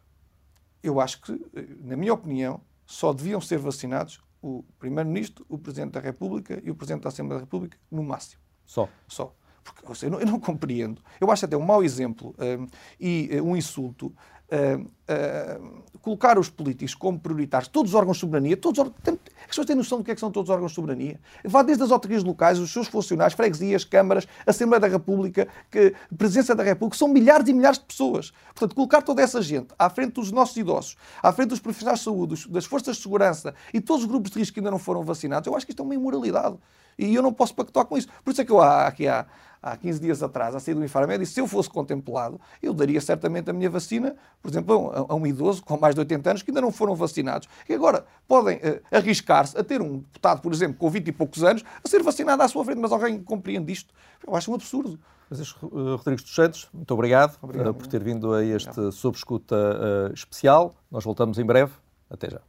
Eu 0.82 1.00
acho 1.00 1.22
que, 1.22 1.34
eh, 1.56 1.68
na 1.82 1.98
minha 1.98 2.14
opinião, 2.14 2.62
só 2.86 3.14
deviam 3.14 3.42
ser 3.42 3.58
vacinados 3.60 4.22
o 4.42 4.64
Primeiro-Ministro, 4.80 5.46
o 5.50 5.58
Presidente 5.58 5.92
da 5.92 6.00
República 6.00 6.62
e 6.64 6.72
o 6.72 6.76
Presidente 6.76 7.04
da 7.04 7.10
Assembleia 7.10 7.40
da 7.40 7.46
República, 7.46 7.78
no 7.92 8.04
máximo. 8.04 8.42
Só? 8.66 8.88
Só. 9.08 9.36
Porque 9.64 10.06
eu 10.06 10.12
não, 10.12 10.20
eu 10.20 10.26
não 10.26 10.40
compreendo. 10.40 11.02
Eu 11.20 11.30
acho 11.30 11.46
até 11.46 11.58
um 11.58 11.62
mau 11.62 11.84
exemplo 11.84 12.34
um, 12.40 12.68
e 13.00 13.30
um 13.42 13.56
insulto 13.56 14.14
Uh, 14.52 14.82
uh, 14.82 15.84
colocar 16.02 16.40
os 16.40 16.50
políticos 16.50 16.96
como 16.96 17.20
prioritários, 17.20 17.68
todos 17.68 17.92
os 17.92 17.96
órgãos 17.96 18.18
de 18.18 18.22
soberania, 18.22 18.58
todos 18.58 18.80
os, 18.80 18.92
as 19.08 19.48
pessoas 19.48 19.68
têm 19.68 19.76
noção 19.76 20.00
do 20.00 20.04
que, 20.04 20.12
é 20.12 20.16
que 20.16 20.20
são 20.20 20.32
todos 20.32 20.50
os 20.50 20.54
órgãos 20.54 20.72
de 20.72 20.76
soberania. 20.76 21.20
Vá 21.44 21.62
desde 21.62 21.84
as 21.84 21.92
autarquias 21.92 22.24
locais, 22.24 22.58
os 22.60 22.72
seus 22.72 22.88
funcionários, 22.88 23.36
freguesias, 23.36 23.84
câmaras, 23.84 24.28
Assembleia 24.46 24.80
da 24.80 24.88
República, 24.88 25.48
que, 25.70 25.94
Presidência 26.18 26.56
da 26.56 26.64
República, 26.64 26.98
são 26.98 27.08
milhares 27.08 27.48
e 27.48 27.54
milhares 27.54 27.78
de 27.78 27.86
pessoas. 27.86 28.32
Portanto, 28.54 28.76
colocar 28.76 29.02
toda 29.02 29.22
essa 29.22 29.42
gente 29.42 29.68
à 29.78 29.90
frente 29.90 30.14
dos 30.14 30.32
nossos 30.32 30.56
idosos, 30.58 30.96
à 31.22 31.32
frente 31.32 31.50
dos 31.50 31.60
profissionais 31.60 32.00
de 32.00 32.06
saúde, 32.06 32.48
das 32.50 32.66
forças 32.66 32.98
de 32.98 33.04
segurança 33.04 33.54
e 33.74 33.82
todos 33.82 34.04
os 34.04 34.10
grupos 34.10 34.32
de 34.32 34.40
risco 34.40 34.54
que 34.54 34.60
ainda 34.60 34.72
não 34.72 34.80
foram 34.80 35.04
vacinados, 35.04 35.48
eu 35.48 35.56
acho 35.56 35.66
que 35.66 35.72
isto 35.72 35.82
é 35.82 35.86
uma 35.86 35.96
imoralidade. 35.96 36.58
E 36.98 37.16
eu 37.16 37.22
não 37.22 37.32
posso 37.32 37.56
pactuar 37.56 37.86
com 37.86 37.98
isso. 37.98 38.10
Por 38.24 38.32
isso 38.32 38.42
é 38.42 38.46
que 38.46 38.52
eu 38.52 38.62
aqui 38.62 39.08
há 39.08 39.26
há 39.62 39.76
15 39.76 40.00
dias 40.00 40.24
atrás, 40.24 40.56
a 40.56 40.60
sair 40.60 40.74
do 40.74 40.84
Infarmed, 40.84 41.24
e 41.24 41.26
se 41.26 41.40
eu 41.40 41.48
fosse 41.48 41.70
contemplado, 41.70 42.40
eu 42.62 42.74
daria 42.74 43.00
certamente 43.02 43.50
a 43.50 43.54
minha 43.54 43.70
vacina, 43.70 44.16
por 44.42 44.50
exemplo, 44.50 44.92
a, 44.94 45.14
a 45.14 45.16
um 45.16 45.26
idoso 45.26 45.64
com 45.64 45.78
mais 45.78 45.96
de 45.96 46.02
80 46.02 46.30
anos 46.30 46.42
que 46.42 46.52
ainda 46.52 46.62
não 46.62 46.72
foram 46.72 46.96
vacinados, 46.96 47.48
e 47.68 47.74
agora 47.74 48.06
podem 48.28 48.58
uh, 48.58 48.82
arriscar-se 48.92 49.58
a 49.58 49.64
ter 49.64 49.82
um 49.82 50.00
deputado, 50.00 50.42
por 50.42 50.54
exemplo, 50.54 50.78
com 50.78 50.90
20 50.90 51.08
e 51.08 51.12
poucos 51.12 51.44
anos, 51.44 51.64
a 51.84 51.88
ser 51.88 52.02
vacinado 52.04 52.42
à 52.42 52.48
sua 52.48 52.64
frente, 52.64 52.80
mas 52.80 52.92
alguém 52.92 53.22
compreende 53.22 53.72
isto? 53.72 53.94
Eu 54.26 54.36
acho 54.36 54.52
um 54.52 54.56
absurdo. 54.56 55.00
Francisco 55.28 55.68
uh, 55.68 55.96
Rodrigues 55.96 56.24
dos 56.24 56.34
Santos, 56.34 56.68
muito 56.74 56.92
obrigado, 56.94 57.38
obrigado 57.42 57.70
uh, 57.70 57.74
por 57.74 57.88
ter 57.88 58.04
vindo 58.04 58.34
a 58.34 58.44
este 58.44 58.92
Sob 58.92 59.16
Escuta 59.16 60.12
especial. 60.14 60.74
Nós 60.90 61.04
voltamos 61.04 61.38
em 61.38 61.46
breve. 61.46 61.72
Até 62.10 62.30
já. 62.32 62.49